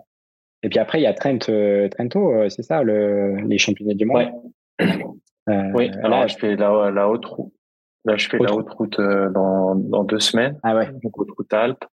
Et 0.63 0.69
puis 0.69 0.79
après, 0.79 0.99
il 0.99 1.03
y 1.03 1.07
a 1.07 1.13
Trent, 1.13 1.49
euh, 1.49 1.89
Trento, 1.89 2.31
euh, 2.31 2.49
c'est 2.49 2.63
ça, 2.63 2.83
le, 2.83 3.37
les 3.47 3.57
championnats 3.57 3.95
du 3.95 4.05
monde? 4.05 4.29
Euh, 5.49 5.71
oui, 5.73 5.89
alors 6.03 6.21
là, 6.21 6.27
je 6.27 6.37
fais 6.37 6.55
la, 6.55 6.91
la 6.91 7.09
haute 7.09 7.25
route. 7.25 7.51
Là, 8.05 8.15
je 8.15 8.29
fais 8.29 8.37
la 8.37 8.53
haute 8.53 8.69
route 8.69 8.99
euh, 8.99 9.29
dans, 9.31 9.75
dans 9.75 10.03
deux 10.03 10.19
semaines. 10.19 10.57
Ah 10.63 10.75
ouais. 10.75 10.91
Donc, 11.03 11.17
haute 11.17 11.31
route 11.35 11.51
Alpes. 11.51 11.83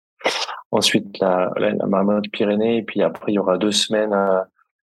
Ensuite, 0.70 1.18
la, 1.18 1.50
la, 1.56 1.72
la 1.72 1.86
marmotte 1.86 2.28
Pyrénées. 2.30 2.78
Et 2.78 2.82
puis 2.82 3.02
après, 3.02 3.32
il 3.32 3.36
y 3.36 3.38
aura 3.38 3.58
deux 3.58 3.72
semaines 3.72 4.12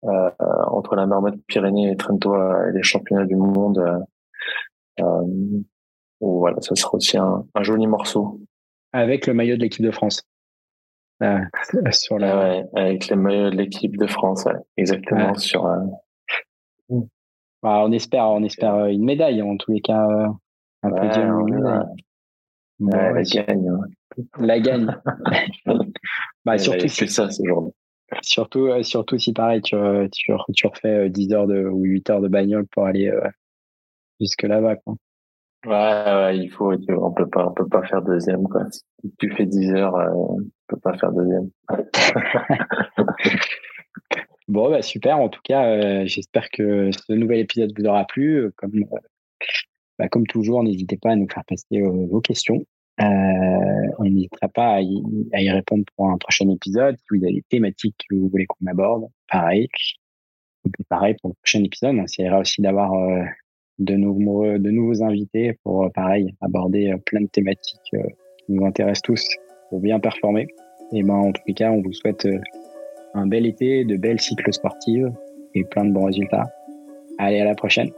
euh, 0.05 0.31
entre 0.69 0.95
la 0.97 1.07
marmotte 1.07 1.39
Pyrénées 1.47 1.91
et 1.91 1.97
Trento 1.97 2.35
et 2.35 2.73
les 2.73 2.83
championnats 2.83 3.27
du 3.27 3.37
monde. 3.37 3.79
Euh, 3.79 3.99
euh, 5.01 5.61
voilà, 6.21 6.61
ça 6.61 6.75
sera 6.75 6.95
aussi 6.95 7.19
un, 7.19 7.45
un, 7.55 7.63
joli 7.63 7.87
morceau. 7.87 8.41
Avec 8.93 9.27
le 9.27 9.35
maillot 9.35 9.57
de 9.57 9.63
l'équipe 9.63 9.85
de 9.85 9.91
France. 9.91 10.23
Euh, 11.23 11.39
sur 11.91 12.19
la... 12.19 12.37
Ouais, 12.37 12.65
avec 12.75 13.09
le 13.09 13.17
maillot 13.17 13.51
de 13.51 13.57
l'équipe 13.57 13.97
de 13.97 14.07
France, 14.07 14.45
ouais, 14.45 14.55
exactement. 14.77 15.33
Ouais. 15.33 15.39
Sur. 15.39 15.67
Euh... 15.67 17.01
Bah, 17.63 17.83
on 17.85 17.93
espère, 17.93 18.29
on 18.29 18.43
espère 18.43 18.87
une 18.87 19.05
médaille 19.05 19.43
en 19.43 19.57
tous 19.57 19.73
les 19.73 19.81
cas, 19.81 20.07
un 20.83 20.91
ouais, 20.91 21.01
podium, 21.01 21.49
une 21.49 21.55
médaille. 21.57 21.85
Bon, 22.79 23.85
la 24.39 24.61
gagne. 24.61 24.97
Bah, 26.45 26.59
surtout 26.59 26.87
c'est 26.87 27.09
ça 27.09 27.29
ce 27.29 27.43
jour-là. 27.45 27.71
Surtout, 28.23 28.67
euh, 28.69 28.85
surtout 28.85 29.19
si 29.19 29.33
pareil, 29.33 29.61
tu, 29.63 29.75
tu, 30.13 30.33
tu 30.55 30.67
refais 30.69 31.11
10 31.11 31.33
heures 31.33 31.49
de, 31.49 31.65
ou 31.65 31.83
8 31.83 32.11
heures 32.11 32.21
de 32.21 32.29
bagnole 32.29 32.67
pour 32.69 32.87
aller 32.87 33.09
euh, 33.09 33.29
jusque 34.21 34.45
là-bas. 34.45 34.77
Quoi. 34.77 34.95
Ouais, 35.67 35.73
ouais, 35.73 36.39
il 36.39 36.49
faut, 36.51 36.73
on 36.73 37.13
peut 37.13 37.29
pas, 37.29 37.49
on 37.49 37.53
peut 37.53 37.69
pas 37.69 37.83
faire 37.83 38.01
deuxième, 38.03 38.45
quoi. 38.45 38.71
Si 38.71 38.83
tu 39.19 39.33
fais 39.33 39.47
10 39.47 39.73
heures, 39.73 39.97
euh, 39.97 40.11
on 40.15 40.39
peut 40.69 40.79
pas 40.79 40.97
faire 40.97 41.11
deuxième. 41.11 41.51
bon, 44.49 44.71
bah, 44.71 44.83
super. 44.83 45.19
En 45.19 45.29
tout 45.29 45.41
cas, 45.43 45.67
euh, 45.67 46.07
j'espère 46.07 46.49
que 46.51 46.91
ce 46.93 47.13
nouvel 47.13 47.41
épisode 47.41 47.73
vous 47.77 47.87
aura 47.87 48.05
plu. 48.05 48.53
Comme, 48.57 48.85
bah, 49.99 50.09
comme 50.09 50.29
toujours, 50.29 50.63
n'hésitez 50.63 50.99
pas 50.99 51.11
à 51.11 51.17
nous 51.17 51.29
faire 51.29 51.45
passer 51.45 51.81
vos 51.81 52.21
questions. 52.21 52.65
Euh, 53.01 53.93
on 53.99 54.05
n'hésitera 54.05 54.49
pas 54.49 54.75
à 54.75 54.81
y, 54.81 55.03
à 55.33 55.43
y, 55.43 55.51
répondre 55.51 55.85
pour 55.97 56.09
un 56.11 56.19
prochain 56.19 56.49
épisode. 56.49 56.97
Si 56.99 57.07
vous 57.11 57.25
avez 57.25 57.35
des 57.35 57.45
thématiques 57.49 57.97
que 58.09 58.15
vous 58.15 58.29
voulez 58.29 58.47
qu'on 58.47 58.67
aborde, 58.67 59.07
pareil. 59.31 59.69
Et 60.65 60.71
puis 60.71 60.85
pareil 60.89 61.15
pour 61.21 61.31
le 61.31 61.35
prochain 61.35 61.63
épisode, 61.63 61.95
on 61.97 62.05
essaiera 62.05 62.41
aussi 62.41 62.63
d'avoir 62.63 62.95
euh, 62.95 63.25
de, 63.79 63.95
nouveaux, 63.95 64.59
de 64.59 64.71
nouveaux 64.71 65.03
invités 65.03 65.59
pour, 65.63 65.85
euh, 65.85 65.89
pareil, 65.91 66.35
aborder 66.41 66.91
euh, 66.91 66.97
plein 66.99 67.21
de 67.21 67.29
thématiques 67.29 67.95
euh, 67.95 68.03
qui 68.39 68.53
nous 68.53 68.65
intéressent 68.65 69.03
tous 69.03 69.29
pour 69.71 69.81
bien 69.81 70.01
performer. 70.01 70.47
Et 70.93 71.03
ben, 71.03 71.15
en 71.15 71.33
tous 71.33 71.43
les 71.47 71.55
cas, 71.55 71.71
on 71.71 71.83
vous 71.83 71.93
souhaite 71.93 72.29
un 73.15 73.27
bel 73.27 73.45
été, 73.45 73.85
de 73.85 73.97
belles 73.97 74.21
cycles 74.21 74.53
sportives 74.53 75.11
et 75.55 75.65
plein 75.65 75.85
de 75.85 75.91
bons 75.91 76.05
résultats. 76.05 76.45
Allez, 77.19 77.41
à 77.41 77.45
la 77.45 77.55
prochaine. 77.57 77.91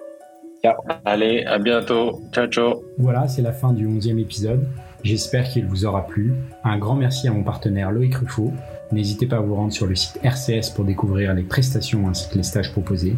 Ciao. 0.63 0.81
Allez, 1.05 1.45
à 1.45 1.59
bientôt. 1.59 2.19
Ciao, 2.33 2.47
ciao. 2.47 2.83
Voilà, 2.97 3.29
c'est 3.29 3.43
la 3.43 3.53
fin 3.53 3.75
du 3.75 3.87
11e 3.87 4.19
épisode. 4.19 4.67
J'espère 5.03 5.49
qu'il 5.49 5.67
vous 5.67 5.85
aura 5.85 6.07
plu. 6.07 6.35
Un 6.65 6.79
grand 6.79 6.97
merci 6.97 7.29
à 7.29 7.33
mon 7.33 7.43
partenaire 7.43 7.93
Loïc 7.93 8.15
Ruffo. 8.17 8.53
N'hésitez 8.91 9.27
pas 9.27 9.37
à 9.37 9.41
vous 9.41 9.55
rendre 9.55 9.73
sur 9.73 9.87
le 9.87 9.95
site 9.95 10.19
RCS 10.23 10.71
pour 10.75 10.85
découvrir 10.85 11.35
les 11.35 11.45
prestations 11.45 12.09
ainsi 12.09 12.29
que 12.29 12.37
les 12.37 12.43
stages 12.43 12.73
proposés. 12.73 13.17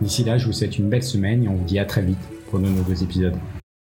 D'ici 0.00 0.24
là, 0.24 0.38
je 0.38 0.46
vous 0.46 0.52
souhaite 0.52 0.78
une 0.78 0.88
belle 0.88 1.02
semaine 1.02 1.44
et 1.44 1.48
on 1.48 1.54
vous 1.54 1.64
dit 1.64 1.78
à 1.78 1.84
très 1.84 2.02
vite 2.02 2.18
pour 2.48 2.58
de 2.58 2.66
nouveaux 2.66 2.94
épisodes. 2.94 3.36